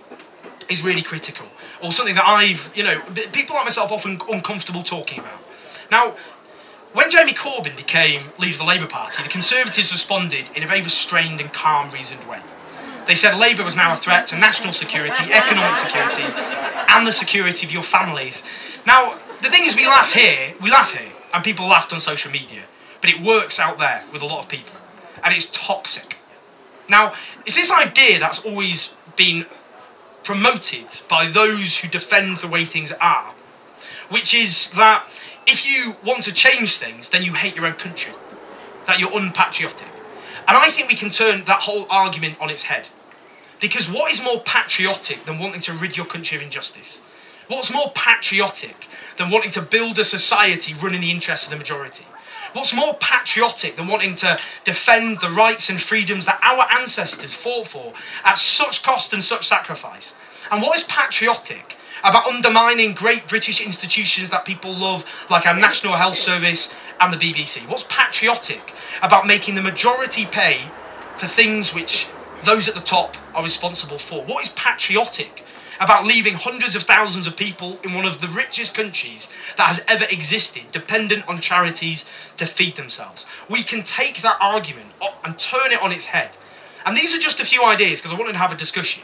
is 0.68 0.82
really 0.84 1.02
critical, 1.02 1.46
or 1.82 1.90
something 1.90 2.14
that 2.14 2.26
I've, 2.26 2.70
you 2.72 2.84
know, 2.84 3.00
people 3.32 3.56
like 3.56 3.64
myself 3.64 3.90
often 3.90 4.20
uncomfortable 4.30 4.84
talking 4.84 5.18
about. 5.18 5.40
Now, 5.90 6.14
when 6.92 7.10
Jeremy 7.10 7.32
Corbyn 7.32 7.74
became 7.74 8.20
leader 8.38 8.52
of 8.52 8.58
the 8.58 8.64
Labour 8.64 8.86
Party, 8.86 9.24
the 9.24 9.28
Conservatives 9.28 9.90
responded 9.90 10.50
in 10.54 10.62
a 10.62 10.66
very 10.68 10.82
restrained 10.82 11.40
and 11.40 11.52
calm, 11.52 11.90
reasoned 11.90 12.28
way. 12.28 12.40
They 13.08 13.14
said 13.14 13.38
Labour 13.38 13.64
was 13.64 13.74
now 13.74 13.94
a 13.94 13.96
threat 13.96 14.26
to 14.28 14.38
national 14.38 14.74
security, 14.74 15.32
economic 15.32 15.76
security, 15.76 16.24
and 16.90 17.06
the 17.06 17.10
security 17.10 17.64
of 17.64 17.72
your 17.72 17.82
families. 17.82 18.42
Now, 18.86 19.14
the 19.40 19.48
thing 19.48 19.64
is, 19.64 19.74
we 19.74 19.86
laugh 19.86 20.12
here, 20.12 20.52
we 20.60 20.70
laugh 20.70 20.92
here, 20.92 21.10
and 21.32 21.42
people 21.42 21.66
laughed 21.66 21.90
on 21.90 22.00
social 22.00 22.30
media, 22.30 22.64
but 23.00 23.08
it 23.08 23.22
works 23.22 23.58
out 23.58 23.78
there 23.78 24.04
with 24.12 24.20
a 24.20 24.26
lot 24.26 24.40
of 24.40 24.50
people, 24.50 24.74
and 25.24 25.34
it's 25.34 25.48
toxic. 25.52 26.18
Now, 26.86 27.14
it's 27.46 27.56
this 27.56 27.70
idea 27.70 28.18
that's 28.18 28.40
always 28.40 28.90
been 29.16 29.46
promoted 30.22 31.00
by 31.08 31.30
those 31.30 31.78
who 31.78 31.88
defend 31.88 32.40
the 32.40 32.46
way 32.46 32.66
things 32.66 32.92
are, 33.00 33.32
which 34.10 34.34
is 34.34 34.68
that 34.76 35.08
if 35.46 35.66
you 35.66 35.96
want 36.04 36.24
to 36.24 36.32
change 36.32 36.76
things, 36.76 37.08
then 37.08 37.22
you 37.22 37.32
hate 37.32 37.56
your 37.56 37.64
own 37.64 37.72
country, 37.72 38.12
that 38.86 38.98
you're 38.98 39.18
unpatriotic. 39.18 39.88
And 40.46 40.58
I 40.58 40.68
think 40.68 40.88
we 40.88 40.94
can 40.94 41.08
turn 41.08 41.44
that 41.44 41.62
whole 41.62 41.86
argument 41.88 42.36
on 42.38 42.50
its 42.50 42.64
head. 42.64 42.90
Because 43.60 43.90
what 43.90 44.10
is 44.12 44.22
more 44.22 44.40
patriotic 44.40 45.24
than 45.24 45.38
wanting 45.38 45.60
to 45.62 45.72
rid 45.72 45.96
your 45.96 46.06
country 46.06 46.36
of 46.36 46.42
injustice? 46.42 47.00
What's 47.48 47.72
more 47.72 47.90
patriotic 47.94 48.86
than 49.16 49.30
wanting 49.30 49.50
to 49.52 49.62
build 49.62 49.98
a 49.98 50.04
society 50.04 50.74
running 50.74 51.00
the 51.00 51.10
interests 51.10 51.46
of 51.46 51.50
the 51.50 51.56
majority? 51.56 52.04
What's 52.52 52.72
more 52.72 52.94
patriotic 52.94 53.76
than 53.76 53.88
wanting 53.88 54.16
to 54.16 54.38
defend 54.64 55.20
the 55.20 55.30
rights 55.30 55.68
and 55.68 55.80
freedoms 55.80 56.24
that 56.26 56.40
our 56.42 56.70
ancestors 56.80 57.34
fought 57.34 57.68
for 57.68 57.92
at 58.24 58.38
such 58.38 58.82
cost 58.82 59.12
and 59.12 59.24
such 59.24 59.48
sacrifice? 59.48 60.14
And 60.50 60.62
what 60.62 60.76
is 60.76 60.84
patriotic 60.84 61.76
about 62.04 62.26
undermining 62.26 62.94
great 62.94 63.26
British 63.26 63.60
institutions 63.60 64.30
that 64.30 64.44
people 64.44 64.74
love, 64.74 65.04
like 65.28 65.46
our 65.46 65.58
National 65.58 65.96
Health 65.96 66.16
Service 66.16 66.68
and 67.00 67.12
the 67.12 67.18
BBC? 67.18 67.66
What's 67.68 67.84
patriotic 67.88 68.72
about 69.02 69.26
making 69.26 69.54
the 69.54 69.62
majority 69.62 70.24
pay 70.24 70.70
for 71.16 71.26
things 71.26 71.74
which 71.74 72.06
those 72.44 72.68
at 72.68 72.74
the 72.74 72.80
top 72.80 73.16
are 73.34 73.42
responsible 73.42 73.98
for? 73.98 74.24
What 74.24 74.42
is 74.44 74.50
patriotic 74.50 75.44
about 75.80 76.04
leaving 76.04 76.34
hundreds 76.34 76.74
of 76.74 76.82
thousands 76.82 77.26
of 77.26 77.36
people 77.36 77.78
in 77.84 77.94
one 77.94 78.04
of 78.04 78.20
the 78.20 78.28
richest 78.28 78.74
countries 78.74 79.28
that 79.56 79.68
has 79.68 79.80
ever 79.86 80.04
existed 80.10 80.64
dependent 80.72 81.28
on 81.28 81.40
charities 81.40 82.04
to 82.36 82.46
feed 82.46 82.76
themselves? 82.76 83.24
We 83.48 83.62
can 83.62 83.82
take 83.82 84.22
that 84.22 84.38
argument 84.40 84.92
and 85.24 85.38
turn 85.38 85.72
it 85.72 85.80
on 85.82 85.92
its 85.92 86.06
head. 86.06 86.30
And 86.84 86.96
these 86.96 87.14
are 87.14 87.18
just 87.18 87.40
a 87.40 87.44
few 87.44 87.64
ideas 87.64 88.00
because 88.00 88.12
I 88.12 88.18
wanted 88.18 88.32
to 88.32 88.38
have 88.38 88.52
a 88.52 88.56
discussion 88.56 89.02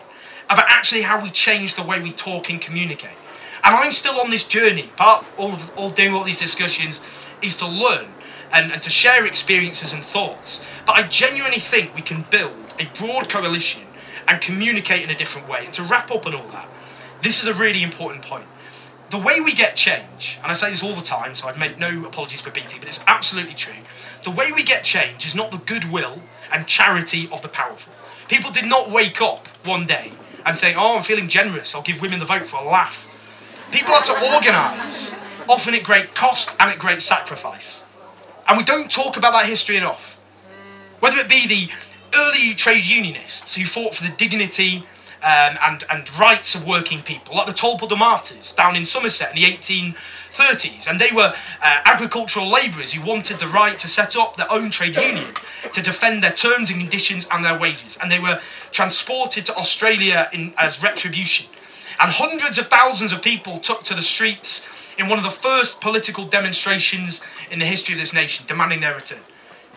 about 0.48 0.66
actually 0.68 1.02
how 1.02 1.22
we 1.22 1.30
change 1.30 1.74
the 1.74 1.82
way 1.82 2.00
we 2.00 2.12
talk 2.12 2.48
and 2.50 2.60
communicate. 2.60 3.16
And 3.62 3.74
I'm 3.74 3.92
still 3.92 4.20
on 4.20 4.30
this 4.30 4.44
journey. 4.44 4.90
Part 4.96 5.24
all 5.38 5.52
of 5.54 5.70
all 5.76 5.90
doing 5.90 6.14
all 6.14 6.24
these 6.24 6.38
discussions 6.38 7.00
is 7.42 7.56
to 7.56 7.66
learn 7.66 8.08
and, 8.52 8.72
and 8.72 8.82
to 8.82 8.90
share 8.90 9.26
experiences 9.26 9.92
and 9.92 10.02
thoughts. 10.02 10.60
But 10.86 10.96
I 10.96 11.02
genuinely 11.08 11.58
think 11.58 11.94
we 11.94 12.02
can 12.02 12.24
build 12.30 12.63
a 12.78 12.86
broad 12.98 13.28
coalition 13.28 13.82
and 14.26 14.40
communicate 14.40 15.02
in 15.02 15.10
a 15.10 15.14
different 15.14 15.48
way. 15.48 15.64
And 15.64 15.74
to 15.74 15.82
wrap 15.82 16.10
up 16.10 16.26
on 16.26 16.34
all 16.34 16.48
that, 16.48 16.68
this 17.22 17.40
is 17.40 17.46
a 17.46 17.54
really 17.54 17.82
important 17.82 18.22
point. 18.22 18.46
The 19.10 19.18
way 19.18 19.40
we 19.40 19.52
get 19.52 19.76
change, 19.76 20.38
and 20.42 20.50
I 20.50 20.54
say 20.54 20.70
this 20.70 20.82
all 20.82 20.94
the 20.94 21.02
time, 21.02 21.34
so 21.34 21.46
I'd 21.46 21.58
make 21.58 21.78
no 21.78 22.04
apologies 22.04 22.40
for 22.40 22.50
BT, 22.50 22.78
but 22.78 22.88
it's 22.88 23.00
absolutely 23.06 23.54
true. 23.54 23.74
The 24.24 24.30
way 24.30 24.50
we 24.50 24.62
get 24.62 24.82
change 24.84 25.26
is 25.26 25.34
not 25.34 25.50
the 25.50 25.58
goodwill 25.58 26.22
and 26.50 26.66
charity 26.66 27.28
of 27.30 27.42
the 27.42 27.48
powerful. 27.48 27.92
People 28.28 28.50
did 28.50 28.66
not 28.66 28.90
wake 28.90 29.20
up 29.20 29.46
one 29.64 29.86
day 29.86 30.12
and 30.44 30.58
think, 30.58 30.76
oh, 30.76 30.96
I'm 30.96 31.02
feeling 31.02 31.28
generous, 31.28 31.74
I'll 31.74 31.82
give 31.82 32.00
women 32.00 32.18
the 32.18 32.24
vote 32.24 32.46
for 32.46 32.56
a 32.56 32.64
laugh. 32.64 33.06
People 33.70 33.94
had 33.94 34.04
to 34.04 34.34
organise, 34.34 35.12
often 35.48 35.74
at 35.74 35.82
great 35.82 36.14
cost 36.14 36.50
and 36.58 36.70
at 36.70 36.78
great 36.78 37.02
sacrifice. 37.02 37.82
And 38.46 38.58
we 38.58 38.64
don't 38.64 38.90
talk 38.90 39.16
about 39.16 39.32
that 39.32 39.46
history 39.46 39.76
enough. 39.76 40.18
Whether 41.00 41.18
it 41.18 41.28
be 41.28 41.46
the 41.46 41.70
early 42.14 42.54
trade 42.54 42.84
unionists 42.84 43.54
who 43.54 43.64
fought 43.64 43.94
for 43.94 44.02
the 44.02 44.10
dignity 44.10 44.84
um, 45.24 45.56
and, 45.62 45.84
and 45.88 46.18
rights 46.18 46.54
of 46.54 46.66
working 46.66 47.00
people, 47.00 47.34
like 47.34 47.46
the 47.46 47.52
Tolpuddle 47.52 47.98
Martyrs 47.98 48.52
down 48.52 48.76
in 48.76 48.84
Somerset 48.84 49.34
in 49.34 49.42
the 49.42 49.48
1830s. 49.48 50.86
And 50.86 51.00
they 51.00 51.10
were 51.12 51.34
uh, 51.62 51.80
agricultural 51.86 52.50
labourers 52.50 52.92
who 52.92 53.00
wanted 53.00 53.38
the 53.38 53.48
right 53.48 53.78
to 53.78 53.88
set 53.88 54.16
up 54.16 54.36
their 54.36 54.50
own 54.52 54.70
trade 54.70 54.96
union 54.96 55.32
to 55.72 55.80
defend 55.80 56.22
their 56.22 56.32
terms 56.32 56.68
and 56.68 56.78
conditions 56.78 57.26
and 57.30 57.42
their 57.42 57.58
wages. 57.58 57.96
And 58.02 58.12
they 58.12 58.18
were 58.18 58.40
transported 58.70 59.46
to 59.46 59.56
Australia 59.56 60.28
in, 60.32 60.52
as 60.58 60.82
retribution. 60.82 61.46
And 61.98 62.10
hundreds 62.10 62.58
of 62.58 62.66
thousands 62.66 63.12
of 63.12 63.22
people 63.22 63.58
took 63.58 63.82
to 63.84 63.94
the 63.94 64.02
streets 64.02 64.60
in 64.98 65.08
one 65.08 65.18
of 65.18 65.24
the 65.24 65.30
first 65.30 65.80
political 65.80 66.26
demonstrations 66.26 67.20
in 67.50 67.60
the 67.60 67.66
history 67.66 67.94
of 67.94 68.00
this 68.00 68.12
nation, 68.12 68.44
demanding 68.46 68.80
their 68.80 68.94
return. 68.94 69.20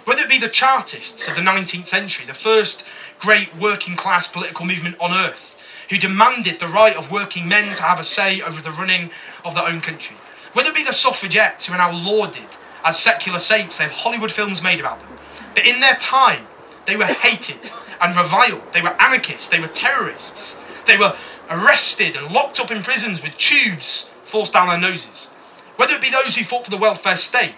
Whether 0.08 0.22
it 0.22 0.30
be 0.30 0.40
the 0.40 0.48
Chartists 0.48 1.28
of 1.28 1.36
the 1.36 1.42
19th 1.42 1.88
century, 1.88 2.26
the 2.26 2.34
first 2.34 2.82
great 3.20 3.54
working 3.58 3.98
class 3.98 4.26
political 4.26 4.66
movement 4.66 4.96
on 5.02 5.12
earth, 5.12 5.58
who 5.90 5.98
demanded 5.98 6.62
the 6.62 6.70
right 6.70 6.96
of 6.96 7.12
working 7.12 7.46
men 7.46 7.76
to 7.76 7.84
have 7.84 8.00
a 8.00 8.06
say 8.06 8.40
over 8.40 8.62
the 8.62 8.72
running 8.72 9.12
of 9.44 9.54
their 9.54 9.66
own 9.66 9.82
country. 9.82 10.16
Whether 10.54 10.70
it 10.70 10.76
be 10.76 10.84
the 10.86 10.94
suffragettes 10.94 11.66
who 11.66 11.74
are 11.74 11.78
now 11.78 11.92
lauded 11.92 12.48
as 12.86 12.98
secular 12.98 13.38
saints, 13.38 13.80
they 13.80 13.84
have 13.84 13.92
Hollywood 13.92 14.32
films 14.32 14.64
made 14.64 14.80
about 14.80 15.02
them. 15.02 15.10
But 15.54 15.66
in 15.66 15.82
their 15.82 15.96
time, 15.96 16.48
they 16.86 16.96
were 16.96 17.04
hated 17.04 17.70
and 18.00 18.16
reviled. 18.16 18.72
They 18.72 18.82
were 18.82 18.96
anarchists, 19.02 19.50
they 19.50 19.60
were 19.60 19.68
terrorists. 19.68 20.56
They 20.86 20.96
were 20.96 21.18
arrested 21.50 22.16
and 22.16 22.32
locked 22.32 22.62
up 22.62 22.72
in 22.72 22.82
prisons 22.82 23.22
with 23.22 23.36
tubes 23.36 24.06
forced 24.24 24.54
down 24.54 24.70
their 24.70 24.80
noses. 24.80 25.28
Whether 25.76 25.96
it 25.96 26.02
be 26.02 26.10
those 26.10 26.38
who 26.38 26.46
fought 26.46 26.64
for 26.64 26.72
the 26.72 26.78
welfare 26.78 27.18
state 27.18 27.56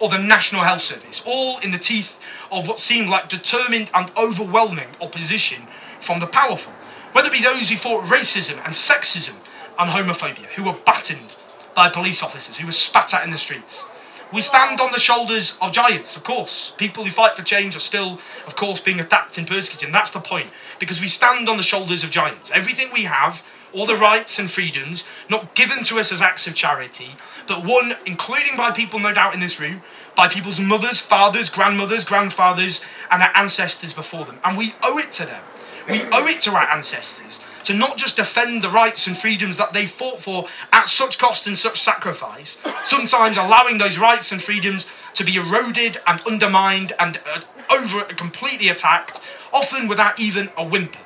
or 0.00 0.08
the 0.08 0.18
National 0.18 0.62
Health 0.62 0.82
Service, 0.82 1.22
all 1.24 1.58
in 1.58 1.70
the 1.70 1.78
teeth 1.78 2.18
of 2.50 2.66
what 2.66 2.80
seemed 2.80 3.08
like 3.08 3.28
determined 3.28 3.90
and 3.94 4.10
overwhelming 4.16 4.88
opposition 5.00 5.68
from 6.00 6.18
the 6.18 6.26
powerful. 6.26 6.72
Whether 7.12 7.28
it 7.28 7.32
be 7.32 7.42
those 7.42 7.68
who 7.68 7.76
fought 7.76 8.04
racism 8.04 8.56
and 8.64 8.74
sexism 8.74 9.34
and 9.78 9.90
homophobia, 9.90 10.46
who 10.56 10.64
were 10.64 10.76
battened 10.84 11.34
by 11.74 11.88
police 11.88 12.22
officers, 12.22 12.56
who 12.56 12.66
were 12.66 12.72
spat 12.72 13.14
at 13.14 13.24
in 13.24 13.30
the 13.30 13.38
streets. 13.38 13.84
We 14.32 14.42
stand 14.42 14.80
on 14.80 14.92
the 14.92 14.98
shoulders 14.98 15.54
of 15.60 15.72
giants, 15.72 16.16
of 16.16 16.22
course. 16.22 16.72
People 16.76 17.04
who 17.04 17.10
fight 17.10 17.36
for 17.36 17.42
change 17.42 17.74
are 17.74 17.80
still, 17.80 18.20
of 18.46 18.54
course, 18.54 18.78
being 18.78 19.00
attacked 19.00 19.38
and 19.38 19.46
persecuted. 19.46 19.86
And 19.86 19.94
that's 19.94 20.12
the 20.12 20.20
point. 20.20 20.50
Because 20.78 21.00
we 21.00 21.08
stand 21.08 21.48
on 21.48 21.56
the 21.56 21.64
shoulders 21.64 22.04
of 22.04 22.10
giants. 22.10 22.50
Everything 22.54 22.90
we 22.92 23.04
have, 23.04 23.42
all 23.72 23.86
the 23.86 23.96
rights 23.96 24.38
and 24.38 24.50
freedoms, 24.50 25.04
not 25.28 25.54
given 25.54 25.84
to 25.84 25.98
us 25.98 26.12
as 26.12 26.20
acts 26.20 26.46
of 26.46 26.54
charity, 26.54 27.16
but 27.46 27.64
won, 27.64 27.96
including 28.06 28.56
by 28.56 28.70
people 28.70 28.98
no 28.98 29.12
doubt 29.12 29.34
in 29.34 29.40
this 29.40 29.60
room, 29.60 29.82
by 30.16 30.28
people's 30.28 30.60
mothers, 30.60 31.00
fathers, 31.00 31.48
grandmothers, 31.48 32.04
grandfathers, 32.04 32.80
and 33.10 33.22
our 33.22 33.36
ancestors 33.36 33.92
before 33.92 34.24
them. 34.24 34.38
And 34.44 34.56
we 34.56 34.74
owe 34.82 34.98
it 34.98 35.12
to 35.12 35.26
them. 35.26 35.42
We 35.88 36.02
owe 36.02 36.26
it 36.26 36.40
to 36.42 36.52
our 36.52 36.68
ancestors 36.68 37.38
to 37.64 37.74
not 37.74 37.96
just 37.96 38.16
defend 38.16 38.62
the 38.62 38.68
rights 38.68 39.06
and 39.06 39.16
freedoms 39.16 39.56
that 39.56 39.72
they 39.72 39.86
fought 39.86 40.20
for 40.20 40.46
at 40.72 40.88
such 40.88 41.18
cost 41.18 41.46
and 41.46 41.56
such 41.56 41.80
sacrifice, 41.80 42.58
sometimes 42.84 43.36
allowing 43.36 43.78
those 43.78 43.98
rights 43.98 44.32
and 44.32 44.42
freedoms 44.42 44.86
to 45.14 45.24
be 45.24 45.36
eroded 45.36 46.00
and 46.06 46.20
undermined 46.26 46.92
and 46.98 47.20
uh, 47.26 47.40
over 47.70 48.04
completely 48.14 48.68
attacked, 48.68 49.20
often 49.52 49.88
without 49.88 50.18
even 50.18 50.50
a 50.56 50.64
whimper, 50.64 50.98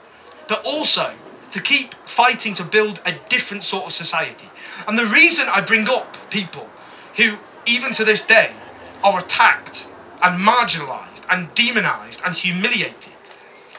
but 0.48 0.64
also 0.64 1.14
to 1.54 1.60
keep 1.60 1.94
fighting 2.04 2.52
to 2.52 2.64
build 2.64 3.00
a 3.06 3.12
different 3.28 3.62
sort 3.62 3.84
of 3.84 3.92
society. 3.92 4.48
And 4.88 4.98
the 4.98 5.06
reason 5.06 5.46
I 5.48 5.60
bring 5.60 5.88
up 5.88 6.16
people 6.28 6.68
who, 7.14 7.36
even 7.64 7.94
to 7.94 8.04
this 8.04 8.22
day, 8.22 8.52
are 9.04 9.20
attacked 9.20 9.86
and 10.20 10.40
marginalised 10.40 11.22
and 11.30 11.54
demonised 11.54 12.20
and 12.24 12.34
humiliated 12.34 13.12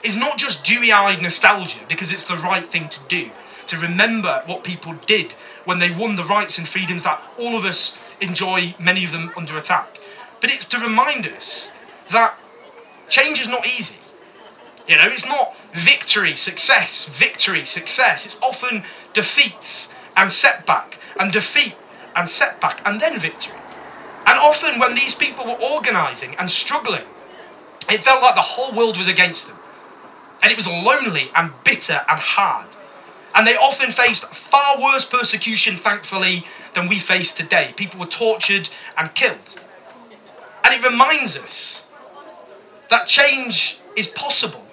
is 0.03 0.15
not 0.15 0.37
just 0.37 0.63
dewy 0.63 0.93
eyed 0.93 1.21
nostalgia 1.21 1.79
because 1.89 2.13
it's 2.13 2.23
the 2.23 2.37
right 2.37 2.71
thing 2.71 2.87
to 2.87 2.99
do, 3.09 3.29
to 3.67 3.77
remember 3.77 4.41
what 4.45 4.63
people 4.63 4.93
did 5.05 5.33
when 5.65 5.79
they 5.79 5.91
won 5.91 6.15
the 6.15 6.23
rights 6.23 6.57
and 6.57 6.69
freedoms 6.69 7.03
that 7.03 7.21
all 7.37 7.57
of 7.57 7.65
us 7.65 7.91
enjoy, 8.21 8.73
many 8.79 9.03
of 9.03 9.11
them 9.11 9.33
under 9.35 9.57
attack. 9.57 9.99
But 10.39 10.49
it's 10.49 10.65
to 10.67 10.79
remind 10.79 11.27
us 11.27 11.67
that 12.09 12.39
change 13.09 13.41
is 13.41 13.49
not 13.49 13.67
easy. 13.67 13.97
You 14.87 14.97
know, 14.97 15.05
it's 15.07 15.25
not 15.25 15.55
victory, 15.73 16.35
success, 16.35 17.05
victory, 17.05 17.65
success. 17.65 18.25
It's 18.25 18.35
often 18.41 18.83
defeat 19.13 19.87
and 20.15 20.31
setback, 20.31 20.99
and 21.19 21.31
defeat 21.31 21.75
and 22.15 22.29
setback, 22.29 22.81
and 22.85 23.01
then 23.01 23.19
victory. 23.19 23.55
And 24.27 24.39
often, 24.39 24.79
when 24.79 24.95
these 24.95 25.15
people 25.15 25.45
were 25.45 25.59
organising 25.61 26.35
and 26.35 26.49
struggling, 26.49 27.03
it 27.89 28.03
felt 28.03 28.21
like 28.21 28.35
the 28.35 28.41
whole 28.41 28.73
world 28.73 28.97
was 28.97 29.07
against 29.07 29.47
them. 29.47 29.57
And 30.41 30.51
it 30.51 30.57
was 30.57 30.67
lonely 30.67 31.31
and 31.35 31.51
bitter 31.63 32.01
and 32.07 32.19
hard. 32.19 32.67
And 33.33 33.45
they 33.45 33.55
often 33.55 33.91
faced 33.91 34.25
far 34.27 34.81
worse 34.81 35.05
persecution, 35.05 35.77
thankfully, 35.77 36.45
than 36.73 36.87
we 36.87 36.99
face 36.99 37.31
today. 37.31 37.73
People 37.75 37.99
were 37.99 38.05
tortured 38.05 38.69
and 38.97 39.13
killed. 39.13 39.59
And 40.63 40.73
it 40.73 40.83
reminds 40.83 41.35
us 41.35 41.83
that 42.89 43.07
change 43.07 43.77
is 43.95 44.07
possible 44.07 44.64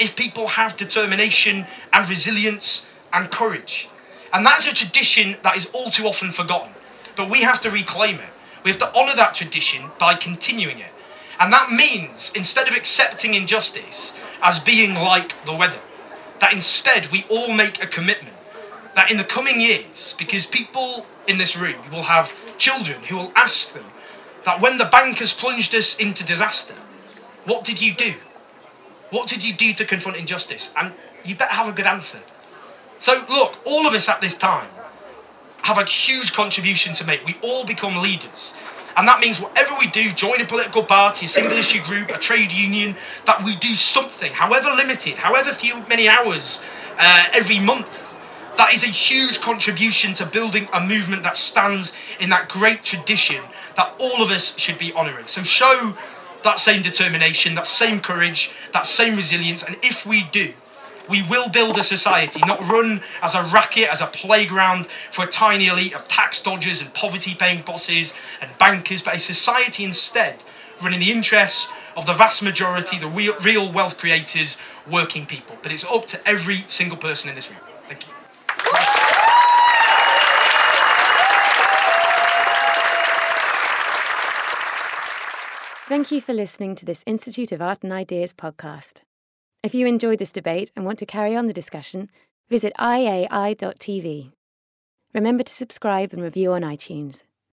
if 0.00 0.16
people 0.16 0.48
have 0.48 0.76
determination 0.76 1.66
and 1.92 2.08
resilience 2.08 2.84
and 3.12 3.30
courage. 3.30 3.88
And 4.32 4.46
that's 4.46 4.66
a 4.66 4.72
tradition 4.72 5.36
that 5.42 5.56
is 5.56 5.66
all 5.72 5.90
too 5.90 6.06
often 6.06 6.30
forgotten. 6.30 6.72
But 7.16 7.30
we 7.30 7.42
have 7.42 7.60
to 7.62 7.70
reclaim 7.70 8.16
it. 8.16 8.30
We 8.64 8.70
have 8.70 8.78
to 8.78 8.94
honour 8.94 9.14
that 9.16 9.34
tradition 9.34 9.90
by 9.98 10.14
continuing 10.14 10.78
it. 10.78 10.92
And 11.38 11.52
that 11.52 11.70
means, 11.70 12.32
instead 12.34 12.68
of 12.68 12.74
accepting 12.74 13.34
injustice 13.34 14.12
as 14.42 14.58
being 14.60 14.94
like 14.94 15.34
the 15.44 15.54
weather, 15.54 15.80
that 16.40 16.52
instead 16.52 17.10
we 17.10 17.24
all 17.28 17.52
make 17.52 17.82
a 17.82 17.86
commitment 17.86 18.36
that 18.94 19.10
in 19.10 19.16
the 19.16 19.24
coming 19.24 19.60
years, 19.60 20.14
because 20.18 20.46
people 20.46 21.06
in 21.26 21.38
this 21.38 21.56
room 21.56 21.90
will 21.90 22.04
have 22.04 22.34
children 22.58 23.02
who 23.04 23.16
will 23.16 23.32
ask 23.36 23.72
them 23.72 23.84
that 24.44 24.60
when 24.60 24.78
the 24.78 24.84
bankers 24.84 25.32
plunged 25.32 25.74
us 25.74 25.94
into 25.96 26.24
disaster, 26.24 26.74
what 27.44 27.64
did 27.64 27.80
you 27.80 27.94
do? 27.94 28.14
What 29.10 29.28
did 29.28 29.44
you 29.44 29.52
do 29.52 29.72
to 29.74 29.84
confront 29.84 30.16
injustice? 30.16 30.70
And 30.76 30.94
you 31.24 31.34
better 31.34 31.52
have 31.52 31.68
a 31.68 31.72
good 31.72 31.86
answer. 31.86 32.20
So, 32.98 33.24
look, 33.28 33.58
all 33.64 33.86
of 33.86 33.94
us 33.94 34.08
at 34.08 34.20
this 34.20 34.36
time 34.36 34.68
have 35.62 35.78
a 35.78 35.84
huge 35.84 36.32
contribution 36.32 36.94
to 36.94 37.04
make. 37.04 37.24
We 37.24 37.36
all 37.42 37.64
become 37.64 37.96
leaders. 37.96 38.52
And 38.96 39.06
that 39.06 39.20
means 39.20 39.40
whatever 39.40 39.74
we 39.78 39.86
do, 39.88 40.12
join 40.12 40.40
a 40.40 40.44
political 40.44 40.82
party, 40.82 41.26
a 41.26 41.28
single 41.28 41.56
issue 41.56 41.82
group, 41.82 42.10
a 42.10 42.18
trade 42.18 42.52
union, 42.52 42.96
that 43.24 43.42
we 43.42 43.56
do 43.56 43.74
something, 43.74 44.32
however 44.32 44.70
limited, 44.70 45.18
however 45.18 45.52
few 45.52 45.86
many 45.86 46.08
hours 46.08 46.60
uh, 46.98 47.24
every 47.32 47.58
month. 47.58 48.18
That 48.56 48.74
is 48.74 48.82
a 48.82 48.88
huge 48.88 49.40
contribution 49.40 50.12
to 50.14 50.26
building 50.26 50.68
a 50.72 50.80
movement 50.80 51.22
that 51.22 51.36
stands 51.36 51.92
in 52.18 52.30
that 52.30 52.48
great 52.48 52.84
tradition 52.84 53.42
that 53.76 53.94
all 53.98 54.22
of 54.22 54.30
us 54.30 54.58
should 54.58 54.76
be 54.76 54.92
honouring. 54.92 55.26
So 55.28 55.42
show 55.42 55.96
that 56.42 56.58
same 56.58 56.82
determination, 56.82 57.54
that 57.54 57.66
same 57.66 58.00
courage, 58.00 58.50
that 58.72 58.86
same 58.86 59.16
resilience, 59.16 59.62
and 59.62 59.76
if 59.82 60.06
we 60.06 60.24
do, 60.24 60.54
We 61.10 61.22
will 61.22 61.48
build 61.48 61.76
a 61.76 61.82
society 61.82 62.40
not 62.46 62.60
run 62.68 63.02
as 63.20 63.34
a 63.34 63.42
racket, 63.42 63.88
as 63.88 64.00
a 64.00 64.06
playground 64.06 64.86
for 65.10 65.24
a 65.24 65.28
tiny 65.28 65.66
elite 65.66 65.92
of 65.92 66.06
tax 66.06 66.40
dodgers 66.40 66.80
and 66.80 66.94
poverty 66.94 67.34
paying 67.34 67.62
bosses 67.62 68.12
and 68.40 68.56
bankers, 68.58 69.02
but 69.02 69.16
a 69.16 69.18
society 69.18 69.82
instead 69.82 70.40
run 70.80 70.94
in 70.94 71.00
the 71.00 71.10
interests 71.10 71.66
of 71.96 72.06
the 72.06 72.12
vast 72.12 72.42
majority, 72.42 72.96
the 72.96 73.08
real, 73.08 73.34
real 73.40 73.72
wealth 73.72 73.98
creators, 73.98 74.56
working 74.88 75.26
people. 75.26 75.56
But 75.62 75.72
it's 75.72 75.84
up 75.84 76.06
to 76.06 76.28
every 76.28 76.64
single 76.68 76.96
person 76.96 77.28
in 77.28 77.34
this 77.34 77.50
room. 77.50 77.69
Thank 85.90 86.12
you 86.12 86.20
for 86.20 86.32
listening 86.32 86.76
to 86.76 86.86
this 86.86 87.02
Institute 87.04 87.50
of 87.50 87.60
Art 87.60 87.82
and 87.82 87.92
Ideas 87.92 88.32
podcast. 88.32 89.00
If 89.64 89.74
you 89.74 89.88
enjoyed 89.88 90.20
this 90.20 90.30
debate 90.30 90.70
and 90.76 90.84
want 90.84 91.00
to 91.00 91.04
carry 91.04 91.34
on 91.34 91.48
the 91.48 91.52
discussion, 91.52 92.12
visit 92.48 92.72
iai.tv. 92.78 94.30
Remember 95.12 95.42
to 95.42 95.52
subscribe 95.52 96.12
and 96.12 96.22
review 96.22 96.52
on 96.52 96.62
iTunes. 96.62 97.24